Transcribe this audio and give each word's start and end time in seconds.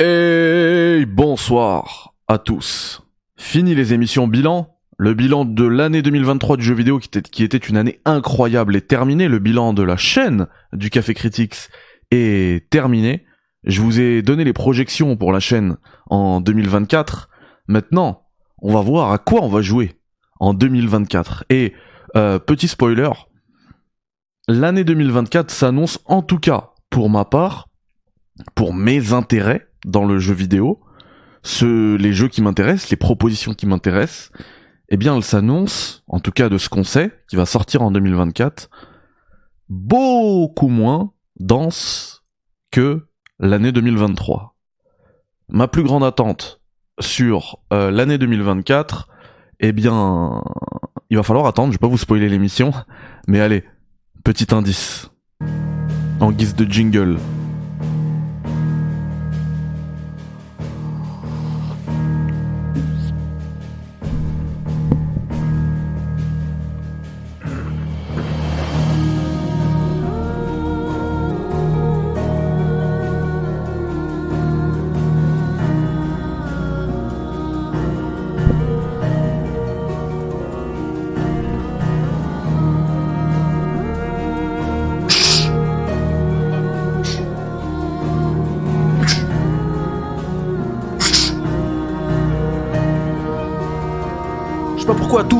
Et 0.00 1.06
bonsoir 1.08 2.14
à 2.28 2.38
tous. 2.38 3.02
Fini 3.36 3.74
les 3.74 3.94
émissions 3.94 4.28
bilan. 4.28 4.76
Le 4.96 5.12
bilan 5.12 5.44
de 5.44 5.64
l'année 5.64 6.02
2023 6.02 6.56
du 6.56 6.62
jeu 6.62 6.74
vidéo 6.74 7.00
qui 7.00 7.42
était, 7.42 7.58
une 7.58 7.76
année 7.76 7.98
incroyable 8.04 8.76
est 8.76 8.86
terminé. 8.86 9.26
Le 9.26 9.40
bilan 9.40 9.72
de 9.72 9.82
la 9.82 9.96
chaîne 9.96 10.46
du 10.72 10.90
Café 10.90 11.14
Critics 11.14 11.68
est 12.12 12.70
terminé. 12.70 13.26
Je 13.64 13.80
vous 13.80 13.98
ai 13.98 14.22
donné 14.22 14.44
les 14.44 14.52
projections 14.52 15.16
pour 15.16 15.32
la 15.32 15.40
chaîne 15.40 15.78
en 16.06 16.40
2024. 16.40 17.28
Maintenant, 17.66 18.22
on 18.62 18.72
va 18.72 18.82
voir 18.82 19.10
à 19.10 19.18
quoi 19.18 19.42
on 19.42 19.48
va 19.48 19.62
jouer 19.62 19.96
en 20.38 20.54
2024. 20.54 21.44
Et 21.50 21.74
euh, 22.14 22.38
petit 22.38 22.68
spoiler, 22.68 23.10
l'année 24.46 24.84
2024 24.84 25.50
s'annonce 25.50 25.98
en 26.04 26.22
tout 26.22 26.38
cas 26.38 26.70
pour 26.88 27.10
ma 27.10 27.24
part, 27.24 27.68
pour 28.54 28.72
mes 28.72 29.12
intérêts 29.12 29.67
dans 29.88 30.04
le 30.04 30.18
jeu 30.18 30.34
vidéo, 30.34 30.80
les 31.62 32.12
jeux 32.12 32.28
qui 32.28 32.42
m'intéressent, 32.42 32.90
les 32.90 32.96
propositions 32.96 33.54
qui 33.54 33.66
m'intéressent, 33.66 34.30
eh 34.90 34.96
bien, 34.96 35.16
elle 35.16 35.24
s'annonce, 35.24 36.04
en 36.06 36.20
tout 36.20 36.30
cas 36.30 36.48
de 36.48 36.58
ce 36.58 36.68
qu'on 36.68 36.84
sait, 36.84 37.12
qui 37.28 37.36
va 37.36 37.46
sortir 37.46 37.82
en 37.82 37.90
2024, 37.90 38.70
beaucoup 39.68 40.68
moins 40.68 41.12
dense 41.40 42.24
que 42.70 43.06
l'année 43.38 43.72
2023. 43.72 44.56
Ma 45.50 45.68
plus 45.68 45.82
grande 45.82 46.04
attente 46.04 46.60
sur 47.00 47.58
euh, 47.72 47.90
l'année 47.90 48.18
2024, 48.18 49.08
eh 49.60 49.72
bien, 49.72 50.42
il 51.10 51.16
va 51.16 51.22
falloir 51.22 51.46
attendre, 51.46 51.68
je 51.68 51.78
vais 51.78 51.80
pas 51.80 51.88
vous 51.88 51.98
spoiler 51.98 52.28
l'émission, 52.28 52.72
mais 53.28 53.40
allez, 53.40 53.64
petit 54.24 54.54
indice, 54.54 55.10
en 56.20 56.32
guise 56.32 56.54
de 56.54 56.64
jingle. 56.64 57.18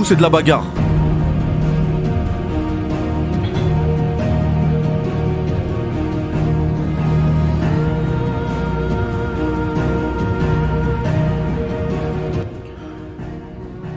C'est 0.09 0.17
de 0.17 0.23
la 0.23 0.31
bagarre. 0.31 0.65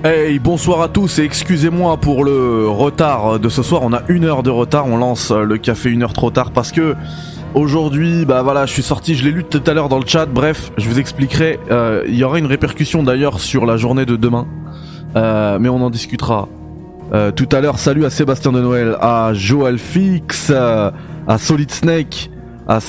Hey, 0.04 0.38
bonsoir 0.40 0.82
à 0.82 0.90
tous 0.90 1.20
et 1.20 1.24
excusez-moi 1.24 1.96
pour 1.96 2.26
le 2.26 2.68
retard 2.68 3.40
de 3.40 3.48
ce 3.48 3.64
soir. 3.64 3.82
On 3.86 3.94
a 3.94 4.02
une 4.10 4.26
heure 4.26 4.44
de 4.44 4.50
retard, 4.50 4.88
on 4.88 4.98
lance 4.98 5.32
le 5.32 5.58
café 5.58 5.90
une 5.90 6.04
heure 6.04 6.12
trop 6.12 6.30
tard 6.30 6.52
parce 6.52 6.74
que 6.74 6.94
aujourd'hui, 7.54 8.26
bah 8.26 8.42
voilà, 8.42 8.66
je 8.66 8.74
suis 8.74 8.84
sorti, 8.84 9.16
je 9.16 9.24
l'ai 9.24 9.32
lu 9.32 9.46
tout 9.46 9.64
à 9.66 9.74
l'heure 9.74 9.88
dans 9.88 10.00
le 10.00 10.06
chat. 10.06 10.26
Bref, 10.26 10.74
je 10.78 10.90
vous 10.90 11.00
expliquerai. 11.00 11.58
Euh, 11.72 12.04
Il 12.06 12.16
y 12.16 12.26
aura 12.26 12.38
une 12.38 12.48
répercussion 12.48 13.02
d'ailleurs 13.02 13.40
sur 13.40 13.66
la 13.66 13.78
journée 13.78 14.06
de 14.06 14.18
demain. 14.18 14.46
Euh, 15.16 15.60
mais 15.60 15.70
on 15.70 15.82
en 15.82 15.90
discutera 15.90 16.48
euh, 17.14 17.32
tout 17.32 17.50
à 17.52 17.62
l'heure. 17.62 17.80
Salut 17.80 18.06
à 18.06 18.10
Sébastien 18.10 18.52
de 18.52 18.62
Noël, 18.62 18.96
à 19.00 19.32
Joel 19.34 19.78
Fix, 19.78 20.52
à 20.52 21.38
Solid 21.38 21.72
Snake, 21.72 22.30
à 22.68 22.80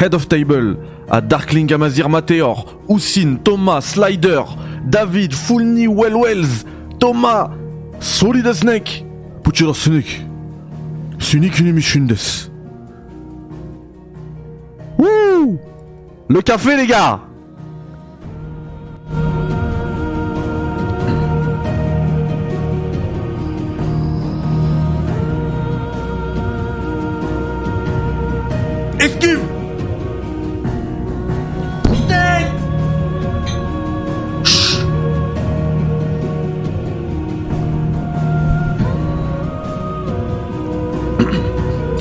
Head 0.00 0.14
of 0.14 0.28
Table, 0.28 0.78
à 1.10 1.20
Darkling 1.20 1.72
Amazir 1.72 2.08
Mateor, 2.08 2.78
Oussine, 2.88 3.38
Thomas, 3.38 3.80
Slider, 3.80 4.42
David, 4.84 5.34
Fulni, 5.34 5.86
Wellwells, 5.86 6.64
Thomas, 6.98 7.50
Solid 8.00 8.50
Snake, 8.52 9.04
Puchira 9.42 9.74
Snake, 9.74 10.24
Sunik. 11.18 11.60
Wouh 14.98 15.58
Le 16.28 16.40
café 16.42 16.76
les 16.76 16.86
gars 16.86 17.20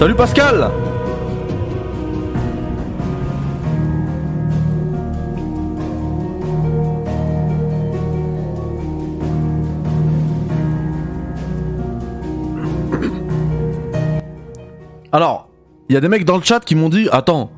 Salut 0.08 0.16
Pascal. 0.16 0.72
Alors, 15.12 15.50
il 15.90 15.94
y 15.94 15.98
a 15.98 16.00
des 16.00 16.08
mecs 16.08 16.24
dans 16.24 16.38
le 16.38 16.42
chat 16.42 16.62
qui 16.62 16.76
m'ont 16.76 16.88
dit 16.88 17.10
Attends, 17.12 17.52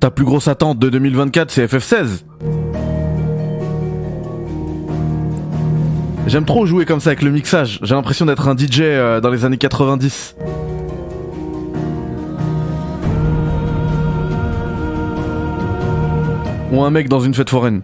ta 0.00 0.10
plus 0.10 0.24
grosse 0.24 0.48
attente 0.48 0.80
de 0.80 0.88
2024 0.88 1.52
c'est 1.52 1.66
FF16 1.66 2.24
J'aime 6.26 6.44
trop 6.46 6.66
jouer 6.66 6.84
comme 6.84 6.98
ça 6.98 7.10
avec 7.10 7.22
le 7.22 7.30
mixage, 7.30 7.78
j'ai 7.84 7.94
l'impression 7.94 8.26
d'être 8.26 8.48
un 8.48 8.56
DJ 8.56 8.80
euh, 8.80 9.20
dans 9.20 9.30
les 9.30 9.44
années 9.44 9.56
90. 9.56 10.34
Ou 16.72 16.82
un 16.82 16.90
mec 16.90 17.08
dans 17.08 17.20
une 17.20 17.34
fête 17.34 17.50
foraine. 17.50 17.82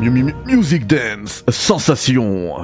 Mu- 0.00 0.10
mu- 0.10 0.34
Music 0.46 0.86
Dance, 0.86 1.44
sensation. 1.48 2.54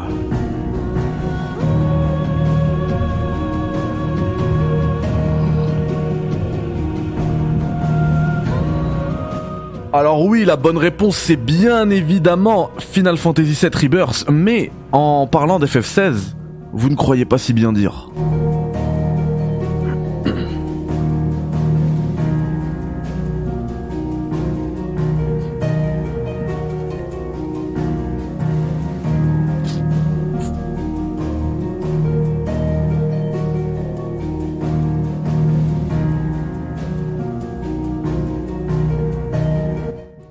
Alors 9.92 10.24
oui, 10.24 10.44
la 10.44 10.56
bonne 10.56 10.76
réponse 10.76 11.16
c'est 11.16 11.36
bien 11.36 11.88
évidemment 11.90 12.70
Final 12.78 13.16
Fantasy 13.16 13.52
VII 13.60 13.70
Rebirth, 13.82 14.26
mais 14.30 14.70
en 14.92 15.26
parlant 15.26 15.58
d'FF16, 15.58 16.34
vous 16.72 16.90
ne 16.90 16.94
croyez 16.94 17.24
pas 17.24 17.38
si 17.38 17.52
bien 17.52 17.72
dire. 17.72 18.10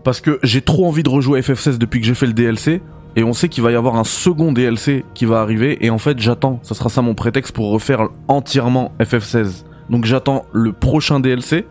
Parce 0.07 0.21
que 0.21 0.39
j'ai 0.41 0.61
trop 0.61 0.87
envie 0.87 1.03
de 1.03 1.09
rejouer 1.09 1.39
à 1.39 1.41
FF16 1.41 1.79
depuis 1.79 1.99
que 1.99 2.05
j'ai 2.05 2.13
fait 2.13 2.27
le 2.27 2.31
DLC. 2.31 2.81
Et 3.17 3.25
on 3.25 3.33
sait 3.33 3.49
qu'il 3.49 3.61
va 3.61 3.73
y 3.73 3.75
avoir 3.75 3.97
un 3.97 4.05
second 4.05 4.53
DLC 4.53 5.03
qui 5.13 5.25
va 5.25 5.41
arriver. 5.41 5.85
Et 5.85 5.89
en 5.89 5.97
fait, 5.97 6.17
j'attends. 6.17 6.61
Ça 6.63 6.75
sera 6.75 6.87
ça 6.87 7.01
mon 7.01 7.13
prétexte 7.13 7.53
pour 7.53 7.71
refaire 7.71 8.07
entièrement 8.29 8.93
FF16. 9.01 9.65
Donc 9.89 10.05
j'attends 10.05 10.45
le 10.53 10.71
prochain 10.71 11.19
DLC. 11.19 11.65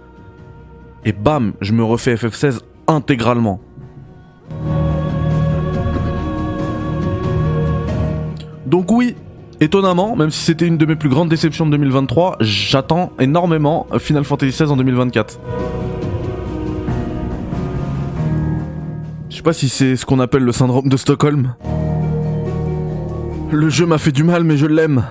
Et 1.07 1.13
bam, 1.13 1.55
je 1.63 1.73
me 1.73 1.83
refais 1.83 2.15
FF16 2.15 2.59
intégralement. 2.89 3.59
Donc 8.67 8.91
oui, 8.91 9.17
étonnamment, 9.61 10.15
même 10.15 10.31
si 10.31 10.45
c'était 10.45 10.67
une 10.67 10.77
de 10.77 10.85
mes 10.85 10.97
plus 10.97 11.09
grandes 11.09 11.31
déceptions 11.31 11.65
de 11.65 11.71
2023, 11.71 12.37
j'attends 12.41 13.13
énormément 13.19 13.87
Final 13.99 14.25
Fantasy 14.25 14.53
XVI 14.53 14.71
en 14.71 14.77
2024. 14.77 15.41
Je 19.37 19.41
sais 19.43 19.45
pas 19.45 19.53
si 19.53 19.69
c'est 19.69 19.97
ce 19.97 20.07
qu'on 20.07 20.19
appelle 20.19 20.45
le 20.45 20.53
syndrome 20.53 20.89
de 20.89 20.97
Stockholm. 20.97 21.57
Le 23.53 23.69
jeu 23.69 23.85
m'a 23.85 23.99
fait 23.99 24.11
du 24.11 24.25
mal, 24.25 24.45
mais 24.45 24.57
je 24.57 24.65
l'aime. 24.65 25.05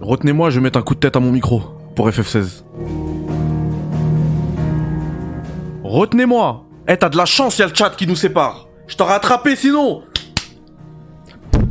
Retenez-moi, 0.00 0.50
je 0.50 0.60
vais 0.60 0.62
mettre 0.62 0.78
un 0.78 0.82
coup 0.82 0.94
de 0.94 1.00
tête 1.00 1.16
à 1.16 1.20
mon 1.20 1.32
micro 1.32 1.62
pour 1.96 2.08
FF16. 2.08 2.62
Retenez-moi 5.82 6.64
Eh, 6.86 6.96
t'as 6.96 7.08
de 7.08 7.16
la 7.16 7.24
chance, 7.24 7.58
y 7.58 7.62
a 7.62 7.66
le 7.66 7.74
chat 7.74 7.90
qui 7.90 8.06
nous 8.06 8.14
sépare 8.14 8.68
Je 8.86 8.94
t'aurais 8.94 9.14
attrapé 9.14 9.56
sinon 9.56 10.04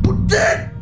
Putain 0.03 0.76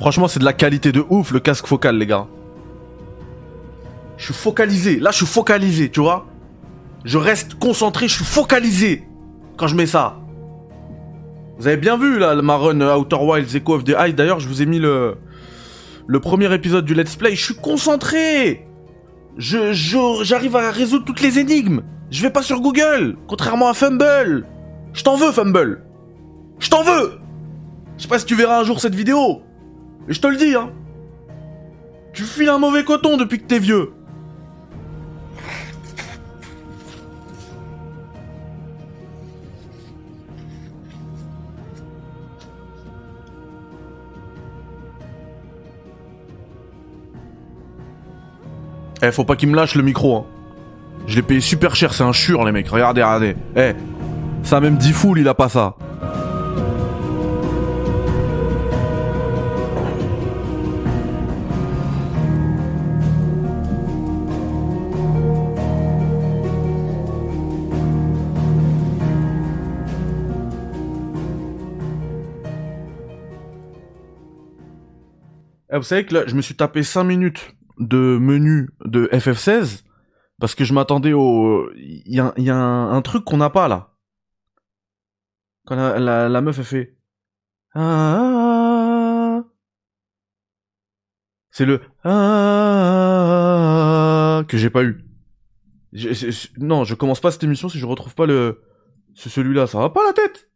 Franchement, 0.00 0.28
c'est 0.28 0.40
de 0.40 0.46
la 0.46 0.54
qualité 0.54 0.92
de 0.92 1.04
ouf 1.10 1.30
le 1.30 1.40
casque 1.40 1.66
focal, 1.66 1.98
les 1.98 2.06
gars. 2.06 2.26
Je 4.16 4.24
suis 4.24 4.34
focalisé. 4.34 4.98
Là, 4.98 5.10
je 5.10 5.18
suis 5.18 5.26
focalisé, 5.26 5.90
tu 5.90 6.00
vois. 6.00 6.26
Je 7.04 7.18
reste 7.18 7.54
concentré, 7.56 8.08
je 8.08 8.14
suis 8.14 8.24
focalisé 8.24 9.04
quand 9.58 9.66
je 9.66 9.76
mets 9.76 9.86
ça. 9.86 10.18
Vous 11.58 11.66
avez 11.66 11.76
bien 11.76 11.98
vu 11.98 12.18
là, 12.18 12.34
ma 12.40 12.56
run 12.56 12.80
Outer 12.80 13.18
Wilds 13.20 13.54
Echo 13.54 13.74
of 13.74 13.84
the 13.84 13.90
Eye. 13.90 14.14
D'ailleurs, 14.14 14.40
je 14.40 14.48
vous 14.48 14.62
ai 14.62 14.66
mis 14.66 14.78
le 14.78 15.18
le 16.06 16.18
premier 16.18 16.52
épisode 16.54 16.86
du 16.86 16.94
Let's 16.94 17.16
Play. 17.16 17.34
Je 17.36 17.44
suis 17.44 17.54
concentré. 17.54 18.66
Je 19.36 19.72
j'arrive 20.22 20.56
à 20.56 20.70
résoudre 20.70 21.04
toutes 21.04 21.20
les 21.20 21.38
énigmes. 21.38 21.82
Je 22.10 22.22
vais 22.22 22.30
pas 22.30 22.42
sur 22.42 22.62
Google, 22.62 23.18
contrairement 23.28 23.68
à 23.68 23.74
Fumble. 23.74 24.46
Je 24.94 25.04
t'en 25.04 25.16
veux, 25.16 25.30
Fumble. 25.30 25.84
Je 26.58 26.70
t'en 26.70 26.82
veux. 26.82 27.18
Je 27.98 28.02
sais 28.04 28.08
pas 28.08 28.18
si 28.18 28.24
tu 28.24 28.34
verras 28.34 28.60
un 28.60 28.64
jour 28.64 28.80
cette 28.80 28.94
vidéo. 28.94 29.42
Et 30.10 30.12
je 30.12 30.20
te 30.20 30.26
le 30.26 30.36
dis, 30.36 30.56
hein. 30.56 30.70
Tu 32.12 32.24
files 32.24 32.48
un 32.48 32.58
mauvais 32.58 32.82
coton 32.82 33.16
depuis 33.16 33.38
que 33.38 33.46
t'es 33.46 33.60
vieux. 33.60 33.92
Eh, 49.02 49.12
faut 49.12 49.24
pas 49.24 49.36
qu'il 49.36 49.48
me 49.48 49.54
lâche 49.54 49.76
le 49.76 49.82
micro, 49.84 50.16
hein. 50.16 50.24
Je 51.06 51.14
l'ai 51.14 51.22
payé 51.22 51.40
super 51.40 51.76
cher, 51.76 51.94
c'est 51.94 52.02
un 52.02 52.12
chur, 52.12 52.44
les 52.44 52.50
mecs. 52.50 52.68
Regardez, 52.68 53.02
regardez. 53.02 53.36
Eh, 53.56 53.74
ça 54.42 54.60
même 54.60 54.76
dit 54.76 54.92
full, 54.92 55.20
il 55.20 55.28
a 55.28 55.34
pas 55.34 55.48
ça. 55.48 55.76
Vous 75.80 75.86
savez 75.86 76.04
que 76.04 76.12
là, 76.14 76.24
je 76.26 76.34
me 76.34 76.42
suis 76.42 76.54
tapé 76.54 76.82
5 76.82 77.04
minutes 77.04 77.56
de 77.78 78.18
menu 78.20 78.68
de 78.84 79.06
FF16 79.12 79.84
parce 80.38 80.54
que 80.54 80.64
je 80.64 80.74
m'attendais 80.74 81.14
au... 81.14 81.70
Il 81.74 82.14
y 82.14 82.20
a, 82.20 82.32
un, 82.56 83.02
truc 83.02 83.24
qu'on 83.24 83.38
n'a 83.38 83.48
pas 83.48 83.66
là. 83.68 83.94
Quand 85.66 85.76
la, 85.76 86.28
la, 86.28 86.40
meuf, 86.42 86.58
elle 86.58 86.64
fait... 86.64 86.98
Ah, 87.74 89.44
c'est 91.50 91.64
le... 91.64 91.80
Ah, 92.04 92.14
que 94.48 94.58
j'ai 94.58 94.70
pas 94.70 94.82
eu. 94.84 95.04
non, 96.58 96.84
je 96.84 96.94
commence 96.94 97.20
pas 97.20 97.30
cette 97.30 97.44
émission 97.44 97.70
si 97.70 97.78
je 97.78 97.86
retrouve 97.86 98.14
pas 98.14 98.26
le... 98.26 98.62
Celui-là, 99.14 99.66
ça 99.66 99.78
va 99.78 99.88
pas 99.90 100.04
la 100.06 100.12
tête 100.12 100.49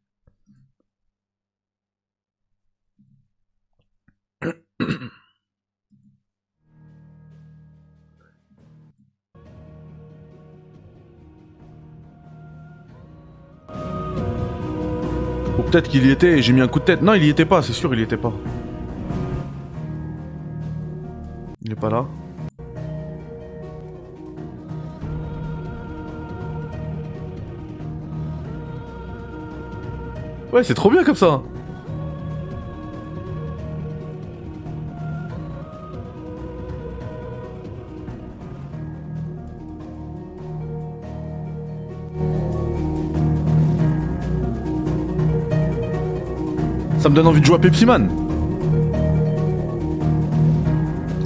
peut-être 15.74 15.90
qu'il 15.90 16.06
y 16.06 16.10
était 16.12 16.38
et 16.38 16.42
j'ai 16.42 16.52
mis 16.52 16.60
un 16.60 16.68
coup 16.68 16.78
de 16.78 16.84
tête. 16.84 17.02
Non, 17.02 17.14
il 17.14 17.24
y 17.24 17.28
était 17.28 17.44
pas, 17.44 17.60
c'est 17.60 17.72
sûr, 17.72 17.92
il 17.94 17.98
y 17.98 18.04
était 18.04 18.16
pas. 18.16 18.32
Il 21.62 21.72
est 21.72 21.74
pas 21.74 21.90
là. 21.90 22.06
Ouais, 30.52 30.62
c'est 30.62 30.74
trop 30.74 30.90
bien 30.90 31.02
comme 31.02 31.16
ça. 31.16 31.42
Ça 47.04 47.10
me 47.10 47.14
donne 47.14 47.26
envie 47.26 47.42
de 47.42 47.44
jouer 47.44 47.56
à 47.56 47.58
Pepsi 47.58 47.84
Man. 47.84 48.08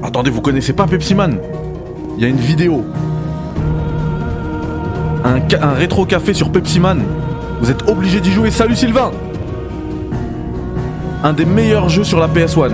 Attendez, 0.02 0.28
vous 0.28 0.40
connaissez 0.40 0.72
pas 0.72 0.88
Pepsi 0.88 1.14
Man? 1.14 1.38
Il 2.16 2.22
y 2.24 2.26
a 2.26 2.28
une 2.28 2.36
vidéo. 2.36 2.84
Un, 5.24 5.74
rétro 5.74 6.04
café 6.04 6.34
sur 6.34 6.50
Pepsi 6.50 6.80
Man. 6.80 7.04
Vous 7.60 7.70
êtes 7.70 7.88
obligé 7.88 8.20
d'y 8.20 8.32
jouer. 8.32 8.50
Salut 8.50 8.74
Sylvain 8.74 9.12
Un 11.22 11.32
des 11.32 11.44
meilleurs 11.44 11.88
jeux 11.88 12.02
sur 12.02 12.18
la 12.18 12.26
PS1. 12.26 12.72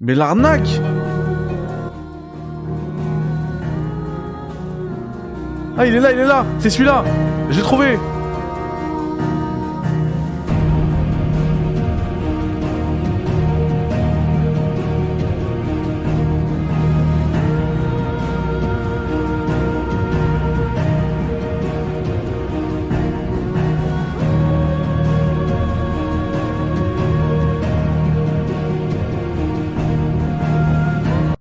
Mais 0.00 0.14
l'arnaque 0.14 0.80
Ah, 5.82 5.86
il 5.88 5.96
est 5.96 5.98
là, 5.98 6.12
il 6.12 6.18
est 6.20 6.24
là. 6.24 6.46
C'est 6.60 6.70
celui-là. 6.70 7.02
J'ai 7.50 7.60
trouvé. 7.60 7.98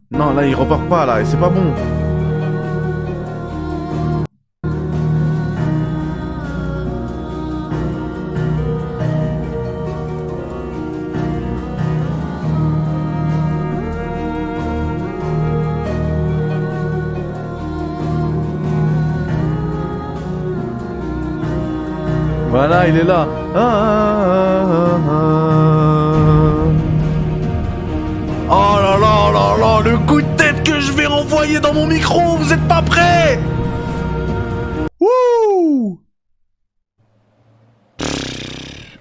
Non, 0.09 0.33
là, 0.33 0.47
il 0.47 0.55
repart 0.55 0.81
pas, 0.89 1.05
là, 1.05 1.21
et 1.21 1.25
c'est 1.25 1.39
pas 1.39 1.49
bon. 1.49 2.00
Voilà, 22.51 22.85
il 22.89 22.97
est 22.97 23.05
là. 23.05 23.25
Ah, 23.55 23.59
ah, 23.59 24.99
ah, 25.09 25.55
oh 28.49 28.75
là 28.81 28.97
là 28.99 29.31
là 29.31 29.57
là, 29.57 29.81
le 29.89 29.97
coup 29.99 30.21
de 30.21 30.35
tête 30.35 30.61
que 30.63 30.81
je 30.81 30.91
vais 30.91 31.05
renvoyer 31.05 31.61
dans 31.61 31.73
mon 31.73 31.87
micro, 31.87 32.35
vous 32.35 32.51
êtes 32.51 32.67
pas 32.67 32.81
prêts? 32.81 33.39
Wouh 34.99 36.01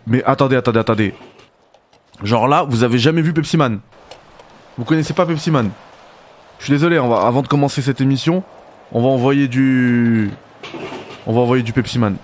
Mais 0.07 0.23
attendez, 0.23 0.55
attendez, 0.55 0.79
attendez. 0.79 1.15
Genre 2.23 2.47
là, 2.47 2.65
vous 2.69 2.85
avez 2.85 2.99
jamais 2.99 3.21
vu 3.21 3.33
Pepsi 3.33 3.57
Man? 3.57 3.81
Vous 4.79 4.85
connaissez 4.85 5.13
pas 5.13 5.27
Pepsi 5.27 5.51
Man? 5.51 5.71
Je 6.61 6.67
suis 6.67 6.73
désolé, 6.73 7.01
on 7.01 7.09
va, 7.09 7.27
avant 7.27 7.43
de 7.43 7.49
commencer 7.49 7.83
cette 7.83 8.01
émission, 8.01 8.45
on 8.93 9.03
va 9.03 9.09
envoyer 9.09 9.49
du... 9.49 10.31
On 11.27 11.33
va 11.33 11.41
envoyer 11.41 11.65
du 11.65 11.73
Pepsi 11.73 11.99
Man. 11.99 12.15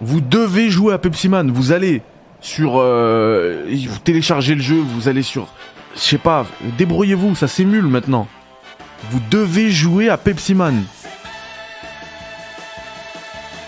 Vous 0.00 0.20
devez 0.20 0.70
jouer 0.70 0.94
à 0.94 0.98
Pepsi 0.98 1.28
Man, 1.28 1.50
vous 1.50 1.72
allez 1.72 2.02
sur... 2.40 2.74
Euh, 2.76 3.64
vous 3.88 3.98
téléchargez 3.98 4.54
le 4.54 4.60
jeu, 4.60 4.76
vous 4.76 5.08
allez 5.08 5.22
sur... 5.22 5.48
Je 5.96 6.00
sais 6.00 6.18
pas, 6.18 6.46
débrouillez-vous, 6.78 7.34
ça 7.34 7.48
s'émule 7.48 7.86
maintenant. 7.86 8.28
Vous 9.10 9.20
devez 9.30 9.70
jouer 9.70 10.08
à 10.08 10.16
Pepsi 10.16 10.54
Man. 10.54 10.84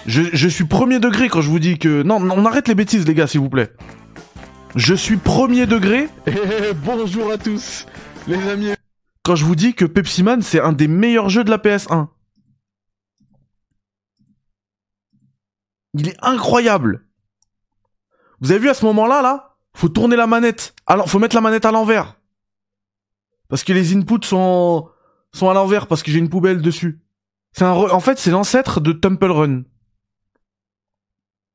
Je, 0.06 0.23
je, 0.32 0.49
suis 0.49 0.64
premier 0.64 0.99
degré 0.99 1.28
quand 1.28 1.40
je 1.40 1.49
vous 1.49 1.58
dis 1.58 1.78
que... 1.78 2.02
Non, 2.02 2.16
on 2.16 2.44
arrête 2.44 2.68
les 2.68 2.75
bêtises 2.75 3.06
les 3.06 3.14
gars 3.14 3.26
s'il 3.26 3.40
vous 3.40 3.49
plaît. 3.49 3.73
Je 4.76 4.94
suis 4.94 5.16
premier 5.16 5.66
degré. 5.66 6.08
Et 6.26 6.75
bonjour 6.75 7.30
à 7.30 7.38
tous 7.38 7.87
les 8.26 8.49
amis. 8.49 8.75
Quand 9.23 9.37
je 9.37 9.44
vous 9.44 9.54
dis 9.54 9.75
que 9.75 9.84
Pepsi 9.84 10.23
Man 10.23 10.42
c'est 10.42 10.61
un 10.61 10.73
des 10.73 10.88
meilleurs 10.88 11.30
jeux 11.30 11.44
de 11.44 11.50
la 11.50 11.58
PS1. 11.58 12.08
Il 15.94 16.08
est 16.08 16.16
incroyable. 16.20 17.06
Vous 18.40 18.50
avez 18.50 18.61
vu 18.61 18.68
à 18.68 18.75
ce 18.75 18.84
moment-là, 18.84 19.23
là? 19.23 19.56
Faut 19.75 19.88
tourner 19.88 20.16
la 20.16 20.26
manette. 20.26 20.75
Alors, 20.87 21.08
faut 21.08 21.18
mettre 21.18 21.37
la 21.37 21.40
manette 21.40 21.64
à 21.64 21.73
l'envers. 21.73 22.20
Parce 23.49 23.64
que 23.64 23.73
les 23.73 23.94
inputs 23.96 24.26
sont, 24.26 24.88
sont 25.32 25.49
à 25.49 25.54
l'envers, 25.54 25.87
parce 25.87 26.02
que 26.02 26.11
j'ai 26.11 26.18
une 26.18 26.28
poubelle 26.28 26.61
dessus. 26.61 27.00
C'est 27.52 27.64
un 27.64 27.70
En 27.70 28.00
fait, 28.00 28.18
c'est 28.18 28.30
l'ancêtre 28.30 28.80
de 28.80 28.92
Temple 28.92 29.30
Run. 29.30 29.62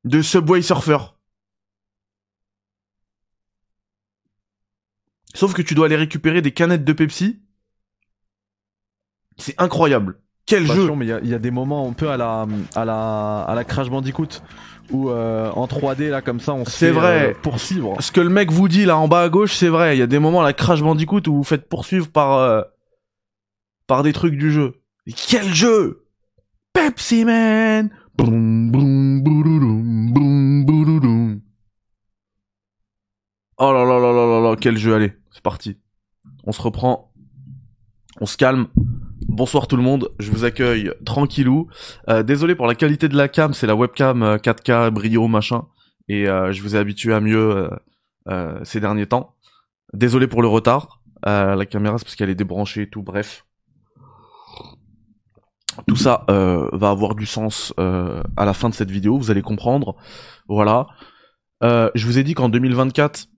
De 0.05 0.21
Subway 0.21 0.61
Surfer. 0.61 0.97
Sauf 5.33 5.53
que 5.53 5.61
tu 5.61 5.75
dois 5.75 5.85
aller 5.85 5.95
récupérer 5.95 6.41
des 6.41 6.51
canettes 6.51 6.83
de 6.83 6.93
Pepsi. 6.93 7.39
C'est 9.37 9.59
incroyable. 9.59 10.19
Quel 10.45 10.65
jeu 10.65 10.93
Mais 10.95 11.05
il 11.05 11.29
y, 11.29 11.33
a 11.33 11.39
des 11.39 11.51
moments 11.51 11.87
un 11.87 11.93
peu 11.93 12.09
à 12.09 12.17
la 12.17 12.47
à 12.75 12.83
la 12.83 13.41
à 13.41 13.53
la 13.53 13.63
Crash 13.63 13.89
Bandicoot 13.89 14.41
où 14.91 15.09
euh, 15.09 15.51
en 15.51 15.67
3D 15.67 16.09
là 16.09 16.21
comme 16.23 16.39
ça 16.39 16.53
on 16.53 16.65
se 16.65 16.71
C'est 16.71 16.89
vrai. 16.89 17.29
Euh, 17.29 17.33
poursuivre. 17.39 17.95
Ce 18.01 18.11
que 18.11 18.19
le 18.19 18.29
mec 18.29 18.51
vous 18.51 18.67
dit 18.67 18.85
là 18.85 18.97
en 18.97 19.07
bas 19.07 19.21
à 19.21 19.29
gauche, 19.29 19.53
c'est 19.55 19.67
vrai. 19.67 19.95
Il 19.95 19.99
y 19.99 20.03
a 20.03 20.07
des 20.07 20.17
moments 20.17 20.41
à 20.41 20.43
la 20.43 20.53
Crash 20.53 20.81
Bandicoot 20.81 21.21
où 21.27 21.35
vous 21.35 21.43
faites 21.43 21.69
poursuivre 21.69 22.07
par 22.07 22.33
euh, 22.39 22.61
par 23.85 24.01
des 24.01 24.11
trucs 24.11 24.35
du 24.35 24.51
jeu. 24.51 24.81
Quel 25.27 25.53
jeu 25.53 26.05
Pepsi 26.73 27.25
Man. 27.25 27.91
Quel 34.59 34.77
jeu, 34.77 34.93
allez, 34.93 35.13
c'est 35.31 35.41
parti. 35.41 35.77
On 36.43 36.51
se 36.51 36.61
reprend, 36.61 37.13
on 38.21 38.25
se 38.25 38.37
calme. 38.37 38.67
Bonsoir 39.27 39.67
tout 39.67 39.77
le 39.77 39.83
monde, 39.83 40.11
je 40.19 40.31
vous 40.31 40.43
accueille 40.43 40.91
tranquillou. 41.05 41.67
Euh, 42.09 42.23
désolé 42.23 42.55
pour 42.55 42.67
la 42.67 42.75
qualité 42.75 43.07
de 43.07 43.15
la 43.15 43.27
cam, 43.27 43.53
c'est 43.53 43.67
la 43.67 43.75
webcam 43.75 44.37
4K 44.37 44.71
euh, 44.71 44.91
brio 44.91 45.27
machin, 45.27 45.67
et 46.07 46.27
euh, 46.27 46.51
je 46.51 46.61
vous 46.61 46.75
ai 46.75 46.79
habitué 46.79 47.13
à 47.13 47.21
mieux 47.21 47.69
ces 48.63 48.79
derniers 48.79 49.07
temps. 49.07 49.35
Désolé 49.93 50.27
pour 50.27 50.43
le 50.43 50.47
retard. 50.47 51.01
la 51.25 51.65
caméra 51.65 51.97
c'est 51.97 52.03
parce 52.03 52.15
qu'elle 52.15 52.29
est 52.29 52.35
débranchée 52.35 52.83
et 52.83 52.89
tout, 52.89 53.01
bref. 53.01 53.45
Tout 55.87 55.95
ça 55.95 56.25
va 56.27 56.89
avoir 56.89 57.15
du 57.15 57.25
sens 57.25 57.73
à 57.77 58.45
la 58.45 58.53
fin 58.53 58.69
de 58.69 58.75
cette 58.75 58.91
vidéo, 58.91 59.17
vous 59.17 59.31
allez 59.31 59.41
comprendre. 59.41 59.95
Voilà. 60.47 60.87
je 61.63 62.05
vous 62.05 62.19
ai 62.19 62.23
dit 62.23 62.35
qu'en 62.35 62.49
2024, 62.49 63.29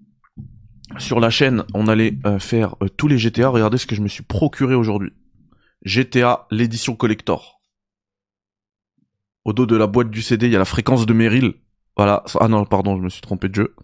sur 0.98 1.20
la 1.20 1.30
chaîne, 1.30 1.64
on 1.74 1.88
allait 1.88 2.18
euh, 2.26 2.40
faire 2.40 2.76
euh, 2.82 2.88
tous 2.90 3.08
les 3.08 3.18
GTA. 3.18 3.50
Regardez 3.50 3.78
ce 3.78 3.86
que 3.86 3.96
je 3.96 4.02
me 4.02 4.08
suis 4.08 4.24
procuré 4.24 4.76
aujourd'hui. 4.76 5.12
GTA, 5.84 6.48
l'édition 6.52 6.96
collector. 6.96 7.62
Au 9.46 9.54
dos 9.54 9.66
de 9.66 9.76
la 9.76 9.88
boîte 9.88 10.12
du 10.12 10.22
CD, 10.22 10.48
il 10.48 10.52
y 10.52 10.56
a 10.56 10.60
la 10.60 10.66
fréquence 10.66 11.06
de 11.06 11.14
Meryl. 11.14 11.54
Voilà. 11.98 12.24
Ah 12.40 12.48
non, 12.48 12.66
pardon, 12.66 12.98
je 12.98 13.02
me 13.02 13.10
suis 13.10 13.22
trompé 13.22 13.50
de 13.50 13.56
jeu. 13.56 13.76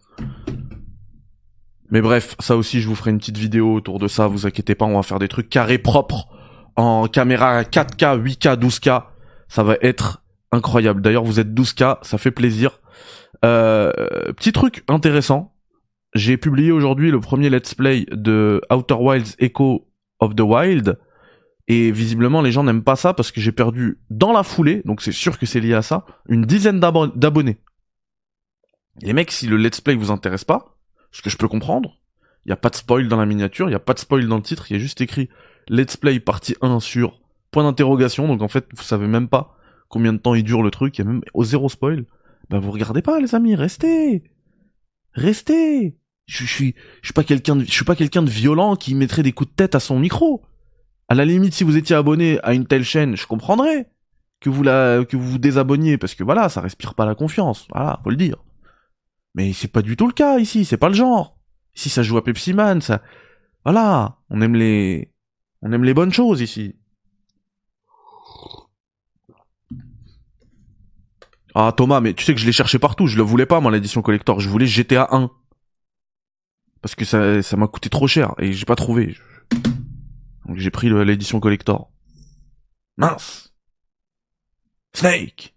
Mais 1.90 2.02
bref, 2.02 2.36
ça 2.40 2.56
aussi, 2.56 2.82
je 2.82 2.88
vous 2.88 2.96
ferai 2.96 3.12
une 3.12 3.18
petite 3.18 3.38
vidéo 3.38 3.74
autour 3.74 4.00
de 4.00 4.08
ça. 4.08 4.28
Vous 4.28 4.46
inquiétez 4.46 4.76
pas, 4.76 4.86
on 4.86 4.96
va 4.96 5.04
faire 5.04 5.20
des 5.20 5.28
trucs 5.28 5.50
carrés 5.50 5.78
propres 5.78 6.28
en 6.76 7.08
caméra 7.08 7.64
4K, 7.64 8.22
8K, 8.22 8.60
12K. 8.60 9.04
Ça 9.48 9.64
va 9.64 9.76
être 9.82 10.24
incroyable. 10.52 11.02
D'ailleurs, 11.02 11.24
vous 11.24 11.40
êtes 11.40 11.54
12K, 11.54 12.00
ça 12.04 12.18
fait 12.18 12.32
plaisir. 12.32 12.80
Euh, 13.46 13.92
petit 14.34 14.52
truc 14.52 14.84
intéressant 14.88 15.57
j'ai 16.18 16.38
publié 16.38 16.72
aujourd'hui 16.72 17.12
le 17.12 17.20
premier 17.20 17.50
let's 17.50 17.74
play 17.74 18.06
de 18.12 18.62
Outer 18.72 18.96
Wilds 18.96 19.36
Echo 19.40 19.88
of 20.20 20.36
the 20.36 20.42
Wild. 20.42 21.00
Et 21.68 21.92
visiblement, 21.92 22.42
les 22.42 22.52
gens 22.52 22.64
n'aiment 22.64 22.84
pas 22.84 22.96
ça 22.96 23.14
parce 23.14 23.32
que 23.32 23.42
j'ai 23.42 23.52
perdu 23.52 24.00
dans 24.10 24.32
la 24.32 24.44
foulée, 24.44 24.82
donc 24.86 25.02
c'est 25.02 25.12
sûr 25.12 25.38
que 25.38 25.46
c'est 25.46 25.60
lié 25.60 25.74
à 25.74 25.82
ça, 25.82 26.06
une 26.30 26.46
dizaine 26.46 26.80
d'abonnés. 26.80 27.58
Les 29.02 29.14
mecs, 29.14 29.32
si 29.32 29.48
le 29.48 29.58
let's 29.58 29.82
play 29.82 29.96
vous 29.96 30.12
intéresse 30.12 30.46
pas, 30.46 30.78
ce 31.12 31.22
que 31.22 31.30
je 31.30 31.38
peux 31.38 31.50
comprendre, 31.50 32.00
il 32.46 32.50
y 32.50 32.54
a 32.54 32.56
pas 32.58 32.70
de 32.70 32.76
spoil 32.76 33.10
dans 33.10 33.18
la 33.18 33.26
miniature, 33.26 33.70
il 33.70 33.74
y 33.74 33.76
a 33.76 33.80
pas 33.80 33.94
de 33.94 34.00
spoil 34.00 34.28
dans 34.28 34.38
le 34.38 34.42
titre, 34.42 34.72
il 34.72 34.76
y 34.76 34.78
a 34.78 34.80
juste 34.80 35.02
écrit 35.02 35.30
let's 35.68 35.98
play 35.98 36.20
partie 36.22 36.56
1 36.62 36.80
sur 36.80 37.20
point 37.52 37.64
d'interrogation, 37.64 38.28
donc 38.28 38.42
en 38.42 38.48
fait, 38.48 38.66
vous 38.74 38.84
savez 38.84 39.08
même 39.08 39.28
pas 39.28 39.58
combien 39.90 40.14
de 40.14 40.18
temps 40.18 40.36
il 40.36 40.44
dure 40.44 40.64
le 40.64 40.72
truc, 40.72 40.98
il 40.98 41.02
y 41.02 41.08
a 41.08 41.08
même 41.08 41.22
au 41.34 41.44
zéro 41.44 41.68
spoil. 41.68 42.06
Bah 42.50 42.60
vous 42.60 42.72
regardez 42.72 43.02
pas 43.02 43.20
les 43.20 43.36
amis, 43.36 43.56
restez. 43.56 44.24
Restez. 45.14 45.98
Je, 46.28 46.46
suis, 46.46 46.76
je 47.02 47.08
suis 47.08 47.14
pas 47.14 47.24
quelqu'un 47.24 47.56
de, 47.56 47.66
je 47.66 47.72
suis 47.72 47.86
pas 47.86 47.96
quelqu'un 47.96 48.22
de 48.22 48.30
violent 48.30 48.76
qui 48.76 48.96
mettrait 48.96 49.24
des 49.24 49.32
coups 49.32 49.50
de 49.50 49.56
tête 49.56 49.76
à 49.76 49.80
son 49.80 50.00
micro. 50.00 50.44
À 51.08 51.16
la 51.16 51.26
limite, 51.26 51.54
si 51.54 51.64
vous 51.64 51.78
étiez 51.78 51.96
abonné 51.96 52.40
à 52.44 52.54
une 52.54 52.68
telle 52.68 52.84
chaîne, 52.84 53.16
je 53.16 53.26
comprendrais 53.26 53.90
que 54.42 54.50
vous 54.50 54.62
la, 54.62 55.06
que 55.06 55.16
vous 55.16 55.32
vous 55.32 55.38
désabonniez 55.38 55.98
parce 55.98 56.16
que 56.16 56.24
voilà, 56.24 56.50
ça 56.50 56.62
respire 56.62 56.96
pas 56.96 57.06
la 57.06 57.16
confiance. 57.16 57.68
Voilà, 57.74 58.00
faut 58.04 58.10
le 58.10 58.18
dire. 58.18 58.44
Mais 59.36 59.54
c'est 59.54 59.70
pas 59.70 59.82
du 59.82 59.96
tout 59.96 60.08
le 60.08 60.14
cas 60.14 60.38
ici, 60.38 60.66
c'est 60.66 60.78
pas 60.78 60.90
le 60.90 60.96
genre. 60.96 61.38
Ici, 61.76 61.90
ça 61.90 62.04
joue 62.04 62.18
à 62.18 62.24
Pepsi 62.24 62.54
Man, 62.54 62.82
ça, 62.82 63.02
voilà, 63.64 64.18
on 64.30 64.42
aime 64.42 64.56
les, 64.56 65.14
on 65.62 65.72
aime 65.72 65.84
les 65.84 65.94
bonnes 65.94 66.12
choses 66.12 66.42
ici. 66.42 66.76
Ah 71.54 71.74
Thomas, 71.76 72.02
mais 72.02 72.14
tu 72.14 72.24
sais 72.24 72.34
que 72.34 72.40
je 72.40 72.46
l'ai 72.46 72.52
cherché 72.52 72.80
partout, 72.80 73.08
je 73.08 73.18
le 73.18 73.24
voulais 73.24 73.46
pas 73.46 73.60
moi 73.60 73.72
l'édition 73.72 74.02
collector, 74.02 74.40
je 74.40 74.50
voulais 74.50 74.68
GTA 74.68 75.08
1. 75.12 75.32
Parce 76.88 76.96
que 76.96 77.42
ça, 77.42 77.58
m'a 77.58 77.68
coûté 77.68 77.90
trop 77.90 78.08
cher 78.08 78.34
et 78.40 78.54
j'ai 78.54 78.64
pas 78.64 78.78
trouvé. 78.78 79.18
Donc 80.46 80.56
j'ai 80.56 80.72
pris 80.72 80.90
l'édition 81.04 81.42
collector. 81.42 81.92
Mince. 82.96 83.54
Snake. 84.96 85.54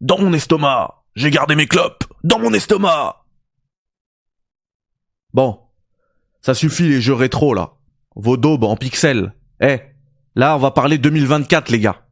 Dans 0.00 0.20
mon 0.20 0.32
estomac. 0.34 1.02
J'ai 1.16 1.32
gardé 1.32 1.56
mes 1.56 1.66
clopes. 1.66 2.04
Dans 2.22 2.38
mon 2.38 2.54
estomac. 2.54 3.24
Bon. 5.34 5.58
Ça 6.42 6.54
suffit 6.54 6.88
les 6.88 7.00
jeux 7.00 7.14
rétro 7.14 7.52
là. 7.52 7.72
Vos 8.14 8.36
daubes 8.36 8.62
en 8.62 8.76
pixels. 8.76 9.34
Eh. 9.60 9.80
là 10.36 10.54
on 10.54 10.60
va 10.60 10.70
parler 10.70 10.96
2024 10.96 11.70
les 11.70 11.80
gars. 11.80 12.06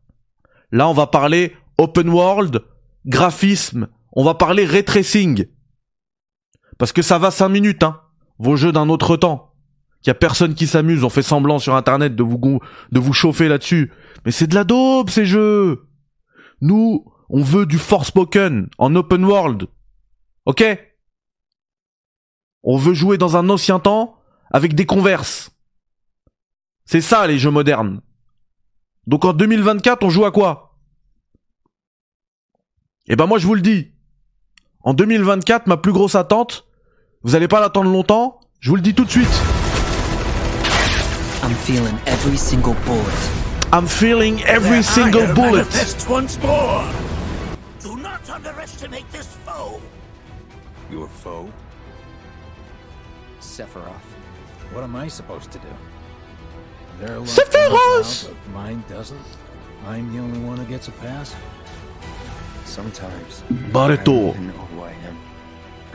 Là 0.73 0.89
on 0.89 0.93
va 0.93 1.07
parler 1.07 1.55
open 1.79 2.09
world, 2.09 2.65
graphisme, 3.07 3.87
on 4.13 4.25
va 4.25 4.35
parler 4.35 4.65
ray 4.65 4.83
tracing. 4.83 5.47
Parce 6.79 6.93
que 6.93 7.03
ça 7.03 7.19
va 7.19 7.31
5 7.31 7.49
minutes, 7.49 7.83
hein. 7.83 8.01
Vos 8.39 8.57
jeux 8.57 8.73
d'un 8.73 8.89
autre 8.89 9.17
temps. 9.17 9.53
Il 10.05 10.07
y 10.07 10.11
a 10.11 10.15
personne 10.15 10.55
qui 10.55 10.69
s'amuse, 10.69 11.03
on 11.03 11.11
fait 11.11 11.23
semblant 11.23 11.59
sur 11.59 11.75
internet 11.75 12.15
de 12.15 12.23
vous 12.23 12.61
de 12.93 13.01
vous 13.01 13.13
chauffer 13.13 13.49
là-dessus. 13.49 13.93
Mais 14.25 14.31
c'est 14.31 14.47
de 14.47 14.55
la 14.55 14.63
daube 14.63 15.11
ces 15.11 15.27
jeux. 15.27 15.89
Nous, 16.61 17.05
on 17.29 17.43
veut 17.43 17.67
du 17.67 17.79
Forspoken 17.79 18.69
en 18.79 18.95
open 18.95 19.25
world. 19.25 19.67
OK? 20.47 20.65
On 22.63 22.77
veut 22.77 22.95
jouer 22.95 23.19
dans 23.19 23.37
un 23.37 23.49
ancien 23.49 23.81
temps 23.81 24.19
avec 24.51 24.75
des 24.75 24.87
converses. 24.87 25.51
C'est 26.85 27.01
ça 27.01 27.27
les 27.27 27.39
jeux 27.39 27.51
modernes. 27.51 28.01
Donc 29.07 29.25
en 29.25 29.33
2024, 29.33 30.05
on 30.05 30.11
joue 30.11 30.25
à 30.25 30.31
quoi? 30.31 30.79
Eh 33.09 33.17
ben 33.17 33.27
moi 33.27 33.39
je 33.39 33.47
vous 33.47 33.55
le 33.55 33.63
dis. 33.63 33.93
En 34.81 34.95
2024, 34.95 35.67
ma 35.67 35.77
plus 35.77 35.93
grosse 35.93 36.15
attente, 36.15 36.68
vous 37.23 37.35
allez 37.35 37.49
pas 37.49 37.61
l'attendre 37.61 37.91
longtemps, 37.91 38.41
je 38.61 38.71
vous 38.71 38.77
le 38.77 38.83
dis 38.83 38.95
tout 38.95 39.05
de 39.05 39.11
suite. 39.11 39.29
I'm 41.43 41.55
feeling 41.55 41.97
every 42.07 42.37
single 42.37 42.75
bullet. 42.85 43.03
I'm 43.73 43.87
feeling 43.87 44.43
every 44.45 44.83
single 44.83 45.27
bullet. 45.35 45.67
once 46.09 46.39
more. 46.43 46.85
Do 47.83 47.97
not 47.97 48.29
underestimate 48.29 49.11
this 49.13 49.27
foe. 49.45 49.81
Your 50.91 51.09
foe? 51.09 51.49
Sephiroth. 53.41 53.93
What 54.73 54.85
am 54.85 54.97
I 54.97 55.09
supposed 55.09 55.51
to 55.53 55.59
do? 55.59 55.69
Sephiroth! 57.25 58.35
Mine 58.53 58.83
doesn't. 58.89 59.21
I'm 59.87 60.13
the 60.13 60.21
only 60.21 60.41
one 60.41 60.59
who 60.59 60.65
gets 60.65 60.89
a 60.89 60.93
pass. 60.93 61.35
Barreto. 63.73 64.35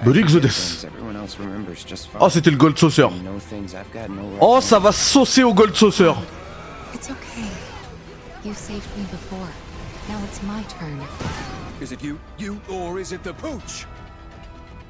Briggs 0.04 0.36
Oh, 2.20 2.30
c'était 2.30 2.52
le 2.52 2.58
Gold 2.58 2.78
Saucer. 2.78 3.08
Oh, 4.40 4.60
ça 4.62 4.80
va 4.80 4.92
saucer 4.92 5.44
au 5.44 5.54
Gold 5.54 5.76
Saucer. 5.76 6.14
It's 6.94 7.10
okay. 7.10 7.48
You 8.44 8.54
saved 8.54 8.88
me 8.98 9.04
before. 9.12 9.48
Now 10.10 10.20
it's 10.26 10.42
my 10.44 10.64
turn. 10.64 11.00
Is 11.82 11.92
it 11.92 12.04
you? 12.04 12.20
You? 12.38 12.60
Or 12.70 13.00
is 13.00 13.12
it 13.14 13.24
the 13.24 13.34
pooch? 13.34 13.86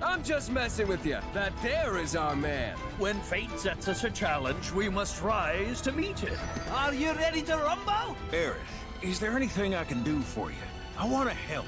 I'm 0.02 0.24
just 0.24 0.52
messing 0.52 0.88
with 0.88 1.06
you. 1.06 1.18
That 1.34 1.54
there 1.62 1.98
is 1.98 2.16
our 2.16 2.36
man. 2.36 2.76
When 2.98 3.20
fate 3.22 3.58
sets 3.58 3.88
us 3.88 4.04
a 4.04 4.10
challenge, 4.10 4.72
we 4.72 4.90
must 4.90 5.22
rise 5.22 5.82
to 5.82 5.92
meet 5.92 6.24
it. 6.24 6.38
Are 6.74 6.94
you 6.94 7.14
ready 7.14 7.42
to 7.44 7.56
rumble? 7.56 8.18
Erich, 8.34 8.58
is 9.02 9.20
there 9.20 9.36
anything 9.36 9.76
I 9.76 9.86
can 9.86 10.04
do 10.04 10.20
for 10.20 10.50
you? 10.50 10.58
I 11.00 11.06
want 11.08 11.30
to 11.30 11.36
help. 11.36 11.66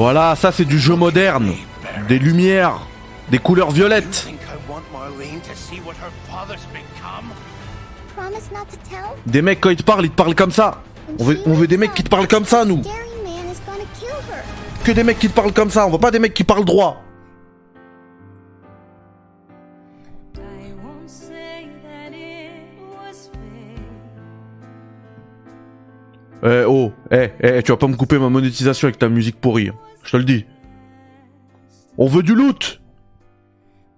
Voilà, 0.00 0.34
ça 0.34 0.50
c'est 0.50 0.64
du 0.64 0.78
jeu 0.78 0.96
moderne. 0.96 1.52
Des 2.08 2.18
lumières, 2.18 2.86
des 3.30 3.38
couleurs 3.38 3.70
violettes. 3.70 4.28
Des 9.26 9.42
mecs 9.42 9.60
quand 9.60 9.68
ils 9.68 9.76
te 9.76 9.82
parlent, 9.82 10.06
ils 10.06 10.10
te 10.10 10.16
parlent 10.16 10.34
comme 10.34 10.52
ça. 10.52 10.82
On 11.18 11.24
veut, 11.24 11.38
on 11.44 11.52
veut 11.52 11.66
des 11.66 11.76
mecs 11.76 11.92
qui 11.92 12.02
te 12.02 12.08
parlent 12.08 12.28
comme 12.28 12.46
ça, 12.46 12.64
nous. 12.64 12.80
Que 14.84 14.92
des 14.92 15.04
mecs 15.04 15.18
qui 15.18 15.28
te 15.28 15.34
parlent 15.34 15.52
comme 15.52 15.68
ça. 15.68 15.86
On 15.86 15.90
veut 15.90 15.98
pas 15.98 16.10
des 16.10 16.18
mecs 16.18 16.32
qui 16.32 16.44
parlent 16.44 16.64
droit. 16.64 17.02
Eh 26.42 26.64
oh, 26.66 26.90
eh, 27.10 27.32
eh, 27.42 27.62
tu 27.62 27.70
vas 27.70 27.76
pas 27.76 27.86
me 27.86 27.96
couper 27.96 28.18
ma 28.18 28.30
monétisation 28.30 28.86
avec 28.86 28.98
ta 28.98 29.10
musique 29.10 29.38
pourrie. 29.38 29.72
Je 30.02 30.12
te 30.12 30.16
le 30.16 30.24
dis. 30.24 30.46
On 31.98 32.06
veut 32.06 32.22
du 32.22 32.34
loot. 32.34 32.80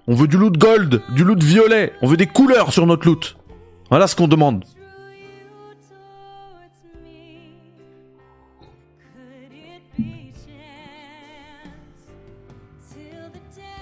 On 0.08 0.14
veut 0.14 0.26
du 0.26 0.36
loot 0.36 0.58
gold, 0.58 1.02
du 1.14 1.24
loot 1.24 1.42
violet. 1.42 1.92
On 2.02 2.08
veut 2.08 2.16
des 2.16 2.26
couleurs 2.26 2.72
sur 2.72 2.86
notre 2.86 3.06
loot. 3.06 3.36
Voilà 3.88 4.06
ce 4.06 4.16
qu'on 4.16 4.28
demande. 4.28 4.64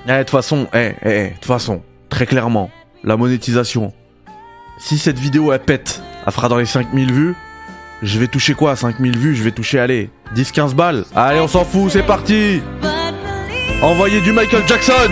Eh, 0.06 0.12
de 0.12 0.18
toute 0.18 0.30
façon, 0.30 0.66
eh, 0.72 0.94
eh, 1.02 1.08
eh, 1.08 1.28
de 1.28 1.34
toute 1.34 1.44
façon, 1.44 1.82
très 2.08 2.26
clairement, 2.26 2.70
la 3.04 3.16
monétisation. 3.16 3.92
Si 4.78 4.98
cette 4.98 5.18
vidéo 5.18 5.52
elle 5.52 5.60
pète, 5.60 6.02
elle 6.26 6.32
fera 6.32 6.48
dans 6.48 6.56
les 6.56 6.66
5000 6.66 7.12
vues. 7.12 7.36
Je 8.02 8.18
vais 8.18 8.28
toucher 8.28 8.54
quoi 8.54 8.72
à 8.72 8.76
5000 8.76 9.18
vues 9.18 9.34
Je 9.34 9.42
vais 9.42 9.52
toucher, 9.52 9.78
allez, 9.78 10.10
10-15 10.34 10.74
balles. 10.74 11.04
Allez, 11.14 11.40
on 11.40 11.48
s'en 11.48 11.64
fout, 11.64 11.90
c'est 11.90 12.02
parti 12.02 12.62
Envoyez 13.82 14.20
du 14.22 14.32
Michael 14.32 14.66
Jackson. 14.66 15.10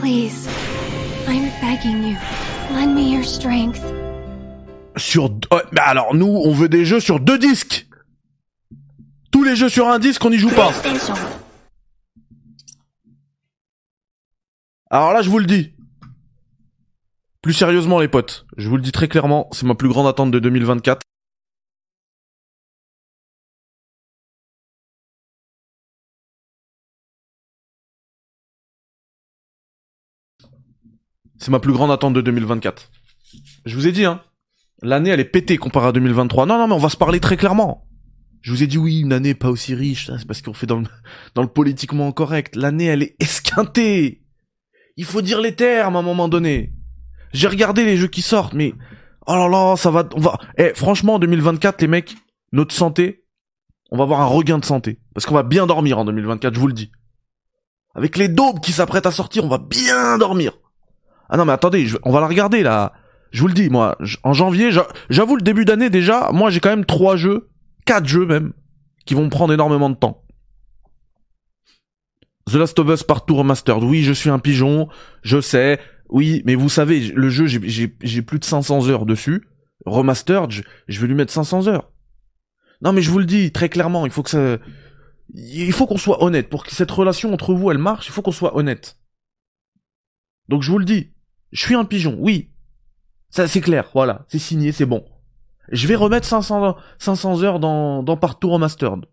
Please, 0.00 0.46
I'm 1.26 1.50
begging 1.60 2.02
you. 2.02 2.16
Lend 2.74 2.94
me 2.94 3.02
your 3.02 3.24
strength. 3.24 3.80
Sur... 4.96 5.30
mais 5.72 5.80
alors, 5.80 6.14
nous, 6.14 6.26
on 6.44 6.52
veut 6.52 6.68
des 6.68 6.84
jeux 6.84 7.00
sur 7.00 7.18
deux 7.18 7.38
disques 7.38 7.86
Tous 9.32 9.42
les 9.42 9.56
jeux 9.56 9.68
sur 9.68 9.88
un 9.88 9.98
disque, 9.98 10.24
on 10.24 10.30
n'y 10.30 10.38
joue 10.38 10.50
pas 10.50 10.72
Alors 14.94 15.12
là, 15.12 15.22
je 15.22 15.28
vous 15.28 15.40
le 15.40 15.46
dis. 15.46 15.74
Plus 17.42 17.52
sérieusement, 17.52 17.98
les 17.98 18.06
potes, 18.06 18.46
je 18.56 18.68
vous 18.68 18.76
le 18.76 18.82
dis 18.82 18.92
très 18.92 19.08
clairement, 19.08 19.48
c'est 19.50 19.66
ma 19.66 19.74
plus 19.74 19.88
grande 19.88 20.06
attente 20.06 20.30
de 20.30 20.38
2024. 20.38 21.02
C'est 31.38 31.50
ma 31.50 31.58
plus 31.58 31.72
grande 31.72 31.90
attente 31.90 32.14
de 32.14 32.20
2024. 32.20 32.92
Je 33.66 33.74
vous 33.74 33.88
ai 33.88 33.92
dit, 33.92 34.04
hein. 34.04 34.22
L'année, 34.80 35.10
elle 35.10 35.18
est 35.18 35.24
pétée 35.24 35.56
comparée 35.56 35.88
à 35.88 35.92
2023. 35.92 36.46
Non, 36.46 36.56
non, 36.56 36.68
mais 36.68 36.74
on 36.74 36.78
va 36.78 36.88
se 36.88 36.96
parler 36.96 37.18
très 37.18 37.36
clairement. 37.36 37.88
Je 38.42 38.52
vous 38.52 38.62
ai 38.62 38.68
dit 38.68 38.78
oui, 38.78 39.00
une 39.00 39.12
année 39.12 39.34
pas 39.34 39.50
aussi 39.50 39.74
riche, 39.74 40.08
c'est 40.16 40.24
parce 40.24 40.40
qu'on 40.40 40.54
fait 40.54 40.66
dans 40.68 40.78
le, 40.78 40.86
dans 41.34 41.42
le 41.42 41.48
politiquement 41.48 42.12
correct. 42.12 42.54
L'année, 42.54 42.84
elle 42.84 43.02
est 43.02 43.16
esquintée. 43.20 44.23
Il 44.96 45.04
faut 45.04 45.22
dire 45.22 45.40
les 45.40 45.54
termes 45.54 45.96
à 45.96 45.98
un 45.98 46.02
moment 46.02 46.28
donné. 46.28 46.72
J'ai 47.32 47.48
regardé 47.48 47.84
les 47.84 47.96
jeux 47.96 48.06
qui 48.08 48.22
sortent, 48.22 48.54
mais 48.54 48.74
oh 49.26 49.34
là 49.34 49.48
là, 49.48 49.76
ça 49.76 49.90
va, 49.90 50.08
on 50.14 50.20
va. 50.20 50.38
Eh, 50.56 50.72
franchement, 50.74 51.14
en 51.14 51.18
2024, 51.18 51.80
les 51.82 51.88
mecs, 51.88 52.14
notre 52.52 52.74
santé, 52.74 53.24
on 53.90 53.96
va 53.96 54.04
avoir 54.04 54.20
un 54.20 54.26
regain 54.26 54.58
de 54.58 54.64
santé 54.64 55.00
parce 55.14 55.26
qu'on 55.26 55.34
va 55.34 55.42
bien 55.42 55.66
dormir 55.66 55.98
en 55.98 56.04
2024, 56.04 56.54
je 56.54 56.60
vous 56.60 56.66
le 56.68 56.72
dis. 56.72 56.92
Avec 57.94 58.16
les 58.16 58.28
daubes 58.28 58.60
qui 58.60 58.72
s'apprêtent 58.72 59.06
à 59.06 59.10
sortir, 59.12 59.44
on 59.44 59.48
va 59.48 59.58
bien 59.58 60.18
dormir. 60.18 60.52
Ah 61.28 61.36
non, 61.36 61.44
mais 61.44 61.52
attendez, 61.52 61.86
on 62.02 62.12
va 62.12 62.20
la 62.20 62.26
regarder 62.28 62.62
là. 62.62 62.92
Je 63.30 63.40
vous 63.40 63.48
le 63.48 63.54
dis, 63.54 63.68
moi, 63.70 63.96
en 64.22 64.32
janvier, 64.32 64.70
j'a- 64.70 64.86
j'avoue 65.10 65.36
le 65.36 65.42
début 65.42 65.64
d'année 65.64 65.90
déjà, 65.90 66.30
moi 66.32 66.50
j'ai 66.50 66.60
quand 66.60 66.70
même 66.70 66.84
trois 66.84 67.16
jeux, 67.16 67.50
quatre 67.84 68.06
jeux 68.06 68.26
même, 68.26 68.52
qui 69.06 69.14
vont 69.14 69.28
prendre 69.28 69.52
énormément 69.52 69.90
de 69.90 69.96
temps. 69.96 70.23
The 72.46 72.54
Last 72.54 72.78
of 72.78 72.88
Us 72.88 73.02
Partout 73.02 73.36
Remastered. 73.36 73.82
Oui, 73.82 74.02
je 74.02 74.12
suis 74.12 74.30
un 74.30 74.38
pigeon, 74.38 74.88
je 75.22 75.40
sais. 75.40 75.80
Oui, 76.10 76.42
mais 76.44 76.54
vous 76.54 76.68
savez, 76.68 77.00
le 77.00 77.28
jeu, 77.30 77.46
j'ai- 77.46 78.22
plus 78.22 78.38
de 78.38 78.44
500 78.44 78.88
heures 78.88 79.06
dessus. 79.06 79.48
Remastered, 79.86 80.50
je, 80.50 80.62
je 80.88 81.00
vais 81.00 81.06
lui 81.06 81.14
mettre 81.14 81.32
500 81.32 81.66
heures. 81.68 81.90
Non, 82.82 82.92
mais 82.92 83.02
je 83.02 83.10
vous 83.10 83.18
le 83.18 83.24
dis 83.24 83.50
très 83.52 83.68
clairement, 83.68 84.04
il 84.04 84.12
faut 84.12 84.22
que 84.22 84.30
ça, 84.30 84.58
il 85.32 85.72
faut 85.72 85.86
qu'on 85.86 85.96
soit 85.96 86.22
honnête 86.22 86.48
pour 86.50 86.64
que 86.64 86.72
cette 86.74 86.90
relation 86.90 87.32
entre 87.32 87.54
vous, 87.54 87.70
elle 87.70 87.78
marche. 87.78 88.08
Il 88.08 88.12
faut 88.12 88.20
qu'on 88.22 88.32
soit 88.32 88.56
honnête. 88.56 88.98
Donc 90.48 90.62
je 90.62 90.70
vous 90.70 90.78
le 90.78 90.84
dis, 90.84 91.12
je 91.52 91.60
suis 91.62 91.74
un 91.74 91.84
pigeon. 91.86 92.16
Oui, 92.20 92.50
ça 93.30 93.48
c'est 93.48 93.62
clair. 93.62 93.88
Voilà, 93.94 94.26
c'est 94.28 94.38
signé, 94.38 94.70
c'est 94.72 94.84
bon. 94.86 95.04
Je 95.72 95.86
vais 95.86 95.94
remettre 95.94 96.26
500 96.26 96.76
500 96.98 97.42
heures 97.42 97.58
dans 97.58 98.02
dans 98.02 98.18
Partout 98.18 98.50
Remastered 98.50 99.06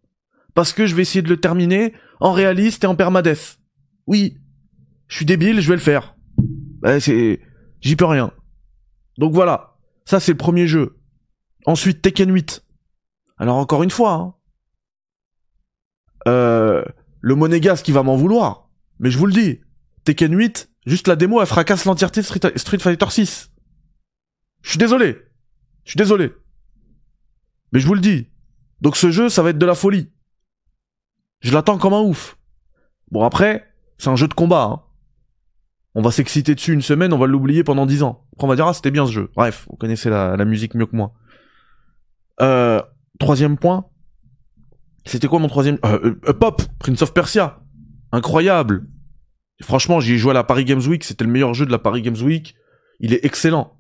parce 0.54 0.74
que 0.74 0.86
je 0.86 0.96
vais 0.96 1.02
essayer 1.02 1.22
de 1.22 1.30
le 1.30 1.40
terminer 1.40 1.94
en 2.20 2.32
réaliste 2.32 2.84
et 2.84 2.88
en 2.88 2.96
permadeath. 2.96 3.60
Oui, 4.08 4.38
je 5.08 5.16
suis 5.16 5.26
débile, 5.26 5.62
je 5.62 5.68
vais 5.68 5.76
le 5.76 5.82
faire. 5.82 6.16
Ouais, 6.84 7.00
c'est, 7.00 7.40
j'y 7.82 7.96
peux 7.96 8.06
rien. 8.06 8.32
Donc 9.18 9.34
voilà, 9.34 9.78
ça 10.06 10.20
c'est 10.20 10.32
le 10.32 10.38
premier 10.38 10.68
jeu. 10.68 10.98
Ensuite 11.66 12.02
Tekken 12.02 12.32
8. 12.32 12.66
Alors 13.38 13.58
encore 13.58 13.84
une 13.84 13.92
fois, 13.92 14.14
hein, 14.14 14.34
euh, 16.28 16.84
le 17.20 17.36
monégasque 17.36 17.86
qui 17.86 17.92
va 17.92 18.04
m'en 18.04 18.16
vouloir. 18.16 18.70
Mais 19.00 19.10
je 19.12 19.18
vous 19.18 19.26
le 19.26 19.34
dis, 19.34 19.62
Tekken 20.04 20.36
8, 20.36 20.70
juste 20.86 21.08
la 21.08 21.16
démo, 21.16 21.42
elle 21.42 21.48
fracasse 21.48 21.86
l'entièreté 21.86 22.22
de 22.22 22.26
Street, 22.26 22.52
Street 22.56 22.80
Fighter 22.80 23.10
6. 23.10 23.52
Je 24.62 24.70
suis 24.70 24.80
désolé. 24.80 25.18
Je 25.84 25.92
suis 25.92 25.98
désolé. 25.98 26.34
Mais 27.72 27.80
je 27.80 27.88
vous 27.88 27.96
le 27.96 28.02
dis. 28.02 28.28
Donc 28.82 28.98
ce 28.98 29.12
jeu, 29.12 29.30
ça 29.30 29.44
va 29.44 29.52
être 29.52 29.58
de 29.58 29.66
la 29.66 29.76
folie. 29.76 30.12
Je 31.42 31.52
l'attends 31.52 31.78
comme 31.78 31.94
un 31.94 32.02
ouf. 32.02 32.38
Bon 33.12 33.24
après, 33.24 33.68
c'est 33.98 34.10
un 34.10 34.16
jeu 34.16 34.28
de 34.28 34.34
combat. 34.34 34.64
Hein. 34.64 34.82
On 35.96 36.02
va 36.02 36.12
s'exciter 36.12 36.56
dessus 36.56 36.74
une 36.74 36.82
semaine, 36.82 37.12
on 37.12 37.18
va 37.18 37.28
l'oublier 37.28 37.64
pendant 37.64 37.86
dix 37.86 38.04
ans. 38.04 38.26
Après 38.34 38.46
on 38.46 38.48
va 38.48 38.56
dire 38.56 38.68
ah 38.68 38.74
c'était 38.74 38.92
bien 38.92 39.06
ce 39.06 39.12
jeu. 39.12 39.30
Bref, 39.36 39.68
vous 39.70 39.76
connaissez 39.76 40.10
la, 40.10 40.46
musique 40.46 40.76
mieux 40.76 40.86
que 40.86 40.96
moi. 40.96 41.14
Euh, 42.42 42.82
troisième 43.20 43.58
point. 43.58 43.86
C'était 45.06 45.28
quoi 45.28 45.40
mon 45.40 45.48
troisième? 45.48 45.80
Euh, 45.84 46.16
euh, 46.28 46.34
Pop, 46.34 46.62
Prince 46.80 47.02
of 47.02 47.14
Persia. 47.14 47.60
Incroyable. 48.12 48.88
Franchement, 49.62 50.00
j'y 50.00 50.14
ai 50.14 50.18
joué 50.18 50.32
à 50.32 50.34
la 50.36 50.44
Paris 50.44 50.66
Games 50.66 50.82
Week, 50.82 51.04
c'était 51.04 51.26
le 51.26 51.32
meilleur 51.32 51.54
jeu 51.54 51.66
de 51.66 51.72
la 51.72 51.80
Paris 51.80 52.02
Games 52.02 52.22
Week. 52.22 52.56
Il 53.00 53.14
est 53.14 53.26
excellent. 53.26 53.78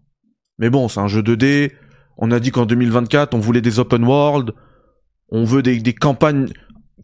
Mais 0.58 0.69
bon, 0.69 0.88
c'est 0.88 1.00
un 1.00 1.08
jeu 1.08 1.21
2D. 1.21 1.71
On 2.17 2.32
a 2.32 2.39
dit 2.39 2.52
qu'en 2.52 2.65
2024, 2.65 3.34
on 3.34 3.39
voulait 3.39 3.62
des 3.62 3.80
open 3.80 4.04
world. 4.04 4.54
On 5.30 5.43
veut 5.43 5.62
des 5.62 5.93
campagnes 5.93 6.50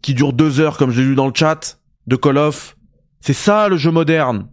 qui 0.02 0.14
durent 0.14 0.32
deux 0.32 0.60
heures, 0.60 0.76
comme 0.76 0.90
je 0.90 1.00
l'ai 1.00 1.06
lu 1.08 1.14
dans 1.14 1.26
le 1.26 1.34
chat, 1.34 1.80
de 2.06 2.16
Call 2.16 2.38
of. 2.38 2.76
C'est 3.20 3.32
ça 3.32 3.68
le 3.68 3.76
jeu 3.76 3.90
moderne. 3.90 4.48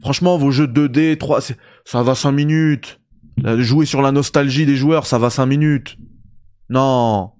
Franchement, 0.00 0.38
vos 0.38 0.50
jeux 0.50 0.66
2D, 0.66 1.16
3, 1.18 1.40
c'est- 1.40 1.58
ça 1.84 2.02
va 2.02 2.14
5 2.14 2.32
minutes. 2.32 3.00
Jouer 3.58 3.86
sur 3.86 4.02
la 4.02 4.12
nostalgie 4.12 4.66
des 4.66 4.76
joueurs, 4.76 5.06
ça 5.06 5.18
va 5.18 5.30
5 5.30 5.46
minutes. 5.46 5.96
Non. 6.68 7.32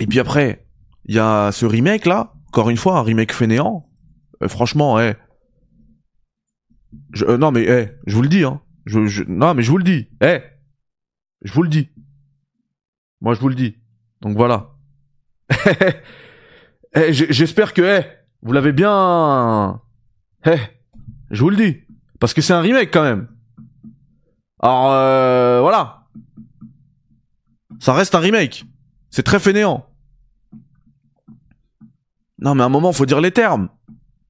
Et 0.00 0.06
puis 0.06 0.18
après, 0.18 0.66
il 1.06 1.14
y 1.14 1.18
a 1.18 1.50
ce 1.52 1.66
remake 1.66 2.06
là, 2.06 2.32
encore 2.48 2.70
une 2.70 2.76
fois, 2.76 2.98
un 2.98 3.02
remake 3.02 3.32
fainéant. 3.32 3.88
Euh, 4.42 4.48
franchement, 4.48 4.98
eh. 5.00 5.14
Euh, 7.22 7.36
non 7.36 7.50
mais, 7.52 7.64
eh, 7.64 7.88
je 8.06 8.14
vous 8.16 8.22
le 8.22 8.28
dis, 8.28 8.44
hein. 8.44 8.60
Non 9.28 9.54
mais 9.54 9.62
je 9.62 9.70
vous 9.70 9.78
le 9.78 9.84
dis, 9.84 10.08
eh. 10.22 10.40
Je 11.42 11.52
vous 11.52 11.62
le 11.62 11.68
dis. 11.68 11.90
Moi, 13.20 13.34
je 13.34 13.40
vous 13.40 13.48
le 13.48 13.54
dis. 13.54 13.76
Donc 14.20 14.36
voilà. 14.36 14.70
Eh, 16.92 17.12
j- 17.12 17.26
J'espère 17.30 17.72
que, 17.72 17.82
eh, 17.82 18.04
vous 18.42 18.50
l'avez 18.52 18.72
bien. 18.72 19.80
Eh, 20.44 20.56
je 21.30 21.40
vous 21.40 21.50
le 21.50 21.56
dis. 21.56 21.76
Parce 22.18 22.34
que 22.34 22.40
c'est 22.42 22.52
un 22.52 22.60
remake 22.60 22.90
quand 22.92 23.04
même. 23.04 23.28
Alors 24.60 24.90
euh, 24.90 25.60
voilà. 25.60 26.08
Ça 27.78 27.94
reste 27.94 28.16
un 28.16 28.18
remake. 28.18 28.64
C'est 29.10 29.22
très 29.22 29.38
fainéant. 29.38 29.86
Non 32.40 32.56
mais 32.56 32.62
à 32.62 32.66
un 32.66 32.70
moment 32.70 32.92
faut 32.92 33.06
dire 33.06 33.20
les 33.20 33.30
termes. 33.30 33.68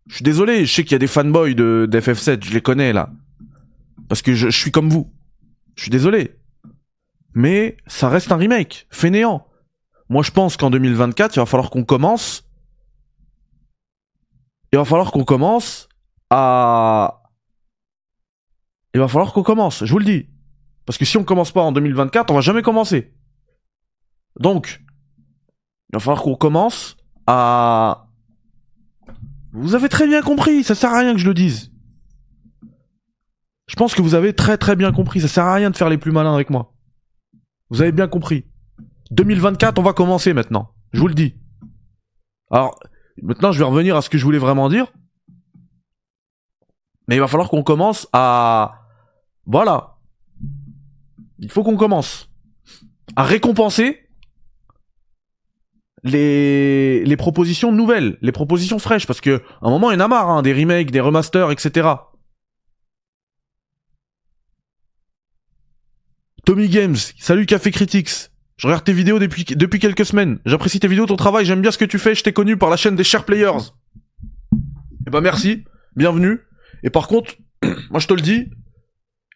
Je 0.08 0.16
suis 0.16 0.22
désolé, 0.24 0.66
je 0.66 0.74
sais 0.74 0.82
qu'il 0.84 0.92
y 0.92 0.96
a 0.96 0.98
des 0.98 1.06
fanboys 1.06 1.54
de 1.54 1.88
d'FF7, 1.90 2.44
je 2.44 2.52
les 2.52 2.60
connais 2.60 2.92
là. 2.92 3.10
Parce 4.08 4.20
que 4.20 4.34
je 4.34 4.48
suis 4.50 4.70
comme 4.70 4.90
vous. 4.90 5.10
Je 5.76 5.82
suis 5.84 5.90
désolé. 5.90 6.36
Mais 7.34 7.76
ça 7.86 8.08
reste 8.08 8.32
un 8.32 8.36
remake, 8.36 8.86
fainéant. 8.90 9.46
Moi 10.08 10.22
je 10.22 10.30
pense 10.30 10.56
qu'en 10.56 10.70
2024, 10.70 11.36
il 11.36 11.40
va 11.40 11.46
falloir 11.46 11.70
qu'on 11.70 11.84
commence. 11.84 12.44
Il 14.72 14.78
va 14.78 14.84
falloir 14.84 15.12
qu'on 15.12 15.24
commence 15.24 15.88
à. 16.30 17.22
Il 18.94 19.00
va 19.00 19.08
falloir 19.08 19.32
qu'on 19.32 19.42
commence, 19.42 19.84
je 19.84 19.92
vous 19.92 19.98
le 19.98 20.04
dis. 20.04 20.28
Parce 20.86 20.98
que 20.98 21.04
si 21.04 21.16
on 21.16 21.24
commence 21.24 21.52
pas 21.52 21.62
en 21.62 21.72
2024, 21.72 22.30
on 22.30 22.34
va 22.34 22.40
jamais 22.40 22.62
commencer. 22.62 23.14
Donc, 24.38 24.82
il 25.90 25.94
va 25.94 26.00
falloir 26.00 26.22
qu'on 26.22 26.36
commence 26.36 26.96
à. 27.26 28.08
Vous 29.52 29.74
avez 29.74 29.88
très 29.88 30.06
bien 30.06 30.22
compris, 30.22 30.64
ça 30.64 30.74
sert 30.74 30.92
à 30.92 31.00
rien 31.00 31.12
que 31.12 31.18
je 31.18 31.26
le 31.26 31.34
dise. 31.34 31.72
Je 33.66 33.76
pense 33.76 33.94
que 33.94 34.02
vous 34.02 34.14
avez 34.14 34.32
très 34.32 34.56
très 34.56 34.74
bien 34.74 34.90
compris, 34.90 35.20
ça 35.20 35.28
sert 35.28 35.44
à 35.44 35.54
rien 35.54 35.70
de 35.70 35.76
faire 35.76 35.88
les 35.88 35.98
plus 35.98 36.10
malins 36.10 36.34
avec 36.34 36.50
moi. 36.50 36.69
Vous 37.70 37.82
avez 37.82 37.92
bien 37.92 38.08
compris. 38.08 38.44
2024, 39.12 39.78
on 39.78 39.82
va 39.82 39.92
commencer 39.92 40.32
maintenant. 40.32 40.72
Je 40.92 41.00
vous 41.00 41.08
le 41.08 41.14
dis. 41.14 41.34
Alors, 42.50 42.78
maintenant, 43.22 43.52
je 43.52 43.58
vais 43.58 43.64
revenir 43.64 43.96
à 43.96 44.02
ce 44.02 44.10
que 44.10 44.18
je 44.18 44.24
voulais 44.24 44.38
vraiment 44.38 44.68
dire. 44.68 44.86
Mais 47.08 47.16
il 47.16 47.20
va 47.20 47.28
falloir 47.28 47.48
qu'on 47.48 47.62
commence 47.62 48.08
à... 48.12 48.82
Voilà. 49.46 49.96
Il 51.38 51.50
faut 51.50 51.64
qu'on 51.64 51.76
commence 51.76 52.30
à 53.16 53.24
récompenser 53.24 54.08
les, 56.02 57.16
propositions 57.18 57.72
nouvelles, 57.72 58.16
les 58.20 58.32
propositions 58.32 58.78
fraîches, 58.78 59.06
parce 59.06 59.20
que 59.20 59.42
un 59.62 59.70
moment, 59.70 59.90
il 59.90 59.94
y 59.94 59.96
en 59.96 60.04
a 60.04 60.08
marre, 60.08 60.30
hein, 60.30 60.42
des 60.42 60.52
remakes, 60.52 60.90
des 60.90 61.00
remasters, 61.00 61.50
etc. 61.50 61.88
Tommy 66.46 66.68
Games, 66.68 66.96
salut 67.18 67.46
Café 67.46 67.70
Critics. 67.70 68.30
Je 68.56 68.66
regarde 68.66 68.84
tes 68.84 68.92
vidéos 68.92 69.18
depuis, 69.18 69.44
depuis 69.44 69.78
quelques 69.78 70.06
semaines. 70.06 70.38
J'apprécie 70.44 70.80
tes 70.80 70.88
vidéos, 70.88 71.06
ton 71.06 71.16
travail, 71.16 71.44
j'aime 71.44 71.60
bien 71.60 71.70
ce 71.70 71.78
que 71.78 71.84
tu 71.84 71.98
fais. 71.98 72.14
Je 72.14 72.22
t'ai 72.22 72.32
connu 72.32 72.56
par 72.56 72.70
la 72.70 72.76
chaîne 72.76 72.96
des 72.96 73.04
Share 73.04 73.24
Players. 73.24 73.72
Eh 75.06 75.10
ben 75.10 75.20
merci, 75.20 75.64
bienvenue. 75.96 76.40
Et 76.82 76.90
par 76.90 77.08
contre, 77.08 77.34
moi 77.90 78.00
je 78.00 78.06
te 78.06 78.14
le 78.14 78.20
dis, 78.20 78.50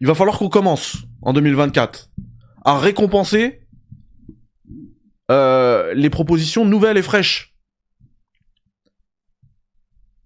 il 0.00 0.06
va 0.06 0.14
falloir 0.14 0.38
qu'on 0.38 0.48
commence 0.48 0.98
en 1.22 1.32
2024 1.32 2.10
à 2.64 2.78
récompenser 2.78 3.66
euh, 5.30 5.94
les 5.94 6.10
propositions 6.10 6.64
nouvelles 6.64 6.96
et 6.96 7.02
fraîches. 7.02 7.54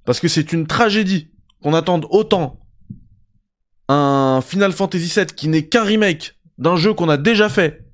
Parce 0.04 0.20
que 0.20 0.28
c'est 0.28 0.52
une 0.52 0.66
tragédie 0.66 1.30
qu'on 1.62 1.74
attende 1.74 2.06
autant 2.10 2.60
un 3.88 4.40
Final 4.44 4.72
Fantasy 4.72 5.12
VII 5.14 5.26
qui 5.26 5.48
n'est 5.48 5.66
qu'un 5.66 5.84
remake 5.84 6.37
d'un 6.58 6.76
jeu 6.76 6.92
qu'on 6.94 7.08
a 7.08 7.16
déjà 7.16 7.48
fait 7.48 7.84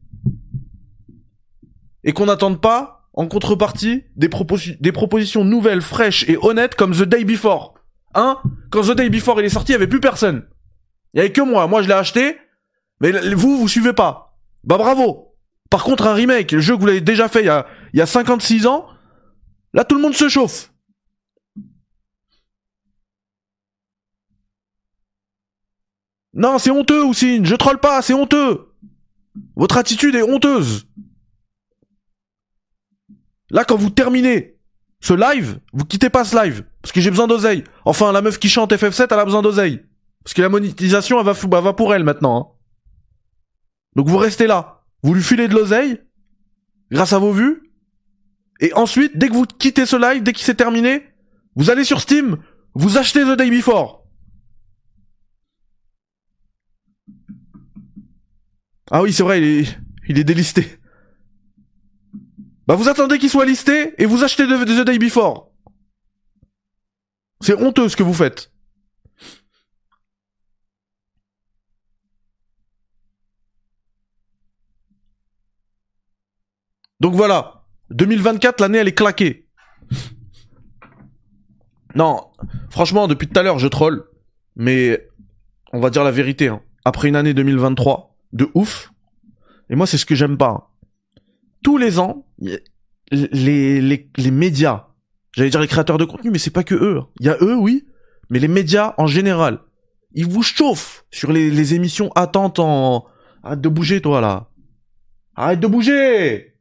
et 2.03 2.12
qu'on 2.12 2.27
n'attende 2.27 2.61
pas 2.61 3.09
en 3.14 3.27
contrepartie 3.29 4.05
des, 4.16 4.29
proposi- 4.29 4.77
des 4.81 4.92
propositions 4.92 5.44
nouvelles, 5.44 5.83
fraîches 5.83 6.29
et 6.29 6.37
honnêtes 6.40 6.74
comme 6.74 6.92
The 6.92 7.03
Day 7.05 7.24
Before. 7.24 7.74
Hein? 8.14 8.38
Quand 8.70 8.83
The 8.83 8.92
Day 8.96 9.09
Before 9.11 9.40
il 9.40 9.46
est 9.46 9.50
sorti, 9.50 9.72
il 9.72 9.74
y 9.74 9.77
avait 9.77 9.87
plus 9.87 10.00
personne. 10.00 10.46
Il 11.12 11.18
y 11.18 11.20
avait 11.20 11.33
que 11.33 11.40
moi. 11.40 11.66
Moi, 11.66 11.83
je 11.83 11.88
l'ai 11.88 11.94
acheté, 11.94 12.37
mais 13.00 13.12
vous, 13.35 13.57
vous 13.59 13.68
suivez 13.68 13.92
pas. 13.92 14.37
Bah 14.64 14.79
bravo. 14.79 15.37
Par 15.70 15.85
contre, 15.85 16.07
un 16.07 16.14
remake, 16.14 16.53
le 16.53 16.61
jeu 16.61 16.74
que 16.74 16.81
vous 16.81 16.87
l'avez 16.87 17.00
déjà 17.00 17.29
fait 17.29 17.40
il 17.40 17.46
y 17.46 17.50
a, 17.50 17.66
il 17.92 17.98
y 17.98 18.03
a 18.03 18.07
56 18.07 18.66
ans, 18.66 18.87
là, 19.72 19.85
tout 19.85 19.94
le 19.94 20.03
monde 20.03 20.14
se 20.14 20.29
chauffe. 20.29 20.72
Non, 26.34 26.58
c'est 26.58 26.70
honteux, 26.70 27.04
Oussine. 27.04 27.46
Je 27.46 27.54
troll 27.54 27.78
pas, 27.78 28.02
c'est 28.02 28.14
honteux. 28.14 28.72
Votre 29.56 29.76
attitude 29.76 30.14
est 30.14 30.22
honteuse. 30.22 30.86
Là, 33.50 33.64
quand 33.64 33.76
vous 33.76 33.90
terminez 33.90 34.58
ce 35.00 35.14
live, 35.14 35.60
vous 35.72 35.84
quittez 35.84 36.10
pas 36.10 36.24
ce 36.24 36.36
live. 36.42 36.64
Parce 36.82 36.92
que 36.92 37.00
j'ai 37.00 37.10
besoin 37.10 37.26
d'oseille. 37.28 37.64
Enfin, 37.84 38.10
la 38.12 38.20
meuf 38.20 38.38
qui 38.38 38.48
chante 38.48 38.72
FF7, 38.72 39.06
elle 39.10 39.18
a 39.18 39.24
besoin 39.24 39.42
d'oseille. 39.42 39.84
Parce 40.24 40.34
que 40.34 40.42
la 40.42 40.48
monétisation, 40.48 41.20
elle 41.20 41.26
va, 41.62 41.72
pour 41.72 41.94
elle 41.94 42.04
maintenant. 42.04 42.36
hein. 42.40 42.46
Donc 43.96 44.08
vous 44.08 44.16
restez 44.16 44.46
là. 44.46 44.82
Vous 45.02 45.14
lui 45.14 45.22
filez 45.22 45.46
de 45.48 45.54
l'oseille. 45.54 46.00
Grâce 46.90 47.12
à 47.12 47.18
vos 47.18 47.32
vues. 47.32 47.70
Et 48.60 48.72
ensuite, 48.74 49.16
dès 49.16 49.28
que 49.28 49.34
vous 49.34 49.44
quittez 49.46 49.86
ce 49.86 49.96
live, 49.96 50.22
dès 50.22 50.32
qu'il 50.32 50.44
s'est 50.44 50.54
terminé, 50.54 51.04
vous 51.54 51.70
allez 51.70 51.84
sur 51.84 52.00
Steam, 52.00 52.38
vous 52.74 52.98
achetez 52.98 53.22
The 53.24 53.36
Day 53.36 53.50
Before. 53.50 54.03
Ah 58.90 59.02
oui, 59.02 59.12
c'est 59.12 59.22
vrai, 59.22 59.38
il 59.40 59.44
est, 59.60 59.78
il 60.08 60.18
est 60.18 60.24
délisté. 60.24 60.78
Bah 62.66 62.74
vous 62.76 62.88
attendez 62.88 63.18
qu'il 63.18 63.30
soit 63.30 63.44
listé 63.44 63.94
et 64.02 64.06
vous 64.06 64.24
achetez 64.24 64.46
The, 64.46 64.84
Day 64.84 64.98
Before. 64.98 65.50
C'est 67.40 67.54
honteux 67.60 67.88
ce 67.88 67.96
que 67.96 68.02
vous 68.02 68.14
faites. 68.14 68.50
Donc 77.00 77.14
voilà, 77.14 77.64
2024, 77.90 78.60
l'année 78.60 78.78
elle 78.78 78.88
est 78.88 78.94
claquée. 78.94 79.46
Non, 81.94 82.30
franchement, 82.70 83.06
depuis 83.08 83.28
tout 83.28 83.38
à 83.38 83.42
l'heure 83.42 83.58
je 83.58 83.68
troll, 83.68 84.04
mais 84.56 85.06
on 85.72 85.80
va 85.80 85.90
dire 85.90 86.02
la 86.04 86.10
vérité. 86.10 86.48
hein. 86.48 86.62
Après 86.84 87.08
une 87.08 87.16
année 87.16 87.34
2023 87.34 88.13
de 88.34 88.50
ouf, 88.54 88.92
et 89.70 89.76
moi 89.76 89.86
c'est 89.86 89.96
ce 89.98 90.04
que 90.06 90.14
j'aime 90.14 90.36
pas. 90.36 90.70
Tous 91.62 91.78
les 91.78 91.98
ans, 91.98 92.26
les, 92.38 92.60
les, 93.80 94.10
les 94.16 94.30
médias, 94.30 94.88
j'allais 95.32 95.50
dire 95.50 95.60
les 95.60 95.68
créateurs 95.68 95.98
de 95.98 96.04
contenu, 96.04 96.30
mais 96.30 96.38
c'est 96.38 96.50
pas 96.50 96.64
que 96.64 96.74
eux. 96.74 97.00
Il 97.20 97.26
y 97.26 97.30
a 97.30 97.38
eux, 97.40 97.56
oui, 97.56 97.86
mais 98.28 98.38
les 98.38 98.48
médias 98.48 98.94
en 98.98 99.06
général, 99.06 99.60
ils 100.12 100.26
vous 100.26 100.42
chauffent 100.42 101.06
sur 101.10 101.32
les, 101.32 101.50
les 101.50 101.74
émissions 101.74 102.10
attentes 102.12 102.58
en... 102.58 103.06
Arrête 103.42 103.60
de 103.60 103.68
bouger 103.68 104.00
toi 104.00 104.20
là. 104.20 104.50
Arrête 105.36 105.60
de 105.60 105.66
bouger 105.66 106.56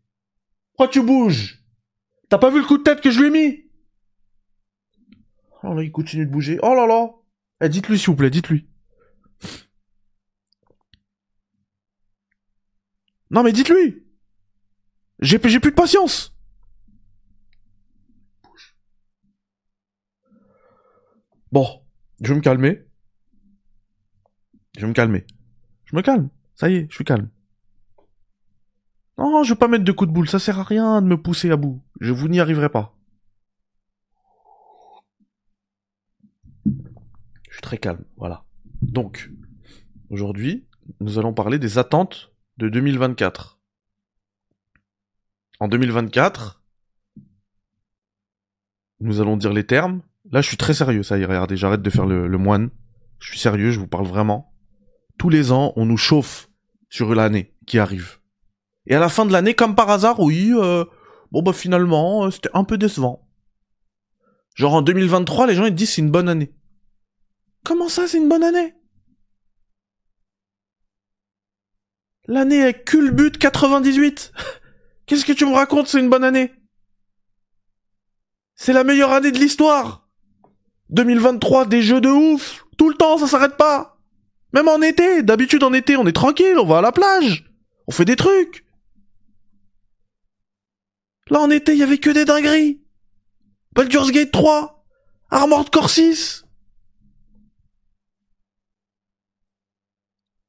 Pourquoi 0.72 0.92
tu 0.92 1.02
bouges? 1.02 1.64
T'as 2.30 2.38
pas 2.38 2.50
vu 2.50 2.60
le 2.60 2.66
coup 2.66 2.78
de 2.78 2.84
tête 2.84 3.00
que 3.00 3.12
je 3.12 3.20
lui 3.20 3.28
ai 3.28 3.30
mis? 3.30 3.60
Oh 5.64 5.74
là, 5.74 5.84
il 5.84 5.92
continue 5.92 6.26
de 6.26 6.32
bouger. 6.32 6.60
Oh 6.62 6.76
là 6.76 6.86
là 6.88 7.10
Eh, 7.62 7.70
dites-lui 7.70 7.98
s'il 7.98 8.08
vous 8.08 8.16
plaît, 8.16 8.30
dites-lui. 8.30 8.68
Non 13.34 13.42
mais 13.42 13.52
dites-lui 13.52 14.06
J'ai 15.20 15.40
plus 15.40 15.60
de 15.60 15.70
patience 15.70 16.38
Bon, 21.52 21.84
je 22.22 22.30
vais 22.30 22.36
me 22.36 22.42
calmer. 22.42 22.84
Je 24.76 24.82
vais 24.82 24.88
me 24.88 24.94
calmer. 24.94 25.26
Je 25.86 25.96
me 25.96 26.02
calme. 26.02 26.30
Ça 26.56 26.70
y 26.70 26.76
est, 26.76 26.88
je 26.90 26.96
suis 26.96 27.04
calme. 27.04 27.30
Non, 29.18 29.44
je 29.44 29.54
vais 29.54 29.60
pas 29.60 29.68
mettre 29.68 29.84
de 29.84 29.92
coups 29.92 30.10
de 30.10 30.14
boule, 30.14 30.30
ça 30.30 30.40
sert 30.40 30.60
à 30.60 30.64
rien 30.64 31.02
de 31.02 31.08
me 31.08 31.22
pousser 31.22 31.52
à 31.52 31.56
bout. 31.56 31.84
Je 32.02 32.12
vous 32.12 32.28
n'y 32.28 32.40
arriverai 32.40 32.70
pas. 32.70 32.98
Je 36.66 37.54
suis 37.54 37.62
très 37.62 37.78
calme, 37.78 38.04
voilà. 38.18 38.46
Donc, 38.82 39.32
aujourd'hui, 40.10 40.68
nous 41.00 41.20
allons 41.20 41.34
parler 41.34 41.60
des 41.60 41.78
attentes 41.78 42.33
de 42.58 42.70
2024. 42.70 43.60
En 45.60 45.68
2024, 45.68 46.62
nous 49.00 49.22
allons 49.22 49.38
dire 49.38 49.54
les 49.54 49.66
termes. 49.66 50.02
Là, 50.32 50.42
je 50.42 50.48
suis 50.48 50.58
très 50.58 50.74
sérieux, 50.74 51.04
ça 51.04 51.18
y 51.18 51.22
est, 51.22 51.26
regardez, 51.26 51.58
j'arrête 51.58 51.82
de 51.82 51.90
faire 51.90 52.06
le, 52.06 52.38
moine. 52.38 52.70
Je 53.20 53.30
suis 53.32 53.40
sérieux, 53.40 53.72
je 53.72 53.80
vous 53.80 53.88
parle 53.88 54.06
vraiment. 54.06 54.54
Tous 55.18 55.30
les 55.30 55.52
ans, 55.52 55.74
on 55.76 55.86
nous 55.86 55.98
chauffe 55.98 56.50
sur 56.90 57.14
l'année 57.14 57.56
qui 57.66 57.80
arrive. 57.80 58.20
Et 58.86 58.96
à 58.96 59.00
la 59.00 59.10
fin 59.10 59.26
de 59.26 59.32
l'année, 59.32 59.54
comme 59.54 59.76
par 59.76 59.90
hasard, 59.90 60.20
oui, 60.20 60.52
euh, 60.54 60.86
bon 61.32 61.42
bah 61.42 61.54
finalement, 61.54 62.26
euh, 62.26 62.32
c'était 62.32 62.50
un 62.54 62.64
peu 62.64 62.78
décevant. 62.78 63.28
Genre 64.56 64.74
en 64.74 64.82
2023, 64.82 65.48
les 65.48 65.56
gens 65.56 65.66
ils 65.66 65.74
disent 65.74 65.94
c'est 65.94 66.02
une 66.02 66.12
bonne 66.12 66.30
année. 66.30 66.54
Comment 67.64 67.90
ça, 67.90 68.08
c'est 68.08 68.18
une 68.18 68.30
bonne 68.30 68.44
année? 68.44 68.76
L'année 72.28 72.60
est 72.68 72.84
culbute 72.86 73.38
98. 73.38 74.32
Qu'est-ce 75.06 75.26
que 75.26 75.34
tu 75.34 75.46
me 75.46 75.54
racontes, 75.54 75.88
c'est 75.88 76.00
une 76.00 76.10
bonne 76.10 76.24
année. 76.24 76.54
C'est 78.56 78.74
la 78.74 78.84
meilleure 78.84 79.12
année 79.12 79.32
de 79.32 79.38
l'histoire. 79.40 80.08
2023, 80.90 81.66
des 81.66 81.82
jeux 81.82 82.02
de 82.02 82.10
ouf. 82.10 82.66
Tout 82.78 82.90
le 82.90 82.96
temps, 82.96 83.18
ça 83.18 83.28
s'arrête 83.28 83.58
pas. 83.58 83.98
Même 84.54 84.68
en 84.68 84.82
été, 84.82 85.24
d'habitude 85.24 85.64
en 85.64 85.74
été, 85.74 85.98
on 85.98 86.06
est 86.06 86.14
tranquille, 86.14 86.58
on 86.60 86.66
va 86.66 86.78
à 86.78 86.82
la 86.82 86.92
plage. 86.92 87.50
On 87.88 87.92
fait 87.92 88.06
des 88.06 88.16
trucs. 88.16 88.64
Là 91.30 91.40
en 91.42 91.50
été, 91.50 91.74
il 91.74 91.80
y 91.80 91.84
avait 91.84 91.98
que 91.98 92.10
des 92.12 92.26
dingueries. 92.26 92.82
Baldur's 93.74 94.12
Gate 94.12 94.32
3 94.32 94.86
Armored 95.32 95.70
Core 95.72 95.90
6 95.90 96.46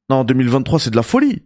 Non 0.09 0.23
2023 0.23 0.79
c'est 0.79 0.89
de 0.89 0.95
la 0.95 1.03
folie. 1.03 1.45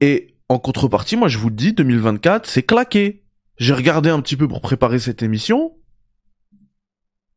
Et 0.00 0.36
en 0.48 0.58
contrepartie 0.58 1.16
moi 1.16 1.28
je 1.28 1.38
vous 1.38 1.48
le 1.48 1.54
dis 1.54 1.72
2024 1.72 2.46
c'est 2.46 2.64
claqué. 2.64 3.24
J'ai 3.56 3.74
regardé 3.74 4.10
un 4.10 4.20
petit 4.20 4.36
peu 4.36 4.48
pour 4.48 4.62
préparer 4.62 4.98
cette 4.98 5.22
émission. 5.22 5.76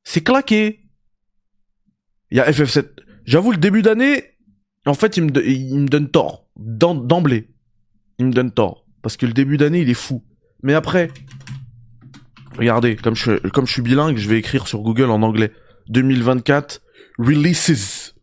C'est 0.03 0.23
claqué. 0.23 0.85
Il 2.31 2.37
y 2.37 2.39
a 2.39 2.49
FF7. 2.49 2.87
J'avoue 3.25 3.51
le 3.51 3.57
début 3.57 3.81
d'année 3.81 4.32
en 4.85 4.93
fait, 4.93 5.17
il 5.17 5.23
me, 5.23 5.47
il 5.47 5.79
me 5.79 5.87
donne 5.87 6.09
tort. 6.09 6.47
D'em- 6.57 7.07
D'emblée. 7.07 7.49
Il 8.19 8.27
me 8.27 8.31
donne 8.33 8.51
tort. 8.51 8.85
Parce 9.01 9.17
que 9.17 9.25
le 9.25 9.33
début 9.33 9.57
d'année, 9.57 9.81
il 9.81 9.89
est 9.89 9.93
fou. 9.93 10.23
Mais 10.61 10.73
après, 10.73 11.09
regardez, 12.57 12.95
comme 12.95 13.15
je, 13.15 13.37
comme 13.49 13.65
je 13.67 13.73
suis 13.73 13.81
bilingue, 13.81 14.17
je 14.17 14.29
vais 14.29 14.37
écrire 14.39 14.67
sur 14.67 14.81
Google 14.81 15.09
en 15.09 15.21
anglais. 15.21 15.51
2024, 15.87 16.81
releases. 17.17 18.13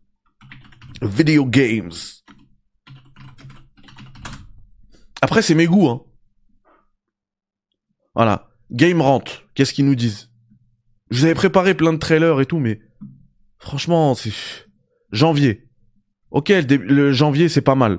Video 1.03 1.47
games. 1.47 1.93
Après, 5.23 5.43
c'est 5.43 5.55
mes 5.55 5.67
goûts, 5.67 5.89
hein. 5.89 6.03
Voilà. 8.15 8.49
Game 8.71 9.01
Rant. 9.01 9.25
Qu'est-ce 9.55 9.73
qu'ils 9.73 9.87
nous 9.87 9.95
disent? 9.95 10.31
Je 11.11 11.19
vous 11.19 11.25
avais 11.25 11.35
préparé 11.35 11.75
plein 11.75 11.93
de 11.93 11.99
trailers 11.99 12.41
et 12.41 12.47
tout, 12.47 12.59
mais 12.59 12.81
franchement, 13.59 14.15
c'est 14.15 14.33
janvier. 15.13 15.69
Ok, 16.31 16.49
le, 16.49 17.13
janvier, 17.13 17.49
c'est 17.49 17.61
pas 17.61 17.75
mal. 17.75 17.99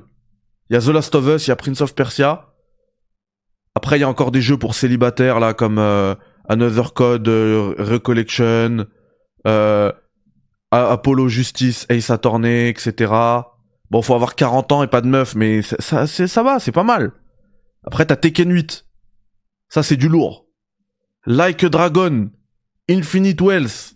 Il 0.69 0.73
y 0.73 0.77
a 0.77 0.81
The 0.81 0.87
Last 0.87 1.15
of 1.15 1.27
Us, 1.27 1.47
il 1.47 1.49
y 1.49 1.53
a 1.53 1.55
Prince 1.55 1.81
of 1.81 1.95
Persia. 1.95 2.53
Après, 3.75 3.97
il 3.97 4.01
y 4.01 4.03
a 4.03 4.09
encore 4.09 4.31
des 4.31 4.41
jeux 4.41 4.57
pour 4.57 4.73
célibataires, 4.73 5.39
là, 5.39 5.53
comme 5.53 5.79
euh, 5.79 6.15
Another 6.47 6.93
Code, 6.93 7.27
euh, 7.27 7.75
Recollection, 7.77 8.85
euh, 9.47 9.91
Apollo 10.71 11.27
Justice, 11.27 11.85
Ace 11.89 12.09
Attorney, 12.09 12.69
etc. 12.69 13.13
Bon, 13.89 14.01
faut 14.01 14.15
avoir 14.15 14.35
40 14.35 14.71
ans 14.71 14.83
et 14.83 14.87
pas 14.87 15.01
de 15.01 15.07
meuf, 15.07 15.35
mais 15.35 15.61
ça, 15.61 16.07
ça, 16.07 16.27
ça 16.27 16.43
va, 16.43 16.59
c'est 16.59 16.71
pas 16.71 16.83
mal. 16.83 17.11
Après, 17.83 18.05
t'as 18.05 18.15
Tekken 18.15 18.51
8. 18.51 18.85
Ça, 19.67 19.83
c'est 19.83 19.97
du 19.97 20.07
lourd. 20.07 20.47
Like 21.25 21.63
a 21.63 21.69
Dragon, 21.69 22.29
Infinite 22.89 23.41
Wealth. 23.41 23.95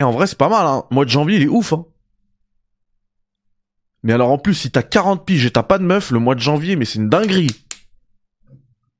Et 0.00 0.04
en 0.04 0.10
vrai, 0.10 0.26
c'est 0.26 0.38
pas 0.38 0.48
mal, 0.48 0.66
hein. 0.66 0.84
Mois 0.90 1.04
de 1.04 1.10
janvier, 1.10 1.36
il 1.36 1.42
est 1.42 1.48
ouf, 1.48 1.72
hein. 1.72 1.86
Mais 4.02 4.12
alors, 4.12 4.30
en 4.30 4.38
plus, 4.38 4.54
si 4.54 4.70
t'as 4.70 4.82
40 4.82 5.24
piges 5.24 5.46
et 5.46 5.50
t'as 5.50 5.62
pas 5.62 5.78
de 5.78 5.84
meuf, 5.84 6.10
le 6.10 6.18
mois 6.18 6.34
de 6.34 6.40
janvier, 6.40 6.76
mais 6.76 6.84
c'est 6.84 6.98
une 6.98 7.08
dinguerie. 7.08 7.50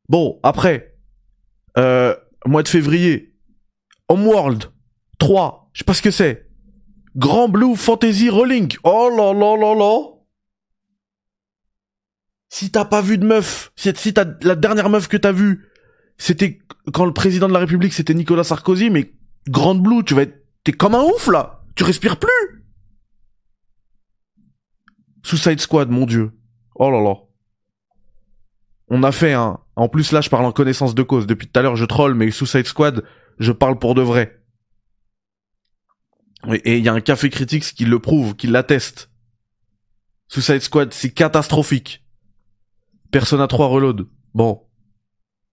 Bon, 0.09 0.39
après. 0.43 0.97
Euh, 1.77 2.15
mois 2.47 2.63
de 2.63 2.69
février. 2.69 3.35
Homeworld. 4.09 4.71
3. 5.19 5.71
Je 5.73 5.79
sais 5.79 5.85
pas 5.85 5.95
ce 5.95 6.03
que 6.03 6.11
c'est. 6.11 6.49
Grand 7.17 7.49
Blue 7.49 7.77
Fantasy 7.77 8.31
Rolling. 8.31 8.75
Oh 8.85 9.11
là 9.11 9.33
là 9.33 9.57
là 9.57 9.75
là. 9.75 10.09
Si 12.49 12.71
t'as 12.71 12.85
pas 12.85 13.01
vu 13.01 13.17
de 13.17 13.27
meuf, 13.27 13.73
si, 13.77 14.13
t'as 14.13 14.27
la 14.43 14.55
dernière 14.55 14.91
meuf 14.91 15.09
que 15.09 15.17
t'as 15.17 15.33
vue, 15.33 15.69
c'était 16.19 16.59
quand 16.93 17.07
le 17.07 17.15
président 17.15 17.49
de 17.49 17.55
la 17.55 17.61
République 17.61 17.95
c'était 17.95 18.13
Nicolas 18.13 18.45
Sarkozy, 18.45 18.91
mais 18.91 19.15
Grande 19.49 19.83
Blue, 19.83 20.05
tu 20.05 20.15
vas 20.15 20.23
être, 20.23 20.42
t'es 20.65 20.73
comme 20.73 20.95
un 20.95 21.03
ouf 21.03 21.29
là, 21.29 21.65
tu 21.75 21.85
respires 21.85 22.19
plus. 22.19 22.65
Suicide 25.25 25.61
Squad, 25.61 25.89
mon 25.89 26.07
dieu. 26.07 26.33
Oh 26.75 26.91
là 26.91 27.01
là. 27.01 27.15
On 28.89 29.03
a 29.03 29.13
fait 29.13 29.33
un. 29.33 29.61
En 29.77 29.89
plus 29.89 30.13
là, 30.13 30.21
je 30.21 30.29
parle 30.29 30.45
en 30.45 30.53
connaissance 30.53 30.95
de 30.95 31.03
cause. 31.03 31.27
Depuis 31.27 31.47
tout 31.49 31.59
à 31.59 31.63
l'heure, 31.63 31.77
je 31.77 31.85
troll, 31.85 32.15
mais 32.15 32.31
Suicide 32.31 32.67
Squad, 32.67 33.05
je 33.39 33.53
parle 33.53 33.79
pour 33.79 33.95
de 33.95 34.03
vrai. 34.03 34.43
Et 36.65 36.79
il 36.79 36.85
y 36.85 36.89
a 36.89 36.93
un 36.93 37.01
café 37.01 37.31
critique 37.31 37.63
qui 37.63 37.85
le 37.85 37.99
prouve, 38.01 38.35
qui 38.35 38.49
l'atteste. 38.49 39.11
Suicide 40.29 40.61
Squad, 40.61 40.93
c'est 40.93 41.11
catastrophique. 41.11 42.05
Persona 43.11 43.47
3 43.47 43.69
Reload. 43.69 44.09
Bon. 44.35 44.67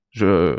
Je... 0.10 0.58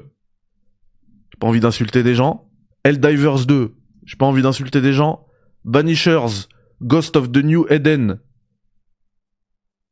J'ai 1.33 1.39
pas 1.39 1.49
envie 1.49 1.61
d'insulter 1.61 2.03
des 2.03 2.15
gens. 2.15 2.49
Helldivers 2.85 3.47
2. 3.47 3.75
J'ai 4.11 4.17
pas 4.17 4.27
envie 4.27 4.43
d'insulter 4.43 4.81
des 4.81 4.93
gens. 4.93 5.25
Banishers. 5.65 6.49
Ghost 6.83 7.15
of 7.15 7.31
the 7.31 7.45
New 7.45 7.65
Eden. 7.71 8.21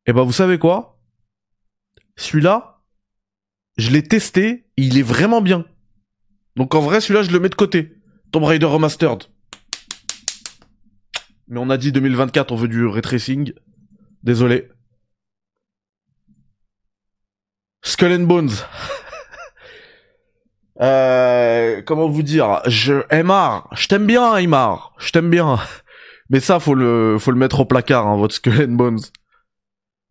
Et 0.07 0.13
ben 0.13 0.25
vous 0.25 0.33
savez 0.33 0.59
quoi? 0.59 1.01
Celui-là, 2.17 2.83
je 3.77 3.91
l'ai 3.91 4.03
testé, 4.03 4.67
il 4.77 4.99
est 4.99 5.03
vraiment 5.03 5.41
bien. 5.41 5.67
Donc 6.57 6.75
en 6.75 6.81
vrai, 6.81 7.01
celui-là, 7.01 7.23
je 7.23 7.31
le 7.31 7.39
mets 7.39 7.49
de 7.49 7.55
côté. 7.55 7.97
Tomb 8.33 8.43
Raider 8.43 8.67
Remastered. 8.67 9.23
Mais 11.47 11.61
on 11.61 11.71
a 11.71 11.77
dit 11.77 11.93
2024, 11.93 12.51
on 12.51 12.57
veut 12.57 12.67
du 12.67 12.87
ray 12.87 13.03
tracing. 13.03 13.53
Désolé. 14.25 14.69
Skull 17.85 18.15
and 18.15 18.25
Bones. 18.25 18.51
Euh, 20.81 21.83
comment 21.83 22.09
vous 22.09 22.23
dire 22.23 22.61
Je 22.67 23.03
Aymar, 23.11 23.69
je 23.73 23.89
t'aime 23.89 24.07
bien 24.07 24.37
Aymar, 24.37 24.95
je 24.99 25.11
t'aime 25.11 25.31
bien. 25.31 25.59
Mais 26.31 26.41
ça 26.41 26.61
faut 26.61 26.75
le 26.75 27.17
faut 27.19 27.31
le 27.31 27.39
mettre 27.39 27.61
au 27.61 27.65
placard 27.65 28.07
hein, 28.07 28.17
votre 28.17 28.35
Skull 28.35 28.63
and 28.63 28.75
Bones. 28.75 29.01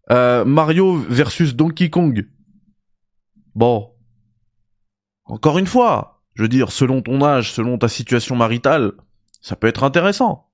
Euh, 0.10 0.45
Mario 0.45 0.95
versus 0.95 1.56
Donkey 1.56 1.89
Kong. 1.89 2.27
Bon. 3.56 3.93
Encore 5.25 5.58
une 5.58 5.67
fois, 5.67 6.23
je 6.36 6.43
veux 6.43 6.49
dire 6.49 6.71
selon 6.71 7.01
ton 7.01 7.21
âge, 7.23 7.51
selon 7.51 7.77
ta 7.77 7.88
situation 7.88 8.36
maritale, 8.36 8.93
ça 9.41 9.56
peut 9.56 9.67
être 9.67 9.84
intéressant. 9.84 10.49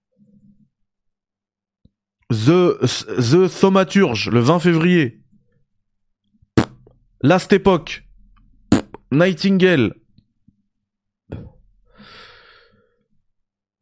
The 2.29 2.79
The 2.81 3.59
Thaumaturge 3.59 4.29
le 4.29 4.39
20 4.39 4.59
février. 4.59 5.23
Last 7.21 7.53
Epoch. 7.53 8.03
Nightingale. 9.11 9.93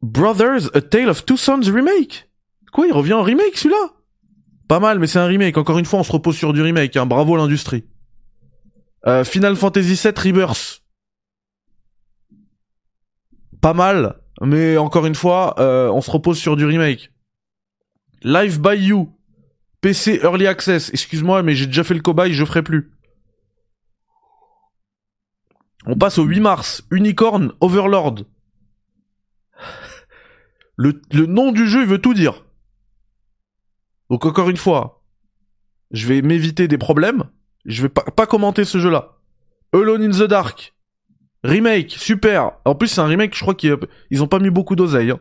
Brothers, 0.02 0.74
A 0.74 0.80
Tale 0.80 1.08
of 1.08 1.24
Two 1.24 1.36
Sons 1.36 1.70
remake. 1.72 2.28
Quoi, 2.72 2.86
il 2.86 2.92
revient 2.92 3.12
en 3.12 3.22
remake 3.22 3.56
celui-là? 3.56 3.92
Pas 4.68 4.80
mal, 4.80 4.98
mais 4.98 5.06
c'est 5.06 5.18
un 5.18 5.26
remake. 5.26 5.56
Encore 5.58 5.78
une 5.78 5.84
fois, 5.84 6.00
on 6.00 6.02
se 6.02 6.12
repose 6.12 6.36
sur 6.36 6.52
du 6.52 6.62
remake. 6.62 6.96
Hein. 6.96 7.06
Bravo 7.06 7.36
l'industrie. 7.36 7.84
Euh, 9.06 9.24
Final 9.24 9.56
Fantasy 9.56 9.94
VII 9.94 10.12
Rebirth. 10.16 10.82
Pas 13.60 13.74
mal, 13.74 14.20
mais 14.40 14.76
encore 14.76 15.06
une 15.06 15.14
fois, 15.14 15.54
euh, 15.60 15.88
on 15.90 16.00
se 16.00 16.10
repose 16.10 16.38
sur 16.38 16.56
du 16.56 16.64
remake. 16.64 17.12
Live 18.22 18.60
by 18.60 18.76
You. 18.76 19.12
PC 19.80 20.20
Early 20.22 20.46
Access. 20.46 20.90
Excuse-moi, 20.90 21.42
mais 21.42 21.54
j'ai 21.54 21.66
déjà 21.66 21.84
fait 21.84 21.94
le 21.94 22.00
cobaye, 22.00 22.32
je 22.32 22.44
ferai 22.44 22.62
plus. 22.62 22.92
On 25.86 25.96
passe 25.96 26.18
au 26.18 26.24
8 26.24 26.40
mars. 26.40 26.82
Unicorn 26.90 27.52
Overlord. 27.60 28.24
Le, 30.82 31.26
nom 31.26 31.52
du 31.52 31.68
jeu, 31.68 31.82
il 31.82 31.88
veut 31.88 32.00
tout 32.00 32.14
dire. 32.14 32.44
Donc 34.10 34.26
encore 34.26 34.50
une 34.50 34.56
fois, 34.56 35.04
je 35.92 36.08
vais 36.08 36.22
m'éviter 36.22 36.66
des 36.66 36.78
problèmes. 36.78 37.30
Je 37.64 37.82
vais 37.82 37.88
pas, 37.88 38.02
pas 38.02 38.26
commenter 38.26 38.64
ce 38.64 38.78
jeu-là. 38.78 39.18
Alone 39.72 40.02
in 40.02 40.10
the 40.10 40.28
Dark. 40.28 40.74
Remake, 41.44 41.92
super. 41.92 42.52
En 42.64 42.74
plus, 42.74 42.88
c'est 42.88 43.00
un 43.00 43.06
remake, 43.06 43.34
je 43.34 43.40
crois 43.40 43.54
qu'ils 43.54 43.76
ils 44.10 44.22
ont 44.22 44.28
pas 44.28 44.40
mis 44.40 44.50
beaucoup 44.50 44.74
d'oseille. 44.74 45.12
hein. 45.12 45.20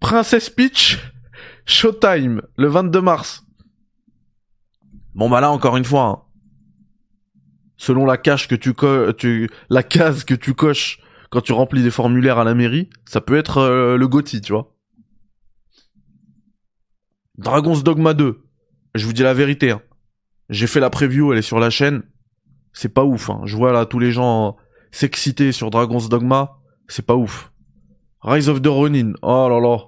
Princess 0.00 0.50
Peach, 0.50 0.98
Showtime, 1.64 2.42
le 2.56 2.66
22 2.68 3.00
mars. 3.00 3.44
Bon 5.14 5.30
bah 5.30 5.40
là, 5.40 5.50
encore 5.50 5.76
une 5.76 5.84
fois, 5.84 6.04
hein. 6.04 6.22
selon 7.76 8.04
la 8.04 8.16
cache 8.16 8.48
que 8.48 8.54
tu, 8.54 8.74
co 8.74 9.12
tu 9.12 9.48
la 9.68 9.82
case 9.82 10.24
que 10.24 10.34
tu 10.34 10.54
coches 10.54 11.00
quand 11.30 11.40
tu 11.40 11.52
remplis 11.52 11.82
des 11.82 11.90
formulaires 11.90 12.38
à 12.38 12.44
la 12.44 12.54
mairie, 12.54 12.88
ça 13.06 13.20
peut 13.20 13.36
être 13.36 13.58
euh, 13.58 13.96
le 13.96 14.08
Gotti, 14.08 14.40
tu 14.40 14.52
vois. 14.52 14.74
Dragon's 17.36 17.84
Dogma 17.84 18.14
2. 18.14 18.42
Je 18.94 19.06
vous 19.06 19.12
dis 19.12 19.22
la 19.22 19.34
vérité. 19.34 19.70
Hein. 19.70 19.82
J'ai 20.48 20.66
fait 20.66 20.80
la 20.80 20.90
preview, 20.90 21.32
elle 21.32 21.38
est 21.38 21.42
sur 21.42 21.58
la 21.58 21.70
chaîne. 21.70 22.02
C'est 22.72 22.88
pas 22.88 23.04
ouf. 23.04 23.30
Hein. 23.30 23.42
Je 23.44 23.56
vois 23.56 23.72
là 23.72 23.86
tous 23.86 23.98
les 23.98 24.12
gens 24.12 24.56
s'exciter 24.90 25.52
sur 25.52 25.70
Dragon's 25.70 26.08
Dogma. 26.08 26.58
C'est 26.88 27.04
pas 27.04 27.14
ouf. 27.14 27.52
Rise 28.22 28.48
of 28.48 28.62
the 28.62 28.66
Ronin. 28.66 29.12
Oh 29.22 29.48
là 29.48 29.60
là. 29.60 29.78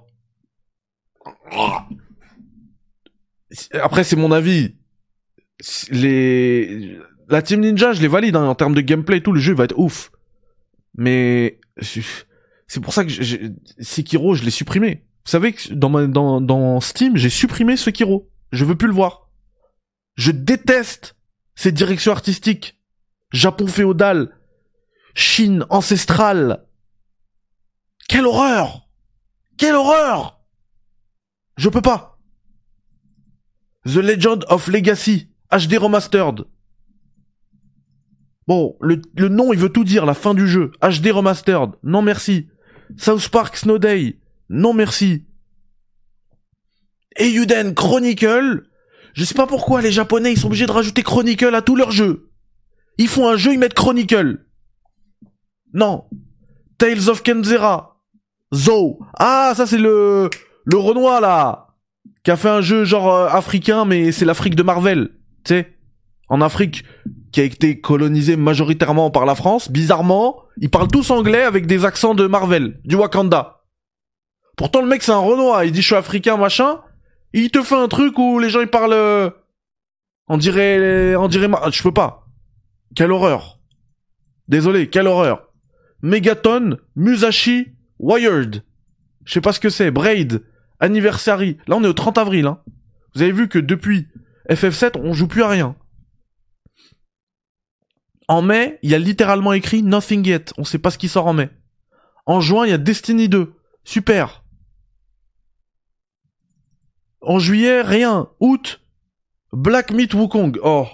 Après, 3.81 4.03
c'est 4.03 4.15
mon 4.15 4.31
avis. 4.31 4.75
Les... 5.89 6.97
La 7.27 7.41
Team 7.41 7.61
Ninja, 7.61 7.93
je 7.93 8.01
les 8.01 8.07
valide 8.07 8.35
hein, 8.35 8.45
en 8.45 8.55
termes 8.55 8.73
de 8.73 8.81
gameplay 8.81 9.17
et 9.17 9.23
tout. 9.23 9.31
Le 9.31 9.39
jeu 9.39 9.53
va 9.53 9.65
être 9.65 9.77
ouf. 9.77 10.11
Mais 10.95 11.59
c'est 11.81 12.79
pour 12.81 12.93
ça 12.93 13.03
que 13.03 13.09
je- 13.09 13.51
Sekiro, 13.79 14.35
je 14.35 14.43
l'ai 14.43 14.51
supprimé. 14.51 15.05
Vous 15.25 15.31
savez 15.31 15.53
que 15.53 15.73
dans, 15.73 15.89
ma, 15.89 16.07
dans, 16.07 16.41
dans 16.41 16.79
Steam, 16.81 17.15
j'ai 17.17 17.29
supprimé 17.29 17.77
Sekiro. 17.77 18.29
Je 18.51 18.65
veux 18.65 18.75
plus 18.75 18.87
le 18.87 18.93
voir. 18.93 19.29
Je 20.15 20.31
déteste 20.31 21.15
ces 21.55 21.71
directions 21.71 22.11
artistiques. 22.11 22.79
Japon 23.31 23.67
féodal. 23.67 24.35
Chine 25.13 25.65
ancestrale. 25.69 26.65
Quelle 28.09 28.25
horreur 28.25 28.89
Quelle 29.57 29.75
horreur 29.75 30.41
Je 31.57 31.69
peux 31.69 31.81
pas. 31.81 32.19
The 33.85 33.95
Legend 33.97 34.45
of 34.49 34.67
Legacy. 34.67 35.29
HD 35.51 35.77
Remastered. 35.77 36.45
Bon, 38.47 38.75
le, 38.81 39.01
nom, 39.27 39.53
il 39.53 39.59
veut 39.59 39.69
tout 39.69 39.83
dire, 39.83 40.05
la 40.05 40.13
fin 40.13 40.33
du 40.33 40.47
jeu. 40.47 40.71
HD 40.81 41.11
Remastered. 41.11 41.71
Non 41.83 42.01
merci. 42.01 42.47
South 42.97 43.29
Park 43.29 43.55
Snow 43.55 43.77
Day. 43.77 44.19
Non 44.49 44.73
merci. 44.73 45.25
Eiyuden 47.17 47.73
Chronicle. 47.73 48.63
Je 49.13 49.25
sais 49.25 49.33
pas 49.33 49.47
pourquoi 49.47 49.81
les 49.81 49.91
japonais 49.91 50.33
ils 50.33 50.39
sont 50.39 50.47
obligés 50.47 50.65
de 50.65 50.71
rajouter 50.71 51.03
Chronicle 51.03 51.53
à 51.53 51.61
tous 51.61 51.75
leurs 51.75 51.91
jeux. 51.91 52.31
Ils 52.97 53.07
font 53.07 53.27
un 53.27 53.37
jeu, 53.37 53.53
ils 53.53 53.59
mettent 53.59 53.73
Chronicle. 53.73 54.45
Non. 55.73 56.05
Tales 56.77 57.09
of 57.09 57.23
Kenzera. 57.23 58.01
Zo. 58.53 58.99
Ah, 59.17 59.53
ça 59.55 59.65
c'est 59.65 59.77
le 59.77 60.29
le 60.65 60.77
Renoir 60.77 61.21
là 61.21 61.67
qui 62.23 62.31
a 62.31 62.37
fait 62.37 62.49
un 62.49 62.61
jeu 62.61 62.85
genre 62.85 63.13
euh, 63.13 63.27
africain 63.27 63.85
mais 63.85 64.11
c'est 64.11 64.25
l'Afrique 64.25 64.55
de 64.55 64.63
Marvel, 64.63 65.09
tu 65.43 65.55
sais? 65.55 65.77
En 66.29 66.41
Afrique 66.41 66.83
qui 67.31 67.39
a 67.39 67.43
été 67.43 67.79
colonisée 67.79 68.35
majoritairement 68.35 69.09
par 69.09 69.25
la 69.25 69.35
France, 69.35 69.71
bizarrement, 69.71 70.43
ils 70.57 70.69
parlent 70.69 70.89
tous 70.89 71.11
anglais 71.11 71.43
avec 71.43 71.65
des 71.65 71.85
accents 71.85 72.13
de 72.13 72.27
Marvel, 72.27 72.79
du 72.83 72.95
Wakanda. 72.95 73.61
Pourtant 74.57 74.81
le 74.81 74.87
mec 74.87 75.01
c'est 75.01 75.11
un 75.11 75.19
Renoir, 75.19 75.63
il 75.63 75.71
dit 75.71 75.81
je 75.81 75.87
suis 75.87 75.95
africain 75.95 76.37
machin, 76.37 76.81
il 77.33 77.49
te 77.49 77.63
fait 77.63 77.75
un 77.75 77.87
truc 77.87 78.17
où 78.17 78.39
les 78.39 78.49
gens 78.49 78.59
ils 78.59 78.67
parlent 78.67 78.93
euh, 78.93 79.29
on 80.27 80.37
dirait 80.37 81.15
on 81.15 81.27
dirait 81.27 81.49
je 81.71 81.83
peux 81.83 81.93
pas. 81.93 82.27
Quelle 82.95 83.11
horreur. 83.11 83.59
Désolé, 84.49 84.89
quelle 84.89 85.07
horreur. 85.07 85.47
Megaton, 86.01 86.77
Musashi, 86.95 87.67
Wired. 87.99 88.63
Je 89.23 89.33
sais 89.33 89.41
pas 89.41 89.53
ce 89.53 89.61
que 89.61 89.69
c'est, 89.69 89.91
Braid, 89.91 90.43
Anniversary. 90.81 91.57
Là 91.67 91.77
on 91.77 91.83
est 91.83 91.87
au 91.87 91.93
30 91.93 92.17
avril 92.17 92.45
hein. 92.47 92.59
Vous 93.15 93.21
avez 93.21 93.31
vu 93.31 93.47
que 93.47 93.59
depuis 93.59 94.07
FF7, 94.49 94.99
on 94.99 95.13
joue 95.13 95.27
plus 95.27 95.43
à 95.43 95.49
rien. 95.49 95.75
En 98.31 98.41
mai, 98.41 98.79
il 98.81 98.89
y 98.89 98.95
a 98.95 98.97
littéralement 98.97 99.51
écrit 99.51 99.83
Nothing 99.83 100.25
Yet. 100.25 100.53
On 100.57 100.63
sait 100.63 100.79
pas 100.79 100.89
ce 100.89 100.97
qui 100.97 101.09
sort 101.09 101.27
en 101.27 101.33
mai. 101.33 101.49
En 102.25 102.39
juin, 102.39 102.65
il 102.65 102.69
y 102.69 102.73
a 102.73 102.77
Destiny 102.77 103.27
2. 103.27 103.53
Super. 103.83 104.45
En 107.19 107.39
juillet, 107.39 107.81
rien. 107.81 108.29
Août, 108.39 108.79
Black 109.51 109.91
Myth 109.91 110.13
Wukong. 110.13 110.61
Oh. 110.63 110.87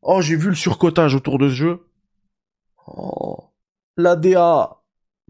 Oh, 0.00 0.22
j'ai 0.22 0.36
vu 0.36 0.48
le 0.48 0.54
surcotage 0.54 1.14
autour 1.14 1.36
de 1.36 1.50
ce 1.50 1.54
jeu. 1.54 1.86
Oh. 2.86 3.50
L'ADA. 3.98 4.80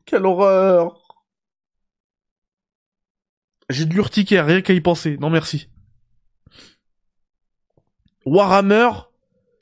Quelle 0.05 0.25
horreur. 0.25 1.25
J'ai 3.71 3.87
de 3.87 3.95
l'urticaire, 3.95 4.47
rien 4.47 4.63
qu'à 4.63 4.73
y 4.73 4.81
penser. 4.81 5.17
Non, 5.17 5.31
merci. 5.31 5.69
Warhammer, 8.25 8.91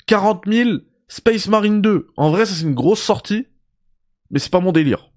40 0.07 0.44
000, 0.47 0.71
Space 1.09 1.49
Marine 1.49 1.81
2. 1.83 2.09
En 2.16 2.31
vrai, 2.31 2.47
ça 2.47 2.55
c'est 2.55 2.62
une 2.62 2.75
grosse 2.75 3.03
sortie, 3.03 3.47
mais 4.31 4.38
c'est 4.38 4.53
pas 4.53 4.61
mon 4.61 4.73
délire. 4.73 5.11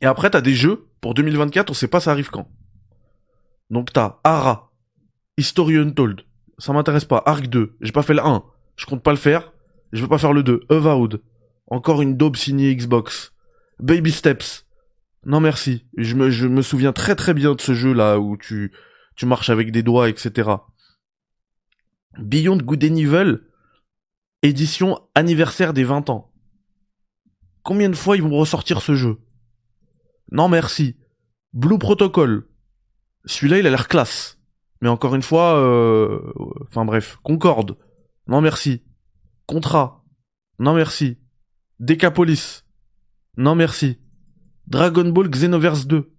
Et 0.00 0.06
après, 0.06 0.30
t'as 0.30 0.40
des 0.40 0.54
jeux, 0.54 0.88
pour 1.00 1.14
2024, 1.14 1.70
on 1.70 1.74
sait 1.74 1.88
pas 1.88 2.00
ça 2.00 2.12
arrive 2.12 2.30
quand. 2.30 2.48
Donc 3.70 3.92
t'as 3.92 4.20
Ara, 4.24 4.72
History 5.36 5.76
Untold, 5.76 6.22
ça 6.58 6.72
m'intéresse 6.72 7.04
pas, 7.04 7.22
Arc 7.26 7.48
2, 7.48 7.76
j'ai 7.80 7.92
pas 7.92 8.02
fait 8.02 8.14
le 8.14 8.24
1, 8.24 8.44
je 8.76 8.86
compte 8.86 9.02
pas 9.02 9.10
le 9.10 9.18
faire, 9.18 9.52
je 9.92 10.00
veux 10.00 10.08
pas 10.08 10.18
faire 10.18 10.32
le 10.32 10.42
2, 10.42 10.60
Avowed, 10.70 11.20
encore 11.66 12.00
une 12.00 12.16
daube 12.16 12.36
signée 12.36 12.74
Xbox, 12.74 13.32
Baby 13.78 14.10
Steps, 14.10 14.66
non 15.24 15.40
merci. 15.40 15.86
Je 15.96 16.14
me, 16.14 16.62
souviens 16.62 16.92
très 16.92 17.14
très 17.14 17.34
bien 17.34 17.54
de 17.54 17.60
ce 17.60 17.74
jeu 17.74 17.92
là 17.92 18.18
où 18.18 18.36
tu, 18.36 18.72
marches 19.22 19.50
avec 19.50 19.72
des 19.72 19.82
doigts, 19.82 20.08
etc. 20.08 20.50
Beyond 22.18 22.58
Good 22.58 22.84
and 22.84 22.96
Evil, 22.96 23.38
édition 24.42 25.00
anniversaire 25.14 25.72
des 25.72 25.84
20 25.84 26.10
ans. 26.10 26.32
Combien 27.62 27.90
de 27.90 27.96
fois 27.96 28.16
ils 28.16 28.22
vont 28.22 28.36
ressortir 28.36 28.80
ce 28.80 28.94
jeu? 28.94 29.18
Non 30.30 30.48
merci. 30.48 30.96
Blue 31.52 31.78
Protocol. 31.78 32.48
Celui-là 33.24 33.58
il 33.58 33.66
a 33.66 33.70
l'air 33.70 33.88
classe. 33.88 34.38
Mais 34.80 34.88
encore 34.88 35.16
une 35.16 35.22
fois, 35.22 35.58
euh... 35.58 36.20
enfin 36.62 36.84
bref, 36.84 37.18
Concorde. 37.22 37.76
Non 38.28 38.40
merci. 38.40 38.84
Contrat. 39.46 40.04
Non 40.58 40.74
merci. 40.74 41.18
Decapolis. 41.80 42.64
Non 43.36 43.54
merci. 43.54 43.98
Dragon 44.68 45.08
Ball 45.08 45.30
Xenoverse 45.30 45.86
2. 45.86 46.14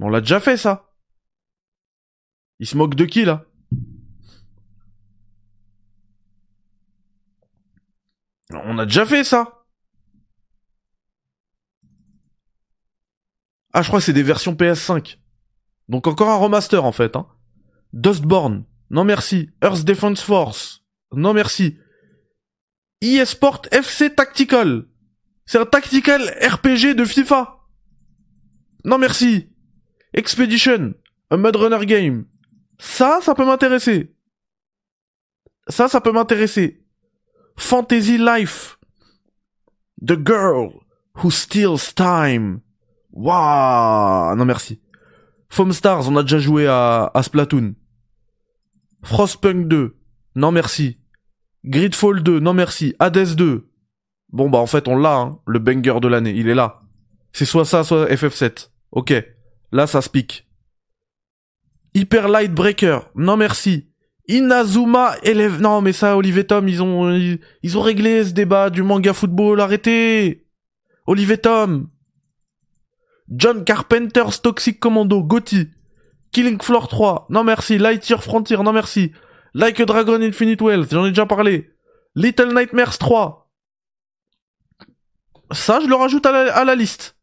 On 0.00 0.08
l'a 0.08 0.20
déjà 0.20 0.38
fait 0.38 0.56
ça. 0.56 0.94
Il 2.60 2.66
se 2.68 2.76
moque 2.76 2.94
de 2.94 3.04
qui 3.04 3.24
là? 3.24 3.44
On 8.50 8.78
a 8.78 8.86
déjà 8.86 9.04
fait 9.04 9.24
ça. 9.24 9.64
Ah, 13.72 13.82
je 13.82 13.88
crois 13.88 13.98
que 13.98 14.04
c'est 14.04 14.12
des 14.12 14.22
versions 14.22 14.54
PS5. 14.54 15.18
Donc 15.88 16.06
encore 16.06 16.30
un 16.30 16.36
remaster 16.36 16.84
en 16.84 16.92
fait. 16.92 17.16
Hein. 17.16 17.26
Dustborn. 17.92 18.64
Non 18.90 19.02
merci. 19.02 19.50
Earth 19.60 19.82
Defense 19.82 20.22
Force. 20.22 20.84
Non 21.12 21.34
merci. 21.34 21.78
eSport 23.00 23.62
FC 23.72 24.14
Tactical. 24.14 24.86
C'est 25.46 25.58
un 25.58 25.66
tactical 25.66 26.22
RPG 26.40 26.94
de 26.94 27.04
FIFA. 27.04 27.61
Non 28.84 28.98
merci. 28.98 29.48
Expedition, 30.14 30.94
un 31.30 31.36
Mud 31.36 31.56
Runner 31.56 31.86
game. 31.86 32.24
Ça, 32.78 33.20
ça 33.22 33.34
peut 33.34 33.44
m'intéresser. 33.46 34.14
Ça, 35.68 35.88
ça 35.88 36.00
peut 36.00 36.12
m'intéresser. 36.12 36.84
Fantasy 37.56 38.18
Life. 38.18 38.78
The 40.04 40.18
Girl 40.26 40.72
Who 41.22 41.30
Steals 41.30 41.94
Time. 41.94 42.60
Waouh. 43.12 44.34
Non 44.36 44.44
merci. 44.44 44.80
Foam 45.48 45.72
Stars, 45.72 46.08
on 46.08 46.16
a 46.16 46.22
déjà 46.22 46.38
joué 46.38 46.66
à, 46.66 47.10
à 47.14 47.22
Splatoon. 47.22 47.74
Frostpunk 49.02 49.68
2. 49.68 49.96
Non 50.34 50.50
merci. 50.50 50.98
Gridfall 51.64 52.22
2. 52.22 52.40
Non 52.40 52.54
merci. 52.54 52.96
Hades 52.98 53.36
2. 53.36 53.68
Bon 54.30 54.48
bah 54.48 54.58
en 54.58 54.66
fait 54.66 54.88
on 54.88 54.96
l'a, 54.96 55.14
hein, 55.14 55.38
le 55.46 55.58
banger 55.58 56.00
de 56.00 56.08
l'année. 56.08 56.32
Il 56.34 56.48
est 56.48 56.54
là. 56.54 56.82
C'est 57.32 57.44
soit 57.44 57.64
ça, 57.64 57.84
soit 57.84 58.06
FF7. 58.06 58.71
Ok. 58.92 59.14
Là, 59.72 59.86
ça 59.86 60.02
se 60.02 60.08
pique. 60.08 60.46
Hyper 61.94 62.28
Light 62.28 62.52
Breaker. 62.52 63.00
Non, 63.14 63.36
merci. 63.36 63.88
Inazuma 64.28 65.14
élève. 65.22 65.60
Non, 65.60 65.80
mais 65.80 65.92
ça, 65.92 66.16
Olivier 66.16 66.46
Tom, 66.46 66.68
ils 66.68 66.82
ont, 66.82 67.10
ils, 67.10 67.78
ont 67.78 67.80
réglé 67.80 68.24
ce 68.24 68.32
débat 68.32 68.70
du 68.70 68.82
manga 68.82 69.12
football. 69.12 69.60
Arrêtez. 69.60 70.46
Olivier 71.06 71.38
Tom. 71.38 71.88
John 73.28 73.64
Carpenter's 73.64 74.42
Toxic 74.42 74.78
Commando. 74.78 75.22
Gotti. 75.22 75.68
Killing 76.30 76.60
Floor 76.60 76.88
3. 76.88 77.26
Non, 77.30 77.44
merci. 77.44 77.78
Lightyear 77.78 78.22
Frontier. 78.22 78.58
Non, 78.58 78.72
merci. 78.72 79.12
Like 79.54 79.80
a 79.80 79.86
Dragon 79.86 80.20
Infinite 80.20 80.60
Wealth. 80.60 80.90
J'en 80.92 81.06
ai 81.06 81.10
déjà 81.10 81.26
parlé. 81.26 81.70
Little 82.14 82.54
Nightmares 82.54 82.98
3. 82.98 83.50
Ça, 85.50 85.80
je 85.80 85.86
le 85.86 85.94
rajoute 85.94 86.24
à 86.24 86.64
la 86.64 86.74
liste. 86.74 87.16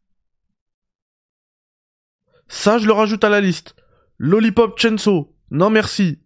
Ça, 2.52 2.78
je 2.78 2.86
le 2.86 2.92
rajoute 2.92 3.22
à 3.22 3.28
la 3.28 3.40
liste. 3.40 3.76
Lollipop 4.18 4.76
Chainsaw. 4.76 5.32
Non 5.52 5.70
merci. 5.70 6.18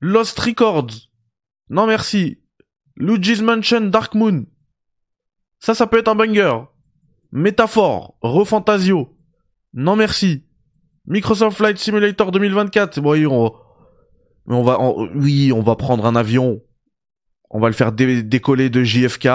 Lost 0.00 0.38
Records. 0.38 1.08
Non 1.70 1.86
merci. 1.86 2.42
Luigi's 2.96 3.40
Mansion 3.40 3.80
Dark 3.88 4.14
Moon. 4.14 4.44
Ça, 5.58 5.74
ça 5.74 5.86
peut 5.86 5.98
être 5.98 6.08
un 6.08 6.14
banger. 6.14 6.58
Métaphore. 7.32 8.18
Refantasio. 8.20 9.16
Non 9.72 9.96
merci. 9.96 10.44
Microsoft 11.06 11.56
Flight 11.56 11.78
Simulator 11.78 12.32
2024. 12.32 13.00
Bon, 13.00 13.12
oui, 13.12 13.26
on, 13.26 14.62
va, 14.62 14.78
oui, 15.14 15.52
on 15.52 15.62
va 15.62 15.74
prendre 15.74 16.04
un 16.04 16.16
avion. 16.16 16.60
On 17.48 17.60
va 17.60 17.68
le 17.68 17.74
faire 17.74 17.92
dé- 17.92 18.22
décoller 18.22 18.68
de 18.68 18.82
JFK. 18.84 19.28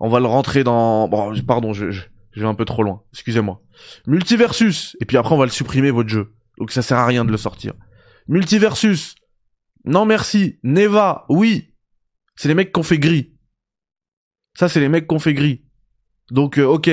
On 0.00 0.08
va 0.08 0.18
le 0.18 0.26
rentrer 0.26 0.64
dans. 0.64 1.06
Bon, 1.08 1.32
pardon, 1.46 1.72
je, 1.72 1.92
je, 1.92 2.02
je 2.34 2.40
vais 2.40 2.46
un 2.46 2.54
peu 2.54 2.64
trop 2.64 2.82
loin. 2.82 3.02
Excusez-moi. 3.12 3.62
Multiversus. 4.06 4.96
Et 5.00 5.04
puis 5.04 5.16
après, 5.16 5.34
on 5.34 5.38
va 5.38 5.44
le 5.44 5.50
supprimer 5.50 5.90
votre 5.90 6.08
jeu. 6.08 6.34
Donc 6.58 6.72
ça 6.72 6.82
sert 6.82 6.98
à 6.98 7.06
rien 7.06 7.24
de 7.24 7.30
le 7.30 7.36
sortir. 7.36 7.74
Multiversus. 8.28 9.14
Non 9.84 10.04
merci. 10.04 10.58
Neva. 10.62 11.24
Oui. 11.28 11.74
C'est 12.36 12.48
les 12.48 12.54
mecs 12.54 12.72
qu'on 12.72 12.82
fait 12.82 12.98
gris. 12.98 13.34
Ça, 14.56 14.68
c'est 14.68 14.80
les 14.80 14.88
mecs 14.88 15.06
qu'on 15.06 15.18
fait 15.18 15.34
gris. 15.34 15.64
Donc, 16.30 16.58
euh, 16.58 16.64
ok. 16.64 16.90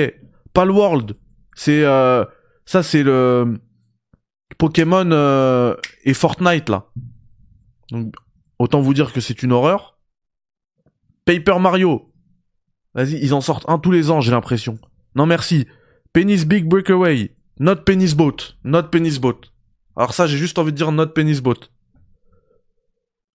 Palworld. 0.52 1.16
C'est 1.54 1.84
euh, 1.84 2.24
ça, 2.64 2.82
c'est 2.82 3.02
le 3.02 3.60
Pokémon 4.58 5.10
euh, 5.10 5.74
et 6.04 6.14
Fortnite 6.14 6.68
là. 6.68 6.86
Donc, 7.90 8.14
autant 8.58 8.80
vous 8.80 8.94
dire 8.94 9.12
que 9.12 9.20
c'est 9.20 9.42
une 9.42 9.52
horreur. 9.52 9.98
Paper 11.24 11.58
Mario. 11.60 12.12
Vas-y, 12.94 13.18
ils 13.22 13.34
en 13.34 13.40
sortent 13.40 13.68
un 13.68 13.78
tous 13.78 13.90
les 13.90 14.10
ans, 14.10 14.20
j'ai 14.20 14.32
l'impression. 14.32 14.78
Non 15.14 15.26
merci. 15.26 15.66
Penis 16.12 16.44
Big 16.44 16.66
Breakaway. 16.66 17.34
Not 17.58 17.76
Penis 17.84 18.14
Boat. 18.14 18.56
Not 18.64 18.84
Penis 18.84 19.18
Boat. 19.18 19.40
Alors 19.96 20.14
ça, 20.14 20.26
j'ai 20.26 20.38
juste 20.38 20.58
envie 20.58 20.72
de 20.72 20.76
dire 20.76 20.92
Not 20.92 21.08
Penis 21.08 21.40
Boat. 21.40 21.68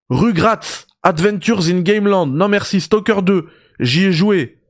Rugrats. 0.10 0.86
Adventures 1.04 1.68
in 1.70 1.82
Gameland. 1.82 2.28
Non 2.28 2.48
merci. 2.48 2.82
Stalker 2.82 3.22
2. 3.22 3.48
J'y 3.80 4.06
ai 4.06 4.12
joué. 4.12 4.62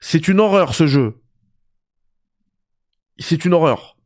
C'est 0.00 0.28
une 0.28 0.40
horreur 0.40 0.74
ce 0.74 0.86
jeu. 0.86 1.22
C'est 3.18 3.44
une 3.44 3.54
horreur. 3.54 3.96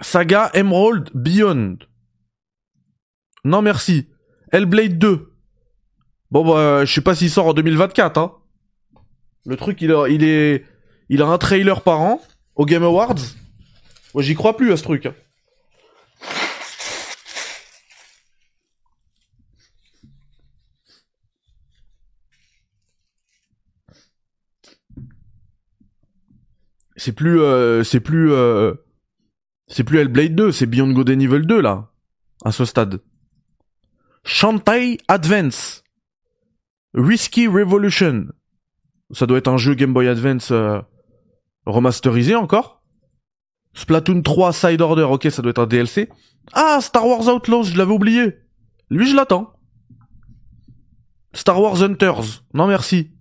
Saga 0.00 0.50
Emerald 0.54 1.10
Beyond. 1.14 1.78
Non 3.44 3.62
merci. 3.62 4.08
Hellblade 4.50 4.98
2. 4.98 5.32
Bon 6.30 6.44
bah 6.44 6.84
je 6.84 6.92
sais 6.92 7.00
pas 7.00 7.14
s'il 7.14 7.30
sort 7.30 7.46
en 7.46 7.54
2024 7.54 8.18
hein. 8.18 8.39
Le 9.46 9.56
truc 9.56 9.80
il 9.80 9.92
a, 9.92 10.06
il 10.08 10.22
est 10.24 10.64
il 11.08 11.22
a 11.22 11.26
un 11.26 11.38
trailer 11.38 11.82
par 11.82 12.00
an 12.00 12.20
au 12.56 12.66
Game 12.66 12.82
Awards. 12.82 13.14
Moi 14.14 14.22
j'y 14.22 14.34
crois 14.34 14.56
plus 14.56 14.72
à 14.72 14.76
ce 14.76 14.82
truc. 14.82 15.06
hein. 15.06 15.14
C'est 26.96 27.12
plus 27.12 27.40
euh, 27.40 27.82
c'est 27.82 28.00
plus 28.00 28.32
euh, 28.32 28.74
c'est 29.68 29.84
plus 29.84 30.00
Hellblade 30.00 30.34
2, 30.34 30.52
c'est 30.52 30.66
Beyond 30.66 30.92
Good 30.92 31.10
and 31.10 31.20
Evil 31.20 31.46
2 31.46 31.60
là 31.60 31.90
à 32.44 32.52
ce 32.52 32.64
stade. 32.64 33.00
Shantae 34.24 34.98
Advance. 35.08 35.82
Risky 36.92 37.46
Revolution. 37.46 38.26
Ça 39.12 39.26
doit 39.26 39.38
être 39.38 39.48
un 39.48 39.56
jeu 39.56 39.74
Game 39.74 39.92
Boy 39.92 40.08
Advance 40.08 40.50
euh, 40.52 40.80
remasterisé 41.66 42.34
encore? 42.34 42.82
Splatoon 43.74 44.22
3 44.22 44.52
Side 44.52 44.80
Order, 44.80 45.04
ok, 45.04 45.28
ça 45.30 45.42
doit 45.42 45.50
être 45.50 45.60
un 45.60 45.66
DLC. 45.66 46.08
Ah, 46.52 46.78
Star 46.80 47.06
Wars 47.06 47.28
Outlaws, 47.28 47.64
je 47.64 47.78
l'avais 47.78 47.92
oublié. 47.92 48.36
Lui, 48.88 49.08
je 49.08 49.14
l'attends. 49.14 49.52
Star 51.32 51.60
Wars 51.60 51.82
Hunters. 51.82 52.44
Non, 52.54 52.66
merci. 52.66 53.12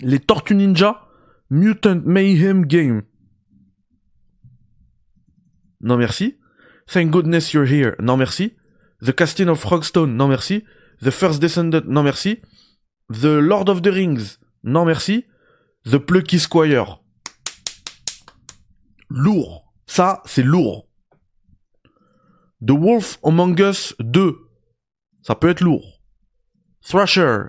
Les 0.00 0.18
Tortues 0.18 0.54
Ninja. 0.54 1.06
Mutant 1.50 2.00
Mayhem 2.06 2.64
Game. 2.64 3.02
Non, 5.82 5.98
merci. 5.98 6.38
Thank 6.86 7.10
goodness 7.10 7.52
you're 7.52 7.70
here. 7.70 7.94
Non, 8.00 8.16
merci. 8.16 8.54
The 9.02 9.12
Casting 9.12 9.48
of 9.48 9.60
Frogstone. 9.60 10.16
Non, 10.16 10.28
merci. 10.28 10.64
The 11.02 11.10
First 11.10 11.40
Descendant. 11.40 11.82
Non, 11.86 12.02
merci. 12.02 12.40
The 13.10 13.38
Lord 13.40 13.68
of 13.68 13.82
the 13.82 13.90
Rings. 13.90 14.38
Non, 14.62 14.84
merci. 14.84 15.24
The 15.84 15.98
Plucky 15.98 16.38
Squire. 16.38 17.02
Lourd. 19.10 19.72
Ça, 19.86 20.22
c'est 20.24 20.44
lourd. 20.44 20.88
The 22.64 22.70
Wolf 22.70 23.18
Among 23.24 23.58
Us 23.60 23.94
2. 23.98 24.38
Ça 25.22 25.34
peut 25.34 25.48
être 25.48 25.60
lourd. 25.60 26.00
Thrasher. 26.80 27.48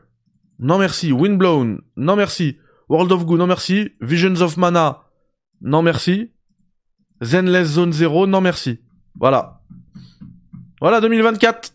Non 0.60 0.78
merci. 0.78 1.12
Windblown. 1.12 1.82
Non 1.96 2.16
merci. 2.16 2.58
World 2.90 3.12
of 3.12 3.26
Goo. 3.26 3.38
Non 3.38 3.48
merci. 3.48 3.92
Visions 4.02 4.42
of 4.42 4.58
Mana. 4.58 5.04
Non 5.62 5.84
merci. 5.84 6.32
Zenless 7.22 7.66
Zone 7.66 7.94
0. 7.94 8.28
Non 8.28 8.42
merci. 8.42 8.80
Voilà. 9.16 9.62
Voilà 10.82 11.00
2024. 11.02 11.74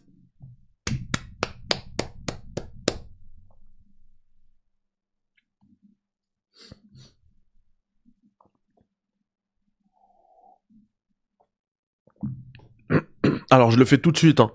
Alors 13.51 13.71
je 13.71 13.79
le 13.79 13.85
fais 13.85 13.99
tout 13.99 14.13
de 14.13 14.19
suite, 14.19 14.41
hein. 14.41 14.53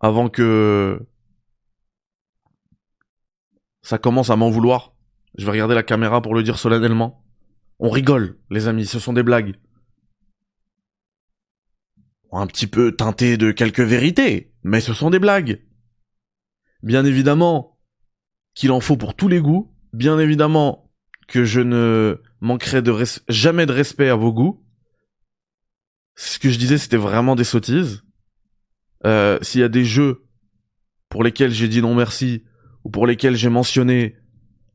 Avant 0.00 0.28
que 0.28 1.06
ça 3.82 3.98
commence 3.98 4.30
à 4.30 4.36
m'en 4.36 4.50
vouloir. 4.50 4.94
Je 5.38 5.44
vais 5.44 5.52
regarder 5.52 5.74
la 5.74 5.82
caméra 5.82 6.20
pour 6.20 6.34
le 6.34 6.42
dire 6.42 6.58
solennellement. 6.58 7.24
On 7.78 7.90
rigole, 7.90 8.38
les 8.50 8.68
amis, 8.68 8.86
ce 8.86 8.98
sont 8.98 9.12
des 9.12 9.22
blagues. 9.22 9.56
Un 12.30 12.46
petit 12.46 12.66
peu 12.66 12.94
teinté 12.94 13.36
de 13.36 13.50
quelques 13.50 13.80
vérités, 13.80 14.52
mais 14.62 14.80
ce 14.80 14.94
sont 14.94 15.10
des 15.10 15.18
blagues. 15.18 15.62
Bien 16.82 17.04
évidemment 17.04 17.78
qu'il 18.54 18.72
en 18.72 18.80
faut 18.80 18.96
pour 18.96 19.14
tous 19.14 19.28
les 19.28 19.40
goûts. 19.40 19.74
Bien 19.92 20.18
évidemment 20.18 20.90
que 21.28 21.44
je 21.44 21.60
ne 21.60 22.20
manquerai 22.40 22.82
jamais 23.28 23.66
de 23.66 23.72
respect 23.72 24.08
à 24.08 24.16
vos 24.16 24.32
goûts. 24.32 24.64
Ce 26.14 26.38
que 26.38 26.50
je 26.50 26.58
disais, 26.58 26.78
c'était 26.78 26.96
vraiment 26.96 27.34
des 27.34 27.44
sottises. 27.44 28.02
Euh, 29.06 29.38
S'il 29.42 29.60
y 29.60 29.64
a 29.64 29.68
des 29.68 29.84
jeux 29.84 30.24
pour 31.08 31.22
lesquels 31.24 31.50
j'ai 31.50 31.68
dit 31.68 31.82
non 31.82 31.94
merci, 31.94 32.44
ou 32.84 32.90
pour 32.90 33.06
lesquels 33.06 33.36
j'ai 33.36 33.48
mentionné 33.48 34.16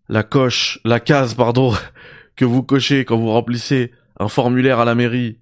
la 0.10 0.24
coche, 0.24 0.80
la 0.84 1.00
case, 1.00 1.34
pardon, 1.34 1.74
que 2.36 2.46
vous 2.46 2.64
cochez 2.64 3.06
quand 3.06 3.18
vous 3.18 3.32
remplissez 3.32 3.92
un 4.20 4.28
formulaire 4.28 4.80
à 4.80 4.86
la 4.86 4.96
mairie 4.96 5.40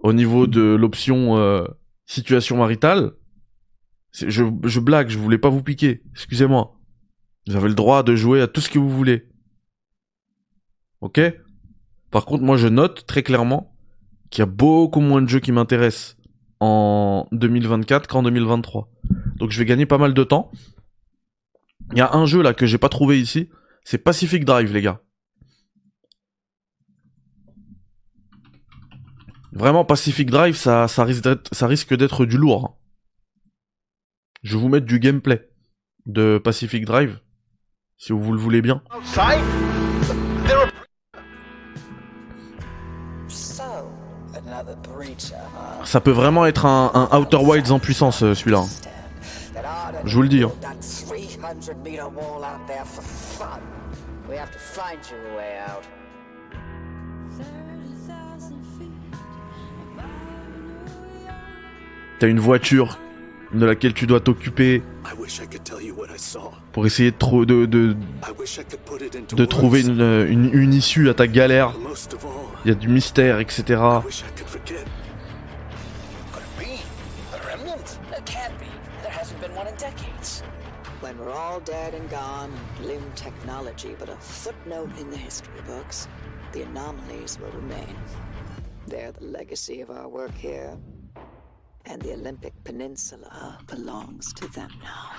au 0.00 0.12
niveau 0.12 0.46
de 0.46 0.60
l'option 0.60 1.36
euh, 1.36 1.64
situation 2.06 2.56
maritale, 2.56 3.12
je 4.12 4.80
blague, 4.80 5.08
je 5.08 5.18
voulais 5.18 5.38
pas 5.38 5.50
vous 5.50 5.62
piquer, 5.62 6.02
excusez-moi. 6.12 6.76
Vous 7.46 7.54
avez 7.54 7.68
le 7.68 7.74
droit 7.74 8.02
de 8.02 8.16
jouer 8.16 8.40
à 8.40 8.48
tout 8.48 8.60
ce 8.60 8.70
que 8.70 8.78
vous 8.78 8.90
voulez. 8.90 9.28
Ok? 11.00 11.20
Par 12.10 12.24
contre, 12.24 12.42
moi 12.42 12.56
je 12.56 12.68
note 12.68 13.06
très 13.06 13.22
clairement 13.22 13.75
qu'il 14.30 14.40
y 14.40 14.42
a 14.42 14.46
beaucoup 14.46 15.00
moins 15.00 15.22
de 15.22 15.28
jeux 15.28 15.40
qui 15.40 15.52
m'intéressent 15.52 16.16
en 16.60 17.26
2024 17.32 18.08
qu'en 18.08 18.22
2023. 18.22 18.88
Donc 19.36 19.50
je 19.50 19.58
vais 19.58 19.64
gagner 19.66 19.86
pas 19.86 19.98
mal 19.98 20.14
de 20.14 20.24
temps. 20.24 20.50
Il 21.92 21.98
y 21.98 22.00
a 22.00 22.12
un 22.14 22.26
jeu 22.26 22.42
là 22.42 22.54
que 22.54 22.66
j'ai 22.66 22.78
pas 22.78 22.88
trouvé 22.88 23.20
ici, 23.20 23.48
c'est 23.84 23.98
Pacific 23.98 24.44
Drive 24.44 24.72
les 24.72 24.82
gars. 24.82 25.00
Vraiment 29.52 29.84
Pacific 29.84 30.30
Drive 30.30 30.56
ça, 30.56 30.88
ça 30.88 31.04
risque 31.04 31.94
d'être 31.94 32.26
du 32.26 32.36
lourd. 32.36 32.64
hein. 32.66 32.74
Je 34.42 34.56
vais 34.56 34.62
vous 34.62 34.68
mettre 34.68 34.86
du 34.86 34.98
gameplay 35.00 35.48
de 36.06 36.38
Pacific 36.38 36.84
Drive 36.84 37.20
si 37.98 38.12
vous 38.12 38.32
le 38.32 38.38
voulez 38.38 38.60
bien. 38.62 38.82
Ça 45.84 46.00
peut 46.00 46.10
vraiment 46.10 46.46
être 46.46 46.66
un, 46.66 47.08
un 47.10 47.18
Outer 47.18 47.38
Wilds 47.38 47.70
en 47.72 47.78
puissance 47.78 48.22
euh, 48.22 48.34
celui-là. 48.34 48.62
Je 50.04 50.14
vous 50.14 50.22
le 50.22 50.28
dis. 50.28 50.42
hein. 50.42 50.50
build 50.60 50.62
that 50.62 50.76
300 50.80 51.82
meter 51.84 52.08
wall 52.08 52.44
out 52.44 52.66
there 52.66 52.84
for 52.84 53.02
fun. 53.02 53.60
We 54.28 54.36
have 54.38 54.50
to 54.52 54.58
find 54.58 54.98
you 55.10 55.16
a 55.16 55.36
way 55.36 55.58
out. 55.68 55.84
T'as 62.18 62.28
une 62.28 62.40
voiture 62.40 62.98
de 63.52 63.64
laquelle 63.64 63.92
tu 63.94 64.06
dois 64.06 64.20
t'occuper 64.20 64.82
pour 66.72 66.86
essayer 66.86 67.10
de, 67.10 67.44
de, 67.64 67.96
de, 69.34 69.44
trouver 69.44 69.82
une, 69.82 70.50
une 70.52 70.74
issue 70.74 71.08
à 71.08 71.14
ta 71.14 71.26
galère. 71.26 71.72
But 72.66 72.72
Most 72.72 72.72
of 72.72 72.72
all, 72.72 72.72
Il 72.72 72.72
y 72.72 72.72
a 72.72 72.74
du 72.74 72.88
mystère, 72.88 73.40
etc. 73.40 73.80
I 73.80 74.04
wish 74.04 74.24
I 74.24 74.28
could 74.36 74.48
forget. 74.48 74.86
Could 76.32 76.42
it 76.42 76.58
be? 76.58 76.82
The 77.30 77.38
remnant? 77.46 77.98
It 78.12 78.26
can't 78.26 78.58
be. 78.58 78.66
There 79.02 79.12
hasn't 79.12 79.40
been 79.40 79.54
one 79.54 79.68
in 79.68 79.74
decades. 79.76 80.42
When 81.00 81.16
we're 81.18 81.30
all 81.30 81.60
dead 81.60 81.94
and 81.94 82.10
gone, 82.10 82.52
and 82.78 82.86
limb 82.86 83.12
technology 83.14 83.94
but 83.98 84.08
a 84.08 84.16
footnote 84.16 84.90
in 84.98 85.10
the 85.10 85.16
history 85.16 85.60
books, 85.64 86.08
the 86.52 86.62
anomalies 86.62 87.38
will 87.38 87.52
remain. 87.52 87.96
They're 88.88 89.12
the 89.12 89.24
legacy 89.24 89.80
of 89.80 89.90
our 89.90 90.08
work 90.08 90.34
here, 90.34 90.76
and 91.84 92.02
the 92.02 92.14
Olympic 92.14 92.52
Peninsula 92.64 93.60
belongs 93.68 94.32
to 94.32 94.48
them 94.48 94.70
now. 94.82 95.12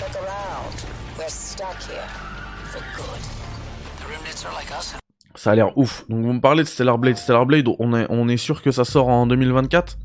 Look 0.00 0.16
around. 0.24 0.84
We're 1.16 1.28
stuck 1.28 1.80
here. 1.84 2.27
Ça 5.34 5.52
a 5.52 5.54
l'air 5.54 5.76
ouf. 5.78 6.04
Donc 6.08 6.24
vous 6.24 6.32
me 6.32 6.40
parlez 6.40 6.62
de 6.62 6.68
Stellar 6.68 6.98
Blade. 6.98 7.16
Stellar 7.16 7.46
Blade, 7.46 7.68
on 7.78 7.94
est, 7.94 8.06
on 8.10 8.28
est 8.28 8.36
sûr 8.36 8.62
que 8.62 8.70
ça 8.70 8.84
sort 8.84 9.08
en 9.08 9.26
2024 9.26 9.98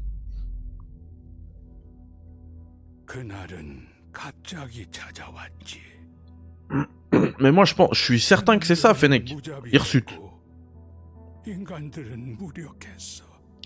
Mais 7.39 7.51
moi 7.51 7.65
je 7.65 7.75
pense, 7.75 7.89
je 7.97 8.01
suis 8.01 8.19
certain 8.19 8.57
que 8.59 8.65
c'est 8.65 8.75
ça, 8.75 8.93
Fennec. 8.93 9.35
Hirsut. 9.71 10.05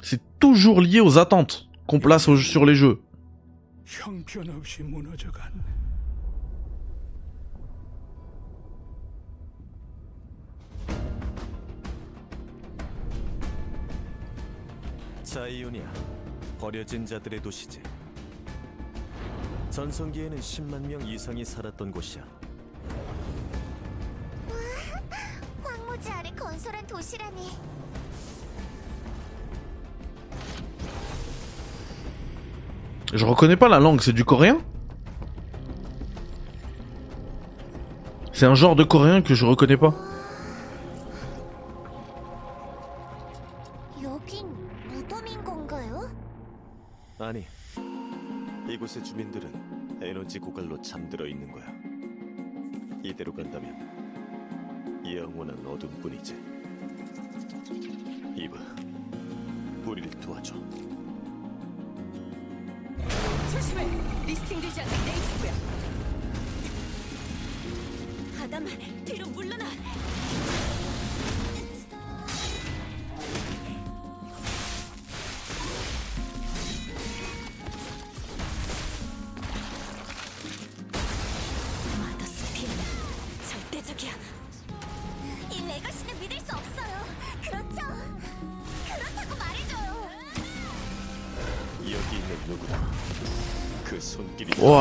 C'est 0.01 0.21
toujours 0.39 0.81
lié 0.81 0.99
aux 0.99 1.17
attentes 1.17 1.69
qu'on 1.85 1.99
place 1.99 2.27
au, 2.27 2.37
sur 2.37 2.65
les 2.65 2.75
jeux. 2.75 2.99
형편없이 15.26 15.26
무너져갔네. 15.26 15.26
자이오니아 15.26 15.92
버려진 16.58 17.06
자들의 17.06 17.40
도시지. 17.42 17.82
전성기에는 19.70 20.38
10만 20.38 20.86
명 20.86 21.06
이상이 21.06 21.44
살았던 21.44 21.90
곳이야. 21.90 22.22
황무지 25.62 26.10
아래 26.10 26.30
건설한 26.30 26.86
도시라니. 26.86 27.50
Je 33.14 33.26
reconnais 33.26 33.56
pas 33.56 33.68
la 33.68 33.78
langue, 33.78 34.00
c'est 34.00 34.14
du 34.14 34.24
coréen 34.24 34.58
C'est 38.32 38.46
un 38.46 38.54
genre 38.54 38.74
de 38.74 38.84
coréen 38.84 39.20
que 39.20 39.34
je 39.34 39.44
reconnais 39.44 39.76
pas. 39.76 39.94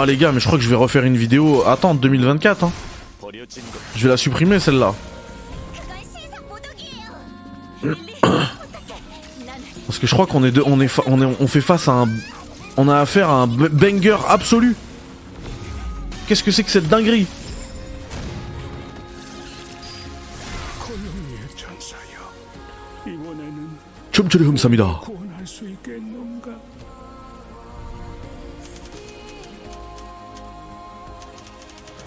les 0.07 0.17
gars, 0.17 0.33
mais 0.33 0.41
je 0.41 0.47
crois 0.47 0.57
que 0.59 0.65
je 0.65 0.71
vais 0.71 0.77
refaire 0.77 1.05
une 1.05 1.17
vidéo. 1.17 1.63
Attends, 1.67 1.95
2024. 1.95 2.65
Hein. 2.65 2.73
Je 3.97 4.03
vais 4.05 4.09
la 4.09 4.17
supprimer 4.17 4.59
celle-là. 4.61 4.95
Parce 9.87 9.99
que 9.99 10.07
je 10.07 10.13
crois 10.15 10.27
qu'on 10.27 10.43
est, 10.45 10.59
on, 10.65 10.81
est 10.81 10.91
on 11.07 11.21
est, 11.23 11.37
on 11.41 11.47
fait 11.47 11.61
face 11.61 11.89
à 11.89 11.93
un, 11.93 12.09
on 12.77 12.89
a 12.89 12.99
affaire 12.99 13.29
à 13.31 13.43
un 13.43 13.47
banger 13.47 14.17
absolu. 14.29 14.75
Qu'est-ce 16.27 16.43
que 16.43 16.51
c'est 16.51 16.65
que 16.65 16.71
cette 16.71 16.89
dinguerie? 16.89 17.27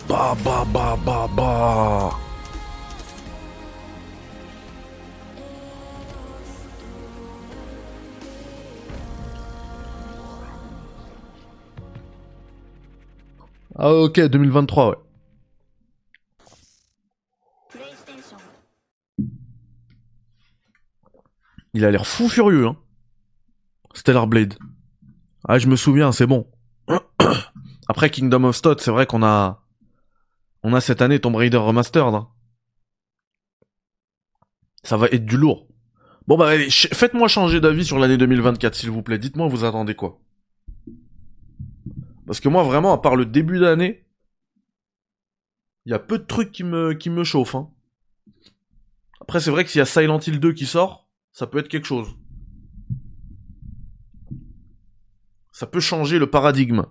Bah 0.10 0.36
bah 0.44 0.66
bah 0.74 0.98
bah 1.06 1.28
bah. 1.38 2.10
Ah 13.76 13.94
ok, 13.94 14.20
2023 14.20 14.90
ouais. 14.90 14.96
Il 21.74 21.86
a 21.86 21.92
l'air 21.92 22.08
fou 22.08 22.28
furieux 22.30 22.66
hein. 22.66 22.78
Stellar 23.94 24.26
Blade. 24.26 24.56
Ah 25.48 25.60
je 25.60 25.68
me 25.68 25.76
souviens, 25.76 26.12
c'est 26.12 26.26
bon. 26.26 26.48
Après 27.88 28.10
Kingdom 28.10 28.46
of 28.46 28.56
Stot, 28.56 28.80
c'est 28.80 28.92
vrai 28.92 29.06
qu'on 29.06 29.22
a 29.24 29.62
on 30.64 30.74
a 30.74 30.82
cette 30.82 31.02
année 31.02 31.20
Tomb 31.20 31.36
Raider 31.36 31.58
Remastered. 31.58 32.14
hein. 32.14 32.30
Ça 34.84 34.98
va 34.98 35.08
être 35.08 35.26
du 35.26 35.38
lourd. 35.38 35.68
Bon 36.28 36.38
bah 36.38 36.50
allez, 36.50 36.70
faites-moi 36.70 37.28
changer 37.28 37.60
d'avis 37.60 37.86
sur 37.86 37.98
l'année 38.00 38.18
2024 38.18 38.76
s'il 38.76 38.92
vous 38.92 39.02
plaît. 39.02 39.18
Dites-moi 39.18 39.48
vous 39.48 39.64
attendez 39.66 39.96
quoi? 39.96 40.22
Parce 42.26 42.40
que 42.40 42.50
moi 42.50 42.64
vraiment, 42.64 42.94
à 42.94 43.00
part 43.00 43.16
le 43.16 43.26
début 43.26 43.60
d'année, 43.60 44.06
il 45.86 45.92
y 45.92 45.96
a 45.96 46.00
peu 46.00 46.20
de 46.20 46.24
trucs 46.26 46.52
qui 46.52 46.64
me, 46.64 46.94
qui 46.94 47.10
me 47.10 47.24
chauffent. 47.24 47.56
hein. 47.56 47.72
Après 49.22 49.40
c'est 49.40 49.52
vrai 49.52 49.64
que 49.66 49.72
s'il 49.72 49.80
y 49.80 49.82
a 49.82 49.86
Silent 49.86 50.20
Hill 50.20 50.40
2 50.40 50.54
qui 50.54 50.66
sort, 50.66 51.10
ça 51.32 51.48
peut 51.48 51.58
être 51.58 51.68
quelque 51.68 51.88
chose. 51.88 52.16
Ça 55.52 55.68
peut 55.68 55.80
changer 55.80 56.20
le 56.20 56.30
paradigme. 56.30 56.86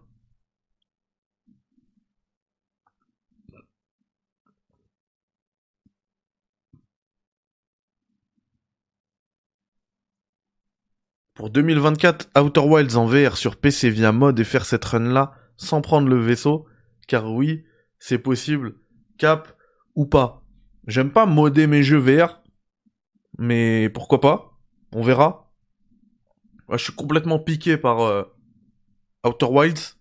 Pour 11.39 11.51
2024, 11.51 12.31
Outer 12.37 12.61
Wilds 12.63 12.97
en 12.97 13.07
VR 13.07 13.37
sur 13.37 13.55
PC 13.55 13.91
via 13.91 14.11
mode 14.11 14.41
et 14.41 14.45
faire 14.45 14.65
cette 14.65 14.85
run 14.85 15.13
là 15.13 15.35
sans 15.57 15.81
prendre 15.81 16.09
le 16.09 16.19
vaisseau, 16.19 16.67
car 17.07 17.33
oui, 17.33 17.65
c'est 18.01 18.19
possible, 18.19 18.75
cap 19.19 19.57
ou 19.95 20.05
pas. 20.05 20.43
J'aime 20.89 21.13
pas 21.13 21.27
modder 21.27 21.69
mes 21.69 21.85
jeux 21.85 21.99
VR, 21.99 22.43
mais 23.39 23.89
pourquoi 23.89 24.21
pas 24.21 24.59
On 24.91 25.01
verra. 25.01 25.53
Je 26.73 26.79
suis 26.79 26.93
complètement 26.93 27.39
piqué 27.39 27.77
par 27.77 28.01
euh, 28.01 28.25
Outer 29.25 29.47
Wilds. 29.47 29.97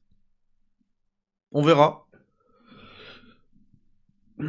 On 1.52 1.62
verra. 1.62 2.08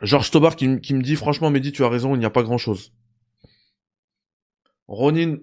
Georges 0.00 0.30
Tobar 0.30 0.56
qui, 0.56 0.80
qui 0.80 0.94
me 0.94 1.02
dit 1.02 1.16
franchement 1.16 1.50
Mehdi 1.50 1.70
tu 1.70 1.84
as 1.84 1.90
raison 1.90 2.14
il 2.14 2.18
n'y 2.18 2.24
a 2.24 2.30
pas 2.30 2.42
grand 2.42 2.56
chose. 2.56 2.94
Ronin. 4.90 5.36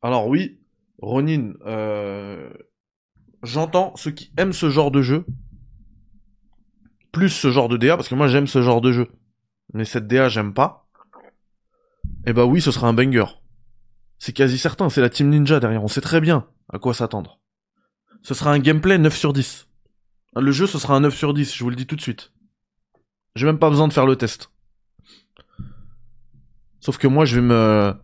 Alors 0.00 0.28
oui, 0.28 0.60
Ronin, 1.02 1.54
euh, 1.66 2.48
j'entends 3.42 3.94
ceux 3.96 4.12
qui 4.12 4.32
aiment 4.36 4.52
ce 4.52 4.70
genre 4.70 4.92
de 4.92 5.02
jeu, 5.02 5.26
plus 7.10 7.30
ce 7.30 7.50
genre 7.50 7.68
de 7.68 7.76
DA, 7.76 7.96
parce 7.96 8.08
que 8.08 8.14
moi 8.14 8.28
j'aime 8.28 8.46
ce 8.46 8.62
genre 8.62 8.80
de 8.80 8.92
jeu. 8.92 9.08
Mais 9.74 9.84
cette 9.84 10.06
DA 10.06 10.28
j'aime 10.28 10.54
pas. 10.54 10.88
Et 12.26 12.32
bah 12.32 12.44
oui, 12.44 12.60
ce 12.60 12.70
sera 12.70 12.86
un 12.86 12.92
banger. 12.92 13.24
C'est 14.18 14.32
quasi 14.32 14.56
certain, 14.56 14.88
c'est 14.88 15.00
la 15.00 15.10
Team 15.10 15.30
Ninja 15.30 15.58
derrière, 15.58 15.82
on 15.82 15.88
sait 15.88 16.00
très 16.00 16.20
bien 16.20 16.46
à 16.72 16.78
quoi 16.78 16.94
s'attendre. 16.94 17.40
Ce 18.22 18.34
sera 18.34 18.52
un 18.52 18.60
gameplay 18.60 18.98
9 18.98 19.16
sur 19.16 19.32
10. 19.32 19.66
Le 20.36 20.52
jeu 20.52 20.68
ce 20.68 20.78
sera 20.78 20.94
un 20.94 21.00
9 21.00 21.14
sur 21.14 21.34
10, 21.34 21.56
je 21.56 21.64
vous 21.64 21.70
le 21.70 21.76
dis 21.76 21.86
tout 21.86 21.96
de 21.96 22.00
suite. 22.00 22.32
J'ai 23.34 23.46
même 23.46 23.58
pas 23.58 23.70
besoin 23.70 23.88
de 23.88 23.92
faire 23.92 24.06
le 24.06 24.14
test. 24.14 24.52
Sauf 26.78 26.98
que 26.98 27.08
moi 27.08 27.24
je 27.24 27.36
vais 27.36 27.46
me 27.46 27.96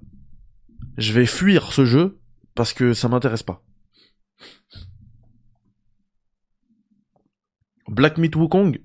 je 0.96 1.12
vais 1.12 1.26
fuir 1.26 1.72
ce 1.72 1.84
jeu 1.84 2.20
Parce 2.54 2.72
que 2.72 2.94
ça 2.94 3.08
m'intéresse 3.08 3.42
pas. 3.42 3.62
Black 7.88 8.18
Myth 8.18 8.36
Wukong, 8.36 8.80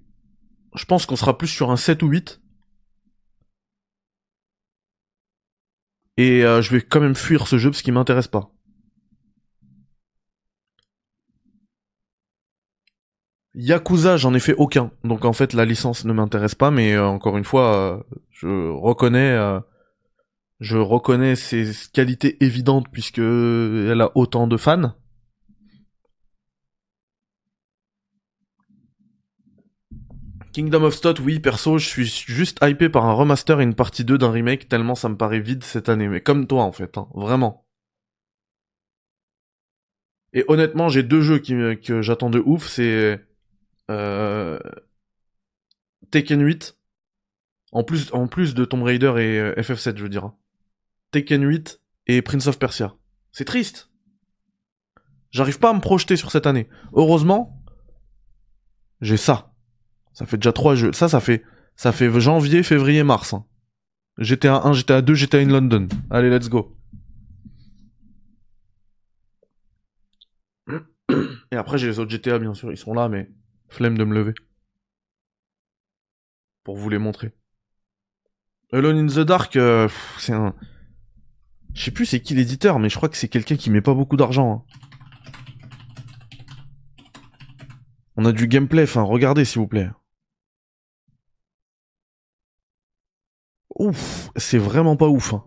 je 0.76 0.86
pense 0.86 1.06
qu'on 1.06 1.16
sera 1.16 1.38
plus 1.38 1.48
sur 1.48 1.72
un 1.72 1.78
7 1.78 2.04
ou 2.04 2.08
8. 2.08 2.42
Et 6.18 6.44
euh, 6.44 6.62
je 6.62 6.72
vais 6.72 6.82
quand 6.82 7.00
même 7.00 7.16
fuir 7.16 7.48
ce 7.48 7.58
jeu 7.58 7.72
parce 7.72 7.82
qu'il 7.82 7.94
m'intéresse 7.94 8.28
pas. 8.28 8.52
Yakuza, 13.56 14.18
j'en 14.18 14.34
ai 14.34 14.40
fait 14.40 14.54
aucun. 14.56 14.92
Donc 15.04 15.26
en 15.26 15.34
fait, 15.34 15.54
la 15.54 15.66
licence 15.66 16.06
ne 16.06 16.14
m'intéresse 16.14 16.56
pas, 16.56 16.72
mais 16.72 16.94
euh, 16.94 17.06
encore 17.08 17.38
une 17.38 17.44
fois, 17.44 17.76
euh, 17.76 18.04
je 18.32 18.48
reconnais, 18.70 19.60
je 20.60 20.78
reconnais 20.78 21.36
ses 21.36 21.72
qualités 21.94 22.44
évidentes 22.44 22.88
puisque 22.92 23.20
elle 23.20 24.02
a 24.02 24.12
autant 24.16 24.48
de 24.48 24.58
fans. 24.58 24.94
Kingdom 30.52 30.84
of 30.84 30.96
Stot, 30.96 31.22
oui, 31.22 31.40
perso, 31.40 31.78
je 31.78 31.88
suis 31.88 32.06
juste 32.06 32.60
hypé 32.64 32.90
par 32.90 33.06
un 33.06 33.14
remaster 33.14 33.62
et 33.62 33.64
une 33.64 33.76
partie 33.76 34.04
2 34.04 34.18
d'un 34.18 34.32
remake 34.32 34.68
tellement 34.68 34.96
ça 34.96 35.08
me 35.08 35.16
paraît 35.16 35.40
vide 35.40 35.64
cette 35.64 35.90
année. 35.90 36.08
Mais 36.08 36.22
comme 36.22 36.48
toi, 36.48 36.64
en 36.64 36.72
fait, 36.72 36.98
hein, 36.98 37.08
vraiment. 37.14 37.66
Et 40.34 40.44
honnêtement, 40.48 40.90
j'ai 40.90 41.04
deux 41.04 41.22
jeux 41.22 41.40
que 41.40 42.02
j'attends 42.02 42.30
de 42.30 42.42
ouf, 42.46 42.68
c'est 42.68 43.20
euh, 43.90 44.60
Tekken 46.12 46.42
8, 46.42 46.78
en 47.72 47.84
plus, 47.84 48.12
en 48.14 48.28
plus 48.28 48.54
de 48.54 48.66
Tomb 48.66 48.84
Raider 48.84 49.14
et 49.18 49.40
euh, 49.40 49.54
FF7, 49.56 49.98
je 49.98 50.04
veux 50.04 50.10
dire. 50.10 50.32
Tekken 51.12 51.44
8 51.44 51.82
et 52.08 52.22
Prince 52.22 52.48
of 52.48 52.60
Persia. 52.60 52.96
C'est 53.32 53.46
triste. 53.46 53.90
J'arrive 55.32 55.60
pas 55.60 55.70
à 55.70 55.74
me 55.74 55.80
projeter 55.80 56.16
sur 56.16 56.32
cette 56.32 56.48
année. 56.48 56.68
Heureusement, 56.94 57.64
j'ai 59.02 59.18
ça. 59.18 59.54
Ça 60.14 60.26
fait 60.26 60.38
déjà 60.38 60.52
trois 60.52 60.76
jeux. 60.76 60.92
Ça, 60.94 61.08
ça 61.08 61.20
fait, 61.20 61.44
ça 61.76 61.92
fait 61.92 62.20
janvier, 62.20 62.64
février, 62.64 63.04
mars. 63.04 63.36
GTA 64.18 64.66
1, 64.66 64.74
GTA 64.74 65.02
2, 65.02 65.14
GTA 65.14 65.40
in 65.40 65.48
London. 65.48 65.88
Allez, 66.10 66.30
let's 66.30 66.50
go. 66.50 66.76
Et 71.52 71.56
après, 71.56 71.78
j'ai 71.78 71.88
les 71.88 72.00
autres 72.00 72.12
GTA, 72.12 72.38
bien 72.38 72.54
sûr, 72.54 72.72
ils 72.72 72.78
sont 72.78 72.94
là, 72.94 73.10
mais 73.10 73.30
flemme 73.70 73.98
de 73.98 74.04
me 74.04 74.14
lever. 74.14 74.34
Pour 76.64 76.78
vous 76.78 76.90
les 76.90 77.00
montrer. 77.00 77.32
Alone 78.72 78.98
in 78.98 79.08
the 79.08 79.26
Dark, 79.26 79.56
euh, 79.56 79.88
c'est 80.20 80.34
un... 80.34 80.54
Je 81.74 81.84
sais 81.84 81.92
plus 81.92 82.06
c'est 82.06 82.20
qui 82.20 82.36
l'éditeur, 82.36 82.80
mais 82.80 82.90
je 82.90 82.96
crois 82.98 83.10
que 83.10 83.18
c'est 83.18 83.30
quelqu'un 83.30 83.56
qui 83.56 83.70
met 83.70 83.82
pas 83.82 83.94
beaucoup 83.94 84.18
d'argent. 84.18 84.66
hein. 84.68 84.74
On 88.18 88.26
a 88.26 88.32
du 88.34 88.48
gameplay, 88.48 88.84
enfin, 88.84 89.02
regardez 89.02 89.46
s'il 89.46 89.62
vous 89.62 89.68
plaît. 89.68 89.90
Ouf, 93.78 94.30
c'est 94.36 94.58
vraiment 94.58 94.98
pas 94.98 95.08
ouf. 95.08 95.34
hein. 95.34 95.44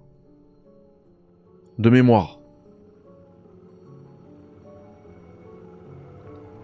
De 1.79 1.91
mémoire. 1.91 2.39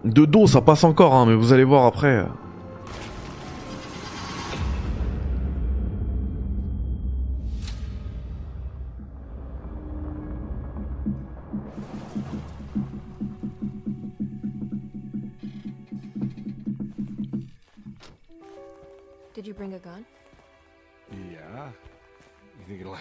De 0.05 0.25
dos, 0.25 0.47
ça 0.47 0.63
passe 0.63 0.85
encore, 0.85 1.13
hein, 1.15 1.27
mais 1.27 1.35
vous 1.35 1.53
allez 1.53 1.65
voir 1.65 1.85
après. 1.85 2.27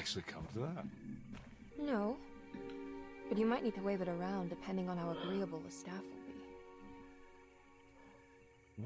Actually 0.07 0.23
come 0.23 0.45
to 0.53 0.59
that? 0.59 0.85
No. 1.77 2.17
But 3.29 3.37
you 3.37 3.45
might 3.45 3.63
need 3.63 3.75
to 3.75 3.81
wave 3.81 4.01
it 4.01 4.07
around 4.07 4.49
depending 4.49 4.89
on 4.89 4.97
how 4.97 5.11
agreeable 5.11 5.59
the 5.65 5.71
staff 5.71 6.01
will 6.01 6.23
be. 6.27 6.33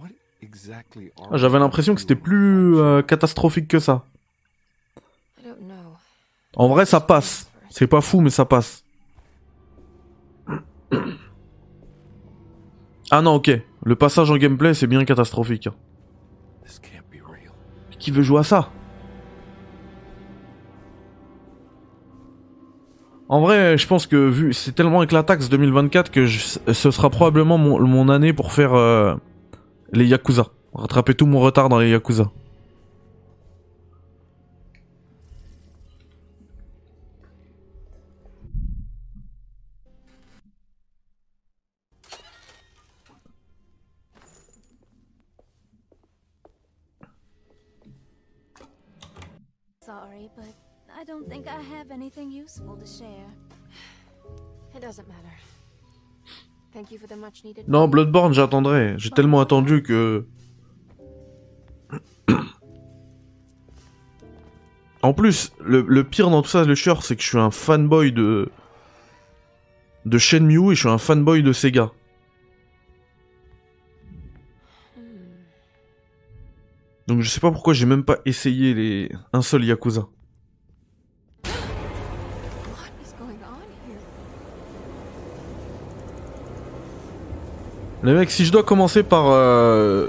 What 0.01 0.11
exactly 0.41 1.11
are 1.17 1.37
J'avais 1.37 1.59
l'impression 1.59 1.93
que 1.93 2.01
c'était 2.01 2.15
plus 2.15 2.75
euh, 2.77 3.03
catastrophique 3.03 3.67
que 3.67 3.79
ça. 3.79 4.05
I 5.39 5.43
don't 5.43 5.67
know. 5.67 5.95
En 6.55 6.69
vrai, 6.69 6.85
ça 6.85 6.99
passe. 6.99 7.51
C'est 7.69 7.87
pas 7.87 8.01
fou, 8.01 8.21
mais 8.21 8.31
ça 8.31 8.45
passe. 8.45 8.83
Ah 13.11 13.21
non, 13.21 13.35
ok. 13.35 13.51
Le 13.83 13.95
passage 13.95 14.31
en 14.31 14.37
gameplay, 14.37 14.73
c'est 14.73 14.87
bien 14.87 15.05
catastrophique. 15.05 15.69
This 16.63 16.79
can't 16.79 17.05
be 17.11 17.21
real. 17.23 17.53
Qui 17.99 18.09
veut 18.11 18.23
jouer 18.23 18.39
à 18.39 18.43
ça? 18.43 18.71
En 23.31 23.39
vrai, 23.39 23.77
je 23.77 23.87
pense 23.87 24.07
que 24.07 24.17
vu 24.17 24.51
c'est 24.53 24.73
tellement 24.73 25.01
éclataxe 25.03 25.47
2024 25.47 26.11
que 26.11 26.27
ce 26.27 26.91
sera 26.91 27.09
probablement 27.09 27.57
mon, 27.57 28.09
année 28.09 28.33
pour 28.33 28.51
faire 28.51 28.73
euh, 28.73 29.15
les 29.93 30.05
Yakuza. 30.05 30.47
Rattraper 30.73 31.13
tout 31.15 31.25
mon 31.25 31.39
retard 31.39 31.69
dans 31.69 31.79
les 31.79 31.89
Yakuza. 31.91 32.29
I 50.99 51.03
don't 51.05 51.27
think 51.29 51.47
I 51.47 51.59
have 51.77 51.91
anything 51.91 52.31
useful 52.31 52.75
to 52.77 52.85
share. 52.85 53.29
It 54.75 54.81
doesn't 54.81 55.07
matter. 55.07 55.35
Thank 56.73 56.91
you 56.91 56.99
for 56.99 57.07
the 57.07 57.17
much 57.17 57.43
needed. 57.43 57.67
Non, 57.67 57.87
Bloodborne, 57.89 58.33
j'attendrai. 58.33 58.95
J'ai 58.97 59.09
tellement 59.09 59.41
attendu 59.41 59.83
que... 59.83 60.25
En 65.03 65.13
plus, 65.13 65.51
le, 65.59 65.81
le 65.81 66.03
pire 66.03 66.29
dans 66.29 66.41
tout 66.43 66.49
ça, 66.49 66.63
le 66.63 66.75
chieur, 66.75 67.03
c'est 67.03 67.15
que 67.15 67.23
je 67.23 67.27
suis 67.27 67.39
un 67.39 67.51
fanboy 67.51 68.11
de... 68.11 68.49
de 70.05 70.17
Shenmue 70.17 70.71
et 70.71 70.75
je 70.75 70.81
suis 70.81 70.89
un 70.89 70.97
fanboy 70.99 71.41
de 71.43 71.51
Sega. 71.51 71.91
Hmm. 74.95 75.01
Donc 77.07 77.21
je 77.21 77.29
sais 77.29 77.39
pas 77.39 77.51
pourquoi 77.51 77.73
j'ai 77.73 77.85
même 77.87 78.03
pas 78.05 78.19
essayé 78.25 78.73
les... 78.73 79.11
un 79.33 79.41
seul 79.41 79.65
Yakuza. 79.65 80.07
What 81.43 82.91
is 83.03 83.13
going 83.17 83.39
on 83.43 83.61
here? 83.87 83.99
Les 88.03 88.13
mecs, 88.13 88.31
si 88.31 88.45
je 88.45 88.51
dois 88.51 88.63
commencer 88.63 89.03
par... 89.03 89.27
euh, 89.29 90.07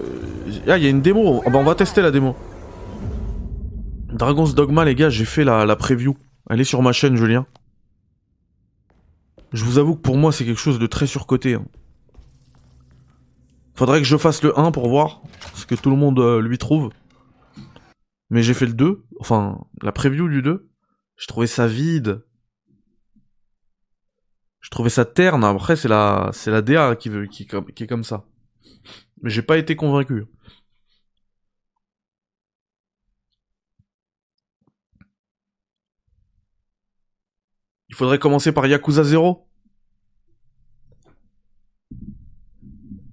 Ah, 0.66 0.78
il 0.78 0.84
y 0.84 0.86
a 0.86 0.90
une 0.90 1.02
démo. 1.02 1.42
Ah 1.46 1.50
bah, 1.50 1.58
on 1.58 1.64
va 1.64 1.74
tester 1.74 2.00
la 2.00 2.10
démo. 2.10 2.34
Dragon's 4.08 4.54
Dogma, 4.54 4.84
les 4.84 4.94
gars, 4.94 5.10
j'ai 5.10 5.24
fait 5.24 5.44
la, 5.44 5.66
la 5.66 5.76
preview. 5.76 6.16
Elle 6.48 6.60
est 6.60 6.64
sur 6.64 6.82
ma 6.82 6.92
chaîne, 6.92 7.16
Julien. 7.16 7.46
Je 9.52 9.64
vous 9.64 9.78
avoue 9.78 9.96
que 9.96 10.00
pour 10.00 10.16
moi, 10.16 10.32
c'est 10.32 10.44
quelque 10.44 10.60
chose 10.60 10.78
de 10.78 10.86
très 10.86 11.06
surcoté. 11.06 11.54
hein. 11.54 11.64
Faudrait 13.74 13.98
que 14.00 14.06
je 14.06 14.16
fasse 14.16 14.42
le 14.42 14.58
1 14.58 14.70
pour 14.70 14.88
voir 14.88 15.22
ce 15.54 15.66
que 15.66 15.74
tout 15.74 15.90
le 15.90 15.96
monde 15.96 16.18
euh, 16.18 16.40
lui 16.40 16.58
trouve. 16.58 16.90
Mais 18.30 18.42
j'ai 18.42 18.54
fait 18.54 18.66
le 18.66 18.72
2, 18.72 19.04
enfin, 19.20 19.58
la 19.82 19.92
preview 19.92 20.28
du 20.28 20.40
2. 20.40 20.68
J'ai 21.18 21.26
trouvé 21.26 21.46
ça 21.46 21.66
vide. 21.66 22.24
Je 24.62 24.70
trouvais 24.70 24.90
ça 24.90 25.04
terne. 25.04 25.44
Après, 25.44 25.76
c'est 25.76 25.88
la, 25.88 26.30
c'est 26.32 26.50
la 26.50 26.62
DA 26.62 26.96
qui 26.96 27.10
veut, 27.10 27.26
qui, 27.26 27.46
qui 27.46 27.84
est 27.84 27.86
comme 27.86 28.04
ça. 28.04 28.24
Mais 29.22 29.30
j'ai 29.30 29.42
pas 29.42 29.58
été 29.58 29.76
convaincu. 29.76 30.24
Il 37.88 37.94
faudrait 37.94 38.18
commencer 38.18 38.52
par 38.52 38.66
Yakuza 38.66 39.04
0. 39.04 39.46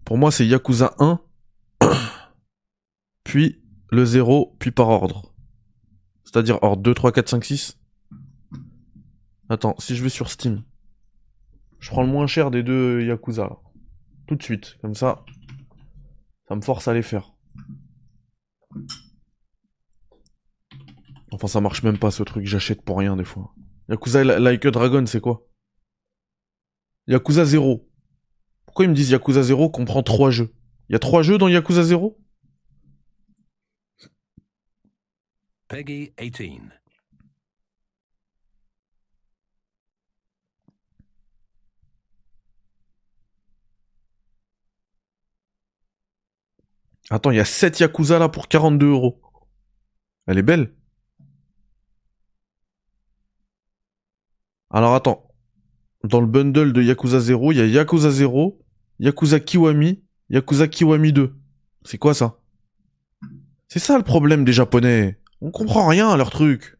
Pour 0.06 0.18
moi, 0.18 0.32
c'est 0.32 0.48
Yakuza 0.48 0.96
1, 1.00 1.20
puis 3.24 3.62
le 3.92 4.06
0, 4.06 4.56
puis 4.58 4.72
par 4.72 4.88
ordre. 4.88 5.34
C'est-à-dire 6.24 6.60
ordre 6.64 6.82
2, 6.82 6.94
3, 6.94 7.12
4, 7.12 7.30
5, 7.30 7.44
6. 7.46 7.78
Attends, 9.50 9.76
si 9.80 9.96
je 9.96 10.02
vais 10.02 10.10
sur 10.10 10.32
Steam. 10.32 10.64
Je 11.80 11.90
prends 11.90 12.04
le 12.04 12.10
moins 12.10 12.28
cher 12.28 12.52
des 12.52 12.64
deux 12.64 13.02
Yakuza. 13.06 13.58
Tout 14.28 14.36
de 14.36 14.44
suite, 14.44 14.78
comme 14.82 14.96
ça. 14.96 15.24
Ça 16.48 16.56
me 16.56 16.62
force 16.62 16.88
à 16.88 16.94
les 16.94 17.02
faire. 17.02 17.34
Enfin, 21.32 21.48
ça 21.48 21.62
marche 21.62 21.84
même 21.84 21.98
pas 22.00 22.12
ce 22.12 22.24
truc, 22.24 22.46
j'achète 22.46 22.82
pour 22.82 22.98
rien 22.98 23.16
des 23.16 23.24
fois. 23.24 23.54
Yakuza 23.88 24.24
Li- 24.24 24.44
Like 24.44 24.66
a 24.66 24.72
Dragon, 24.72 25.06
c'est 25.06 25.22
quoi? 25.22 25.48
Yakuza 27.08 27.46
0. 27.46 27.88
Pourquoi 28.66 28.86
ils 28.86 28.90
me 28.90 28.96
disent 28.96 29.10
Yakuza 29.12 29.42
0 29.44 29.70
qu'on 29.70 29.86
prend 29.86 30.04
3 30.04 30.32
jeux? 30.32 30.54
Il 30.90 30.94
y 30.94 30.96
a 30.96 31.00
3 31.00 31.22
jeux 31.24 31.38
dans 31.38 31.48
Yakuza 31.48 31.84
0 31.84 32.20
Peggy 35.68 36.14
18. 36.20 36.62
Attends, 47.10 47.32
il 47.32 47.38
y 47.38 47.40
a 47.40 47.46
7 47.46 47.80
Yakuza 47.80 48.20
là 48.20 48.30
pour 48.30 48.48
42 48.48 48.88
euros. 48.88 49.22
Elle 50.28 50.38
est 50.38 50.44
belle. 50.44 50.74
Alors 54.70 54.94
attends. 54.94 55.28
Dans 56.04 56.22
le 56.22 56.28
bundle 56.28 56.72
de 56.72 56.82
Yakuza 56.82 57.20
0, 57.20 57.52
il 57.52 57.58
y 57.58 57.62
a 57.62 57.66
Yakuza 57.66 58.12
0, 58.12 58.60
Yakuza 59.00 59.40
Kiwami, 59.40 60.04
Yakuza 60.30 60.68
Kiwami 60.68 61.12
2. 61.12 61.36
C'est 61.84 61.98
quoi 61.98 62.14
ça? 62.14 62.40
C'est 63.68 63.80
ça 63.80 63.98
le 63.98 64.04
problème 64.04 64.46
des 64.46 64.54
japonais. 64.54 65.20
On 65.42 65.52
comprend 65.52 65.88
rien 65.88 66.10
à 66.10 66.18
leur 66.18 66.30
truc. 66.30 66.79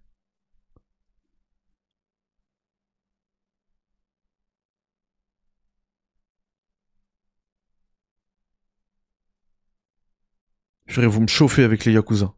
Je 10.90 11.02
vous 11.02 11.22
me 11.22 11.28
chauffer 11.28 11.64
avec 11.64 11.86
les 11.86 11.94
Yakuza. 11.94 12.34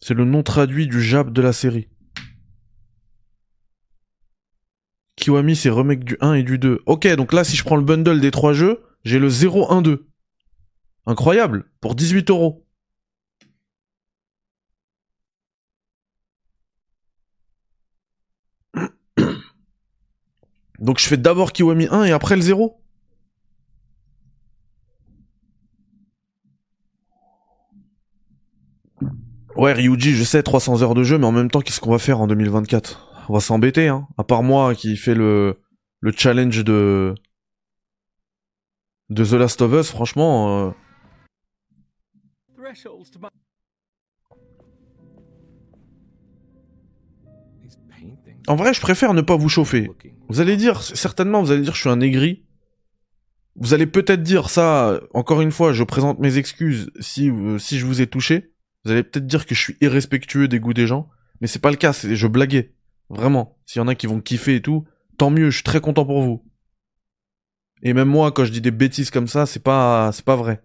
C'est 0.00 0.14
le 0.14 0.24
nom 0.24 0.44
traduit 0.44 0.86
du 0.86 1.02
Jap 1.02 1.32
de 1.32 1.42
la 1.42 1.52
série. 1.52 1.88
Kiwami, 5.16 5.56
c'est 5.56 5.68
remake 5.68 6.04
du 6.04 6.16
1 6.20 6.34
et 6.34 6.44
du 6.44 6.58
2. 6.58 6.82
Ok, 6.86 7.08
donc 7.16 7.32
là, 7.32 7.42
si 7.42 7.56
je 7.56 7.64
prends 7.64 7.74
le 7.74 7.82
bundle 7.82 8.20
des 8.20 8.30
trois 8.30 8.52
jeux, 8.52 8.84
j'ai 9.04 9.18
le 9.18 9.28
0, 9.28 9.72
1, 9.72 9.82
2. 9.82 10.08
Incroyable, 11.06 11.64
pour 11.80 11.96
18 11.96 12.30
euros. 12.30 12.64
Donc 20.78 21.00
je 21.00 21.06
fais 21.06 21.16
d'abord 21.16 21.52
Kiwami 21.52 21.88
1 21.90 22.04
et 22.04 22.12
après 22.12 22.36
le 22.36 22.42
0 22.42 22.80
Ouais, 29.56 29.72
Ryuji, 29.72 30.14
je 30.14 30.22
sais, 30.22 30.42
300 30.42 30.82
heures 30.82 30.92
de 30.94 31.02
jeu, 31.02 31.16
mais 31.16 31.24
en 31.24 31.32
même 31.32 31.50
temps, 31.50 31.62
qu'est-ce 31.62 31.80
qu'on 31.80 31.90
va 31.90 31.98
faire 31.98 32.20
en 32.20 32.26
2024 32.26 33.24
On 33.30 33.32
va 33.32 33.40
s'embêter, 33.40 33.88
hein. 33.88 34.06
À 34.18 34.24
part 34.24 34.42
moi 34.42 34.74
qui 34.74 34.96
fait 34.96 35.14
le, 35.14 35.58
le 36.00 36.12
challenge 36.12 36.62
de... 36.62 37.14
de 39.08 39.24
The 39.24 39.32
Last 39.32 39.62
of 39.62 39.72
Us, 39.72 39.90
franchement... 39.90 40.68
Euh... 40.68 40.70
En 48.46 48.56
vrai, 48.56 48.74
je 48.74 48.80
préfère 48.82 49.14
ne 49.14 49.22
pas 49.22 49.36
vous 49.36 49.48
chauffer. 49.48 49.90
Vous 50.28 50.40
allez 50.40 50.58
dire, 50.58 50.82
certainement, 50.82 51.40
vous 51.40 51.50
allez 51.50 51.62
dire, 51.62 51.74
je 51.74 51.80
suis 51.80 51.88
un 51.88 52.00
aigri. 52.00 52.44
Vous 53.54 53.72
allez 53.72 53.86
peut-être 53.86 54.22
dire 54.22 54.50
ça, 54.50 55.00
encore 55.14 55.40
une 55.40 55.50
fois, 55.50 55.72
je 55.72 55.82
présente 55.82 56.18
mes 56.18 56.36
excuses 56.36 56.90
si, 57.00 57.30
euh, 57.30 57.58
si 57.58 57.78
je 57.78 57.86
vous 57.86 58.02
ai 58.02 58.06
touché. 58.06 58.52
Vous 58.86 58.92
allez 58.92 59.02
peut-être 59.02 59.26
dire 59.26 59.46
que 59.46 59.54
je 59.56 59.60
suis 59.60 59.76
irrespectueux 59.80 60.46
des 60.46 60.60
goûts 60.60 60.72
des 60.72 60.86
gens, 60.86 61.08
mais 61.40 61.48
c'est 61.48 61.58
pas 61.58 61.72
le 61.72 61.76
cas, 61.76 61.90
je 61.90 62.26
blaguais. 62.28 62.72
Vraiment. 63.08 63.58
S'il 63.66 63.80
y 63.80 63.82
en 63.82 63.88
a 63.88 63.96
qui 63.96 64.06
vont 64.06 64.20
kiffer 64.20 64.54
et 64.54 64.62
tout, 64.62 64.86
tant 65.18 65.28
mieux, 65.28 65.50
je 65.50 65.56
suis 65.56 65.64
très 65.64 65.80
content 65.80 66.06
pour 66.06 66.22
vous. 66.22 66.44
Et 67.82 67.94
même 67.94 68.06
moi, 68.06 68.30
quand 68.30 68.44
je 68.44 68.52
dis 68.52 68.60
des 68.60 68.70
bêtises 68.70 69.10
comme 69.10 69.26
ça, 69.26 69.44
c'est 69.44 69.58
pas, 69.58 70.12
c'est 70.12 70.24
pas 70.24 70.36
vrai. 70.36 70.62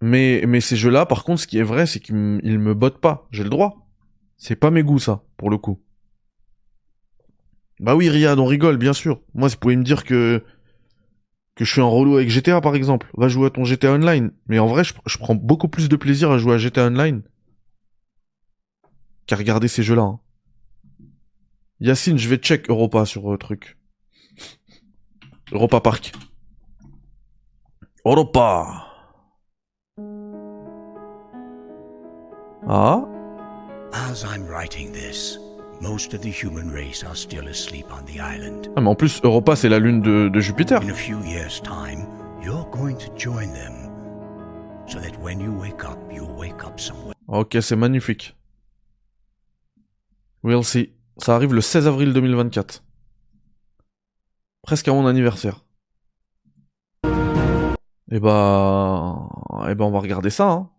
Mais, 0.00 0.44
mais 0.46 0.60
ces 0.60 0.76
jeux-là, 0.76 1.04
par 1.04 1.24
contre, 1.24 1.40
ce 1.40 1.48
qui 1.48 1.58
est 1.58 1.64
vrai, 1.64 1.86
c'est 1.86 1.98
qu'ils 1.98 2.14
me 2.14 2.74
bottent 2.74 3.00
pas. 3.00 3.26
J'ai 3.32 3.42
le 3.42 3.50
droit. 3.50 3.88
C'est 4.36 4.54
pas 4.54 4.70
mes 4.70 4.84
goûts, 4.84 5.00
ça, 5.00 5.24
pour 5.36 5.50
le 5.50 5.58
coup. 5.58 5.82
Bah 7.80 7.96
oui, 7.96 8.08
Riyad, 8.08 8.38
on 8.38 8.46
rigole, 8.46 8.76
bien 8.76 8.92
sûr. 8.92 9.20
Moi, 9.34 9.48
vous 9.48 9.56
pouvez 9.56 9.74
me 9.74 9.82
dire 9.82 10.04
que 10.04 10.44
je 11.64 11.72
suis 11.72 11.80
un 11.80 11.86
relou 11.86 12.16
avec 12.16 12.28
GTA 12.28 12.60
par 12.60 12.74
exemple, 12.74 13.10
va 13.16 13.28
jouer 13.28 13.46
à 13.46 13.50
ton 13.50 13.64
GTA 13.64 13.92
Online. 13.92 14.32
Mais 14.48 14.58
en 14.58 14.66
vrai, 14.66 14.84
je, 14.84 15.18
prends 15.18 15.34
beaucoup 15.34 15.68
plus 15.68 15.88
de 15.88 15.96
plaisir 15.96 16.30
à 16.30 16.38
jouer 16.38 16.54
à 16.54 16.58
GTA 16.58 16.86
Online 16.86 17.22
qu'à 19.26 19.36
regarder 19.36 19.68
ces 19.68 19.82
jeux-là. 19.82 20.02
Hein. 20.02 20.20
Yacine, 21.80 22.18
je 22.18 22.28
vais 22.28 22.36
check 22.36 22.68
Europa 22.70 23.04
sur 23.06 23.32
euh, 23.32 23.36
truc. 23.36 23.76
Europa 25.52 25.80
Park. 25.80 26.12
Europa. 28.04 28.86
Ah? 32.68 33.04
As 33.92 34.24
I'm 34.24 34.46
writing 34.46 34.92
this, 34.92 35.38
Most 35.82 36.14
of 36.14 36.20
the 36.20 36.30
human 36.30 36.70
race 36.70 37.02
are 37.02 37.16
still 37.16 37.48
asleep 37.48 37.86
on 37.90 38.04
the 38.04 38.20
island. 38.20 38.70
Ah, 38.76 38.80
mais 38.80 38.88
en 38.88 38.94
plus, 38.94 39.20
Europa, 39.24 39.56
c'est 39.56 39.68
la 39.68 39.80
lune 39.80 40.00
de, 40.00 40.28
de 40.28 40.40
Jupiter. 40.40 40.80
In 40.80 40.90
a 40.90 40.94
few 40.94 41.18
years' 41.24 41.60
time, 41.60 42.06
you're 42.40 42.64
going 42.70 42.94
to 42.98 43.10
join 43.18 43.52
them. 43.52 43.90
So 44.86 45.00
that 45.00 45.20
when 45.20 45.40
you 45.40 45.50
wake 45.50 45.82
up, 45.82 45.98
you'll 46.12 46.36
wake 46.38 46.62
up 46.64 46.78
somewhere. 46.78 47.14
Ok, 47.26 47.56
c'est 47.60 47.74
magnifique. 47.74 48.36
We'll 50.44 50.62
see. 50.62 50.92
Ça 51.16 51.34
arrive 51.34 51.52
le 51.52 51.60
16 51.60 51.88
avril 51.88 52.12
2024. 52.12 52.84
Presque 54.62 54.86
à 54.86 54.92
mon 54.92 55.08
anniversaire. 55.08 55.64
Et 57.02 57.08
eh 58.12 58.20
bah... 58.20 59.28
Et 59.66 59.72
eh 59.72 59.74
bah 59.74 59.84
on 59.84 59.90
va 59.90 59.98
regarder 59.98 60.30
ça, 60.30 60.48
hein. 60.48 60.70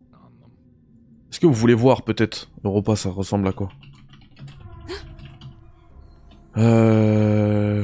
Est-ce 1.29 1.41
que 1.41 1.45
vous 1.45 1.51
voulez 1.51 1.73
voir 1.73 2.03
peut-être 2.03 2.49
Europa, 2.63 2.95
ça 2.95 3.09
ressemble 3.09 3.49
à 3.49 3.51
quoi? 3.51 3.67
Euh... 6.57 7.83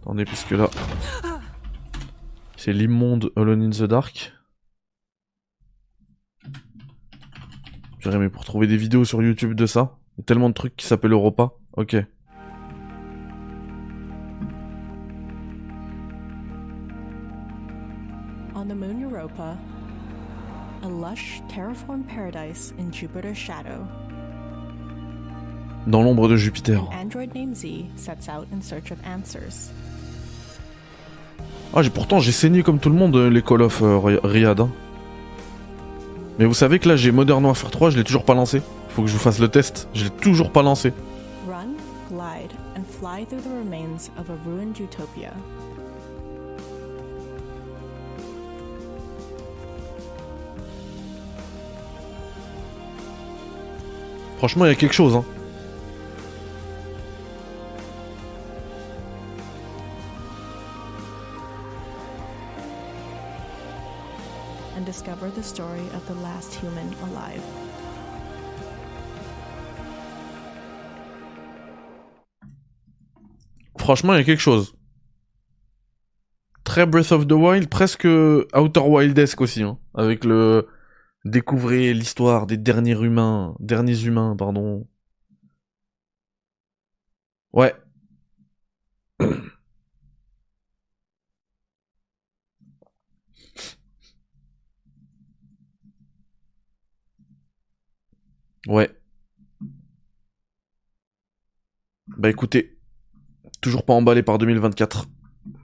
Attendez, 0.00 0.24
puisque 0.24 0.52
là... 0.52 0.68
C'est 2.56 2.72
l'immonde 2.72 3.30
Alone 3.36 3.62
in 3.62 3.70
the 3.70 3.84
Dark. 3.84 4.32
J'aurais 8.00 8.16
aimé 8.16 8.28
pour 8.28 8.44
trouver 8.44 8.66
des 8.66 8.76
vidéos 8.76 9.04
sur 9.04 9.22
YouTube 9.22 9.54
de 9.54 9.64
ça. 9.66 9.98
Il 10.16 10.20
y 10.20 10.22
a 10.22 10.24
tellement 10.24 10.48
de 10.48 10.54
trucs 10.54 10.74
qui 10.74 10.86
s'appellent 10.86 11.12
Europa. 11.12 11.52
Ok. 11.76 11.96
On 18.54 18.66
the 18.66 18.74
moon 18.74 19.00
Europa, 19.02 19.56
a 20.82 20.88
lush 20.88 21.40
terraformed 21.48 22.08
paradise 22.08 22.74
in 22.78 22.90
Jupiter's 22.90 23.38
shadow 23.38 23.86
dans 25.88 26.02
l'ombre 26.02 26.28
de 26.28 26.36
Jupiter. 26.36 26.84
Ah, 31.74 31.82
j'ai 31.82 31.90
pourtant 31.90 32.18
j'ai 32.20 32.32
saigné 32.32 32.62
comme 32.62 32.78
tout 32.78 32.88
le 32.90 32.94
monde 32.94 33.16
euh, 33.16 33.28
les 33.28 33.42
Call 33.42 33.62
of 33.62 33.82
euh, 33.82 34.18
Riyad. 34.22 34.60
Hein. 34.60 34.70
Mais 36.38 36.44
vous 36.44 36.54
savez 36.54 36.78
que 36.78 36.88
là 36.88 36.96
j'ai 36.96 37.10
Modern 37.10 37.44
Warfare 37.44 37.70
3, 37.70 37.90
je 37.90 37.96
l'ai 37.96 38.04
toujours 38.04 38.24
pas 38.24 38.34
lancé. 38.34 38.62
Faut 38.90 39.02
que 39.02 39.08
je 39.08 39.12
vous 39.12 39.18
fasse 39.18 39.38
le 39.38 39.48
test, 39.48 39.88
je 39.94 40.04
l'ai 40.04 40.10
toujours 40.10 40.50
pas 40.50 40.62
lancé. 40.62 40.92
Run, 41.48 41.74
glide 42.10 42.52
and 42.76 42.84
fly 42.86 43.26
through 43.26 43.42
the 43.42 43.64
remains 43.64 44.10
of 44.18 44.30
a 44.30 44.36
ruined 44.46 44.78
utopia. 44.78 45.32
Franchement, 54.38 54.66
il 54.66 54.68
y 54.68 54.72
a 54.72 54.76
quelque 54.76 54.94
chose 54.94 55.16
hein. 55.16 55.24
The 65.34 65.42
story 65.42 65.86
of 65.94 66.06
the 66.06 66.14
last 66.22 66.54
human 66.54 66.94
alive. 67.02 67.42
Franchement, 73.78 74.14
il 74.14 74.18
y 74.18 74.20
a 74.20 74.24
quelque 74.24 74.40
chose. 74.40 74.74
Très 76.64 76.86
Breath 76.86 77.12
of 77.12 77.26
the 77.26 77.32
Wild, 77.32 77.68
presque 77.68 78.04
Outer 78.04 78.80
Wildesque 78.80 79.40
aussi, 79.40 79.62
hein, 79.62 79.78
avec 79.94 80.24
le 80.24 80.68
découvrir 81.24 81.94
l'histoire 81.94 82.46
des 82.46 82.56
derniers 82.56 83.00
humains, 83.00 83.56
derniers 83.60 84.04
humains, 84.04 84.36
pardon. 84.36 84.86
Ouais. 87.52 87.74
Ouais. 98.68 98.90
Bah 102.18 102.28
écoutez, 102.28 102.78
toujours 103.62 103.84
pas 103.84 103.94
emballé 103.94 104.22
par 104.22 104.36
2024. 104.36 105.06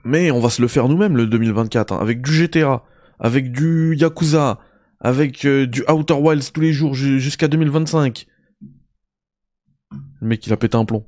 Mais 0.03 0.31
on 0.31 0.39
va 0.39 0.49
se 0.49 0.61
le 0.61 0.67
faire 0.67 0.89
nous-mêmes 0.89 1.15
le 1.15 1.27
2024, 1.27 1.93
hein. 1.93 1.99
avec 1.99 2.23
du 2.23 2.31
GTA, 2.31 2.83
avec 3.19 3.51
du 3.51 3.95
Yakuza, 3.95 4.59
avec 4.99 5.45
euh, 5.45 5.67
du 5.67 5.83
Outer 5.87 6.15
Wilds 6.15 6.51
tous 6.51 6.61
les 6.61 6.73
jours 6.73 6.95
jusqu'à 6.95 7.47
2025. 7.47 8.25
Le 10.21 10.27
mec 10.27 10.45
il 10.47 10.53
a 10.53 10.57
pété 10.57 10.75
un 10.75 10.85
plomb. 10.85 11.05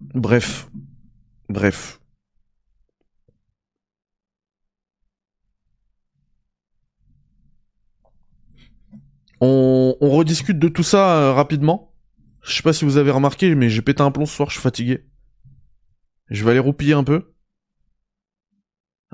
Bref. 0.00 0.68
Bref. 1.48 1.99
On, 9.40 9.96
rediscute 10.00 10.58
de 10.58 10.68
tout 10.68 10.82
ça 10.82 11.16
euh, 11.16 11.32
rapidement. 11.32 11.94
Je 12.42 12.54
sais 12.54 12.62
pas 12.62 12.72
si 12.72 12.84
vous 12.84 12.96
avez 12.96 13.10
remarqué, 13.10 13.54
mais 13.54 13.70
j'ai 13.70 13.82
pété 13.82 14.02
un 14.02 14.10
plomb 14.10 14.26
ce 14.26 14.34
soir, 14.34 14.48
je 14.48 14.54
suis 14.54 14.62
fatigué. 14.62 15.04
Je 16.28 16.44
vais 16.44 16.52
aller 16.52 16.60
roupiller 16.60 16.94
un 16.94 17.04
peu. 17.04 17.32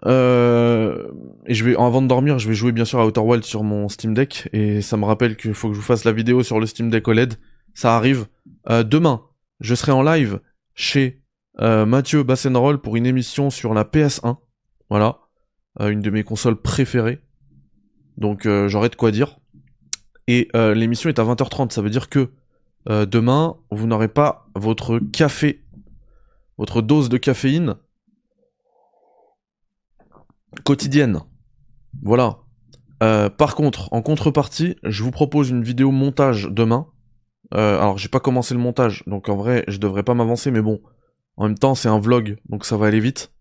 Euh, 0.04 1.10
et 1.46 1.54
je 1.54 1.64
vais, 1.64 1.76
avant 1.76 2.02
de 2.02 2.08
dormir, 2.08 2.38
je 2.38 2.48
vais 2.48 2.54
jouer 2.54 2.72
bien 2.72 2.84
sûr 2.84 3.00
à 3.00 3.06
Outer 3.06 3.20
Wilds 3.20 3.46
sur 3.46 3.62
mon 3.62 3.88
Steam 3.88 4.14
Deck. 4.14 4.48
Et 4.52 4.82
ça 4.82 4.96
me 4.96 5.04
rappelle 5.04 5.36
qu'il 5.36 5.54
faut 5.54 5.68
que 5.68 5.74
je 5.74 5.80
vous 5.80 5.86
fasse 5.86 6.04
la 6.04 6.12
vidéo 6.12 6.42
sur 6.42 6.60
le 6.60 6.66
Steam 6.66 6.90
Deck 6.90 7.06
OLED. 7.06 7.34
Ça 7.74 7.96
arrive. 7.96 8.26
Euh, 8.68 8.82
demain, 8.82 9.22
je 9.60 9.74
serai 9.74 9.92
en 9.92 10.02
live 10.02 10.40
chez 10.74 11.22
Mathieu 11.58 12.22
Bassenroll 12.22 12.82
pour 12.82 12.96
une 12.96 13.06
émission 13.06 13.48
sur 13.48 13.72
la 13.72 13.84
PS1. 13.84 14.36
Voilà. 14.90 15.20
Une 15.80 16.00
de 16.00 16.10
mes 16.10 16.22
consoles 16.22 16.60
préférées. 16.60 17.20
Donc 18.18 18.46
j'aurai 18.66 18.90
de 18.90 18.94
quoi 18.94 19.10
dire. 19.10 19.38
Et 20.28 20.48
euh, 20.56 20.74
l'émission 20.74 21.08
est 21.08 21.18
à 21.18 21.24
20h30. 21.24 21.70
Ça 21.70 21.82
veut 21.82 21.90
dire 21.90 22.08
que 22.08 22.30
euh, 22.88 23.06
demain, 23.06 23.56
vous 23.70 23.86
n'aurez 23.86 24.08
pas 24.08 24.48
votre 24.54 24.98
café, 24.98 25.64
votre 26.58 26.82
dose 26.82 27.08
de 27.08 27.18
caféine 27.18 27.76
quotidienne. 30.64 31.20
Voilà. 32.02 32.38
Euh, 33.02 33.28
par 33.28 33.54
contre, 33.54 33.92
en 33.92 34.02
contrepartie, 34.02 34.76
je 34.82 35.02
vous 35.02 35.10
propose 35.10 35.50
une 35.50 35.62
vidéo 35.62 35.90
montage 35.90 36.48
demain. 36.50 36.86
Alors, 37.52 37.96
j'ai 37.96 38.08
pas 38.08 38.18
commencé 38.18 38.54
le 38.54 38.60
montage, 38.60 39.04
donc 39.06 39.28
en 39.28 39.36
vrai, 39.36 39.64
je 39.68 39.78
devrais 39.78 40.02
pas 40.02 40.14
m'avancer, 40.14 40.50
mais 40.50 40.62
bon. 40.62 40.80
En 41.36 41.44
même 41.44 41.56
temps, 41.56 41.76
c'est 41.76 41.88
un 41.88 42.00
vlog, 42.00 42.38
donc 42.48 42.64
ça 42.64 42.76
va 42.76 42.86
aller 42.86 42.98
vite. 42.98 43.32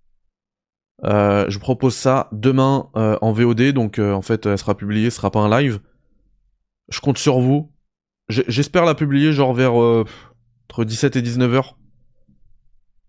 Je 1.04 1.52
vous 1.52 1.60
propose 1.60 1.96
ça 1.96 2.30
demain 2.32 2.90
en 2.94 3.32
VOD, 3.32 3.72
donc 3.72 3.98
en 3.98 4.22
fait, 4.22 4.46
elle 4.46 4.60
sera 4.60 4.78
publiée, 4.78 5.10
ce 5.10 5.18
sera 5.18 5.32
pas 5.32 5.40
un 5.40 5.50
live. 5.50 5.80
Je 6.90 7.00
compte 7.00 7.18
sur 7.18 7.40
vous. 7.40 7.72
J'espère 8.30 8.86
la 8.86 8.96
publier 8.96 9.34
genre 9.34 9.54
vers 9.54 9.80
euh, 9.82 10.04
entre 10.70 10.84
17 10.84 11.16
et 11.16 11.22
19h. 11.22 11.74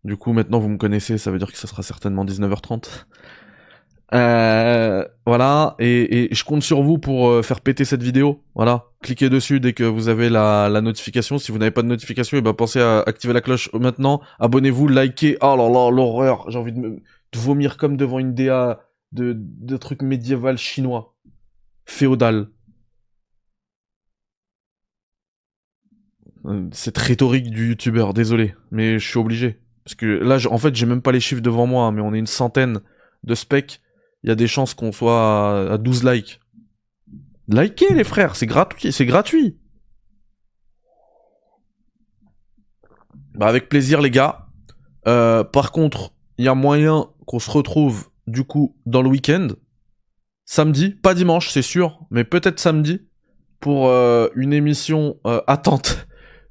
Du 0.04 0.16
coup, 0.16 0.32
maintenant 0.32 0.58
vous 0.58 0.68
me 0.68 0.76
connaissez, 0.76 1.18
ça 1.18 1.30
veut 1.30 1.38
dire 1.38 1.50
que 1.50 1.58
ça 1.58 1.66
sera 1.66 1.82
certainement 1.82 2.24
19h30. 2.24 3.06
Euh, 4.14 5.04
voilà, 5.26 5.74
et, 5.80 6.28
je 6.32 6.44
compte 6.44 6.62
sur 6.62 6.80
vous 6.80 6.98
pour 6.98 7.28
euh, 7.28 7.42
faire 7.42 7.60
péter 7.60 7.84
cette 7.84 8.02
vidéo. 8.02 8.44
Voilà, 8.54 8.84
cliquez 9.02 9.28
dessus 9.28 9.58
dès 9.58 9.72
que 9.72 9.82
vous 9.82 10.08
avez 10.08 10.28
la, 10.28 10.68
notification. 10.80 11.38
Si 11.38 11.50
vous 11.50 11.58
n'avez 11.58 11.72
pas 11.72 11.82
de 11.82 11.88
notification, 11.88 12.36
et 12.36 12.40
ben 12.40 12.52
pensez 12.52 12.80
à 12.80 13.00
activer 13.00 13.32
la 13.32 13.40
cloche 13.40 13.72
maintenant. 13.72 14.20
Abonnez-vous, 14.38 14.86
likez. 14.86 15.38
Oh 15.40 15.56
là 15.56 15.68
là, 15.68 15.90
l'horreur. 15.90 16.48
J'ai 16.50 16.58
envie 16.58 16.72
de, 16.72 16.78
me, 16.78 16.90
de 16.90 17.38
vomir 17.38 17.76
comme 17.76 17.96
devant 17.96 18.18
une 18.18 18.34
DA 18.34 18.80
de, 19.12 19.34
de 19.36 19.76
trucs 19.76 20.02
médiéval 20.02 20.56
chinois, 20.56 21.16
féodal. 21.84 22.48
Cette 26.72 26.99
rhétorique 26.99 27.51
du 27.51 27.70
youtubeur, 27.70 28.14
désolé, 28.14 28.55
mais 28.70 28.99
je 28.99 29.09
suis 29.09 29.18
obligé. 29.18 29.59
Parce 29.84 29.94
que 29.94 30.07
là, 30.07 30.38
en 30.51 30.59
fait, 30.59 30.74
j'ai 30.74 30.86
même 30.86 31.03
pas 31.03 31.12
les 31.12 31.20
chiffres 31.20 31.42
devant 31.42 31.66
moi, 31.66 31.86
hein, 31.86 31.92
mais 31.92 32.01
on 32.01 32.14
est 32.14 32.18
une 32.18 32.26
centaine 32.26 32.80
de 33.24 33.34
specs. 33.34 33.80
Il 34.22 34.28
y 34.28 34.32
a 34.32 34.36
des 34.36 34.47
chances 34.47 34.74
qu'on 34.74 34.92
soit 34.92 35.68
à, 35.70 35.74
à 35.74 35.78
12 35.78 36.05
likes. 36.05 36.40
Likez 37.49 37.94
les 37.94 38.05
frères, 38.05 38.34
c'est 38.34 38.47
gratuit, 38.47 38.92
c'est 38.92 39.07
gratuit. 39.07 39.57
Bah 43.34 43.47
avec 43.47 43.68
plaisir 43.68 44.01
les 44.01 44.11
gars. 44.11 44.47
Euh, 45.07 45.44
par 45.44 45.70
contre, 45.70 46.12
il 46.38 46.44
y 46.44 46.49
a 46.49 46.55
moyen 46.55 47.09
qu'on 47.26 47.38
se 47.38 47.51
retrouve 47.51 48.09
du 48.26 48.44
coup 48.44 48.76
dans 48.86 49.03
le 49.03 49.09
week-end. 49.09 49.49
Samedi, 50.44 50.90
pas 50.90 51.14
dimanche 51.14 51.51
c'est 51.51 51.62
sûr, 51.62 52.01
mais 52.11 52.24
peut-être 52.24 52.59
samedi 52.59 53.03
pour 53.61 53.88
euh, 53.88 54.28
une 54.34 54.53
émission 54.53 55.16
euh, 55.26 55.40
attente 55.47 56.07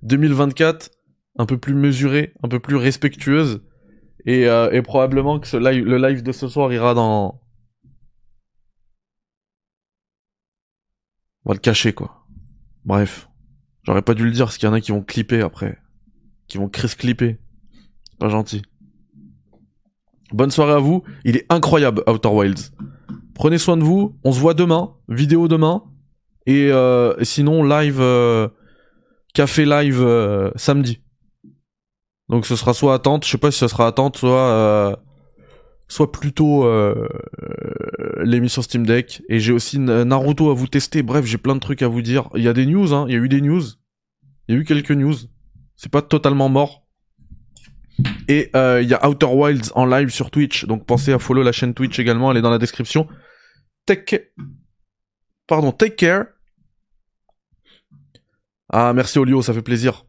2024 0.06 0.92
un 1.38 1.46
peu 1.46 1.58
plus 1.58 1.74
mesurée, 1.74 2.34
un 2.44 2.48
peu 2.48 2.60
plus 2.60 2.76
respectueuse 2.76 3.62
et, 4.26 4.48
euh, 4.48 4.72
et 4.72 4.82
probablement 4.82 5.40
que 5.40 5.48
ce 5.48 5.58
live, 5.58 5.86
le 5.86 5.98
live 5.98 6.24
de 6.24 6.32
ce 6.32 6.48
soir 6.48 6.72
ira 6.72 6.94
dans 6.94 7.42
on 11.44 11.50
va 11.50 11.54
le 11.54 11.60
cacher 11.60 11.94
quoi. 11.94 12.26
Bref, 12.86 13.30
j'aurais 13.84 14.02
pas 14.02 14.14
dû 14.14 14.26
le 14.26 14.32
dire 14.32 14.46
parce 14.46 14.58
qu'il 14.58 14.68
y 14.68 14.72
en 14.72 14.74
a 14.74 14.82
qui 14.82 14.92
vont 14.92 15.02
clipper 15.02 15.42
après, 15.42 15.78
qui 16.48 16.58
vont 16.58 16.70
crisp 16.70 17.00
clipper. 17.00 17.38
C'est 18.10 18.20
pas 18.20 18.30
gentil. 18.30 18.62
Bonne 20.32 20.52
soirée 20.52 20.74
à 20.74 20.80
vous, 20.80 21.04
il 21.24 21.38
est 21.38 21.46
incroyable 21.50 22.04
Outer 22.08 22.30
Wilds. 22.30 22.72
Prenez 23.34 23.58
soin 23.58 23.78
de 23.78 23.84
vous, 23.84 24.18
on 24.24 24.32
se 24.32 24.40
voit 24.40 24.54
demain, 24.54 24.96
vidéo 25.08 25.48
demain 25.48 25.84
et, 26.46 26.72
euh, 26.72 27.14
sinon 27.24 27.64
live 27.64 28.00
euh, 28.00 28.48
café 29.36 29.66
live 29.66 30.02
euh, 30.02 30.50
samedi. 30.56 31.02
Donc 32.30 32.48
ce 32.48 32.56
sera 32.56 32.74
soit 32.74 32.96
attente, 32.96 33.24
je 33.24 33.30
sais 33.30 33.38
pas 33.38 33.52
si 33.52 33.60
ce 33.60 33.68
sera 33.68 33.86
attente, 33.86 34.18
soit 34.18 34.50
euh, 34.50 34.96
soit 35.88 36.12
plutôt 36.12 36.66
euh, 36.66 37.08
euh, 37.44 38.24
l'émission 38.24 38.64
Steam 38.64 38.86
Deck. 38.86 39.22
Et 39.30 39.40
j'ai 39.40 39.54
aussi 39.54 39.78
Naruto 39.78 40.50
à 40.50 40.56
vous 40.56 40.68
tester. 40.68 41.04
Bref, 41.04 41.26
j'ai 41.26 41.38
plein 41.38 41.54
de 41.54 41.60
trucs 41.60 41.84
à 41.84 41.88
vous 41.88 42.02
dire. 42.02 42.30
Il 42.34 42.42
y 42.42 42.48
a 42.48 42.54
des 42.54 42.66
news, 42.66 42.94
hein. 42.94 43.06
Il 43.08 43.14
y 43.14 43.18
a 43.18 43.20
eu 43.20 43.30
des 43.30 43.42
news. 43.42 43.62
Il 44.48 44.56
y 44.56 44.58
a 44.58 44.62
eu 44.62 44.64
quelques 44.64 44.92
news. 44.92 45.16
C'est 45.76 45.92
pas 45.92 46.02
totalement 46.02 46.50
mort. 46.50 46.88
Et 48.28 48.50
euh, 48.56 48.82
il 48.82 48.90
y 48.90 48.94
a 48.94 49.08
Outer 49.08 49.28
Wilds 49.28 49.72
en 49.76 49.86
live 49.86 50.10
sur 50.10 50.32
Twitch. 50.32 50.66
Donc 50.66 50.86
pensez 50.86 51.14
à 51.14 51.20
follow 51.20 51.44
la 51.44 51.52
chaîne 51.52 51.74
Twitch 51.74 52.00
également. 52.00 52.32
Elle 52.32 52.38
est 52.38 52.42
dans 52.42 52.50
la 52.50 52.58
description. 52.58 53.08
Take 53.86 54.32
Pardon, 55.48 55.72
take 55.72 55.96
care. 55.96 56.26
Ah, 58.70 58.94
merci 58.94 59.20
Olio, 59.20 59.42
ça 59.42 59.54
fait 59.54 59.62
plaisir. 59.62 60.06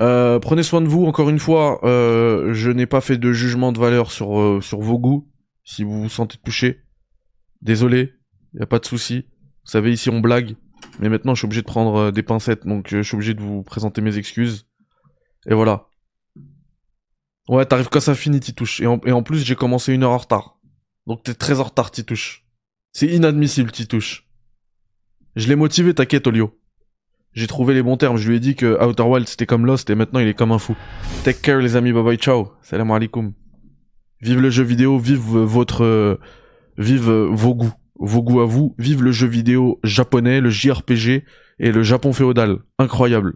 Euh, 0.00 0.38
prenez 0.38 0.62
soin 0.62 0.80
de 0.80 0.88
vous, 0.88 1.04
encore 1.06 1.28
une 1.28 1.38
fois, 1.38 1.84
euh, 1.84 2.52
je 2.52 2.70
n'ai 2.70 2.86
pas 2.86 3.00
fait 3.00 3.18
de 3.18 3.32
jugement 3.32 3.72
de 3.72 3.78
valeur 3.78 4.12
sur, 4.12 4.38
euh, 4.38 4.60
sur 4.60 4.80
vos 4.80 4.98
goûts, 4.98 5.28
si 5.64 5.82
vous 5.82 6.02
vous 6.02 6.08
sentez 6.08 6.38
touché. 6.38 6.82
Désolé, 7.62 8.14
y 8.54 8.62
a 8.62 8.66
pas 8.66 8.78
de 8.78 8.86
souci. 8.86 9.26
Vous 9.64 9.70
savez, 9.70 9.92
ici 9.92 10.08
on 10.10 10.20
blague, 10.20 10.56
mais 11.00 11.08
maintenant 11.08 11.34
je 11.34 11.40
suis 11.40 11.46
obligé 11.46 11.62
de 11.62 11.66
prendre 11.66 12.10
des 12.10 12.22
pincettes, 12.22 12.66
donc 12.66 12.88
je 12.90 13.02
suis 13.02 13.16
obligé 13.16 13.34
de 13.34 13.40
vous 13.40 13.62
présenter 13.62 14.00
mes 14.00 14.16
excuses. 14.16 14.68
Et 15.46 15.54
voilà. 15.54 15.88
Ouais, 17.48 17.64
t'arrives 17.64 17.88
quand 17.88 18.00
ça 18.00 18.14
finit, 18.14 18.40
Titouche. 18.40 18.80
Et 18.80 18.84
et 18.84 19.12
en 19.12 19.22
plus, 19.22 19.44
j'ai 19.44 19.56
commencé 19.56 19.92
une 19.92 20.04
heure 20.04 20.10
en 20.10 20.18
retard. 20.18 20.58
Donc 21.06 21.22
t'es 21.22 21.34
très 21.34 21.60
en 21.60 21.64
retard, 21.64 21.90
Titouche. 21.90 22.44
C'est 22.92 23.06
inadmissible, 23.06 23.72
Titouche. 23.72 24.28
Je 25.36 25.48
l'ai 25.48 25.56
motivé, 25.56 25.94
t'inquiète, 25.94 26.26
Olio. 26.26 26.57
J'ai 27.38 27.46
trouvé 27.46 27.72
les 27.72 27.84
bons 27.84 27.96
termes. 27.96 28.16
Je 28.16 28.28
lui 28.28 28.34
ai 28.34 28.40
dit 28.40 28.56
que 28.56 28.84
Outer 28.84 29.04
Wild 29.04 29.28
c'était 29.28 29.46
comme 29.46 29.64
Lost 29.64 29.88
et 29.90 29.94
maintenant 29.94 30.18
il 30.18 30.26
est 30.26 30.34
comme 30.34 30.50
un 30.50 30.58
fou. 30.58 30.74
Take 31.22 31.38
care 31.40 31.60
les 31.60 31.76
amis, 31.76 31.92
bye 31.92 32.02
bye, 32.02 32.16
ciao. 32.16 32.48
Salam 32.62 32.90
alaikum. 32.90 33.32
Vive 34.20 34.40
le 34.40 34.50
jeu 34.50 34.64
vidéo, 34.64 34.98
vive 34.98 35.20
votre, 35.20 35.84
euh, 35.84 36.18
vive 36.78 37.08
euh, 37.08 37.28
vos 37.30 37.54
goûts, 37.54 37.72
vos 38.00 38.22
goûts 38.24 38.40
à 38.40 38.44
vous. 38.44 38.74
Vive 38.76 39.04
le 39.04 39.12
jeu 39.12 39.28
vidéo 39.28 39.78
japonais, 39.84 40.40
le 40.40 40.50
JRPG 40.50 41.22
et 41.60 41.70
le 41.70 41.82
Japon 41.84 42.12
féodal. 42.12 42.58
Incroyable. 42.80 43.34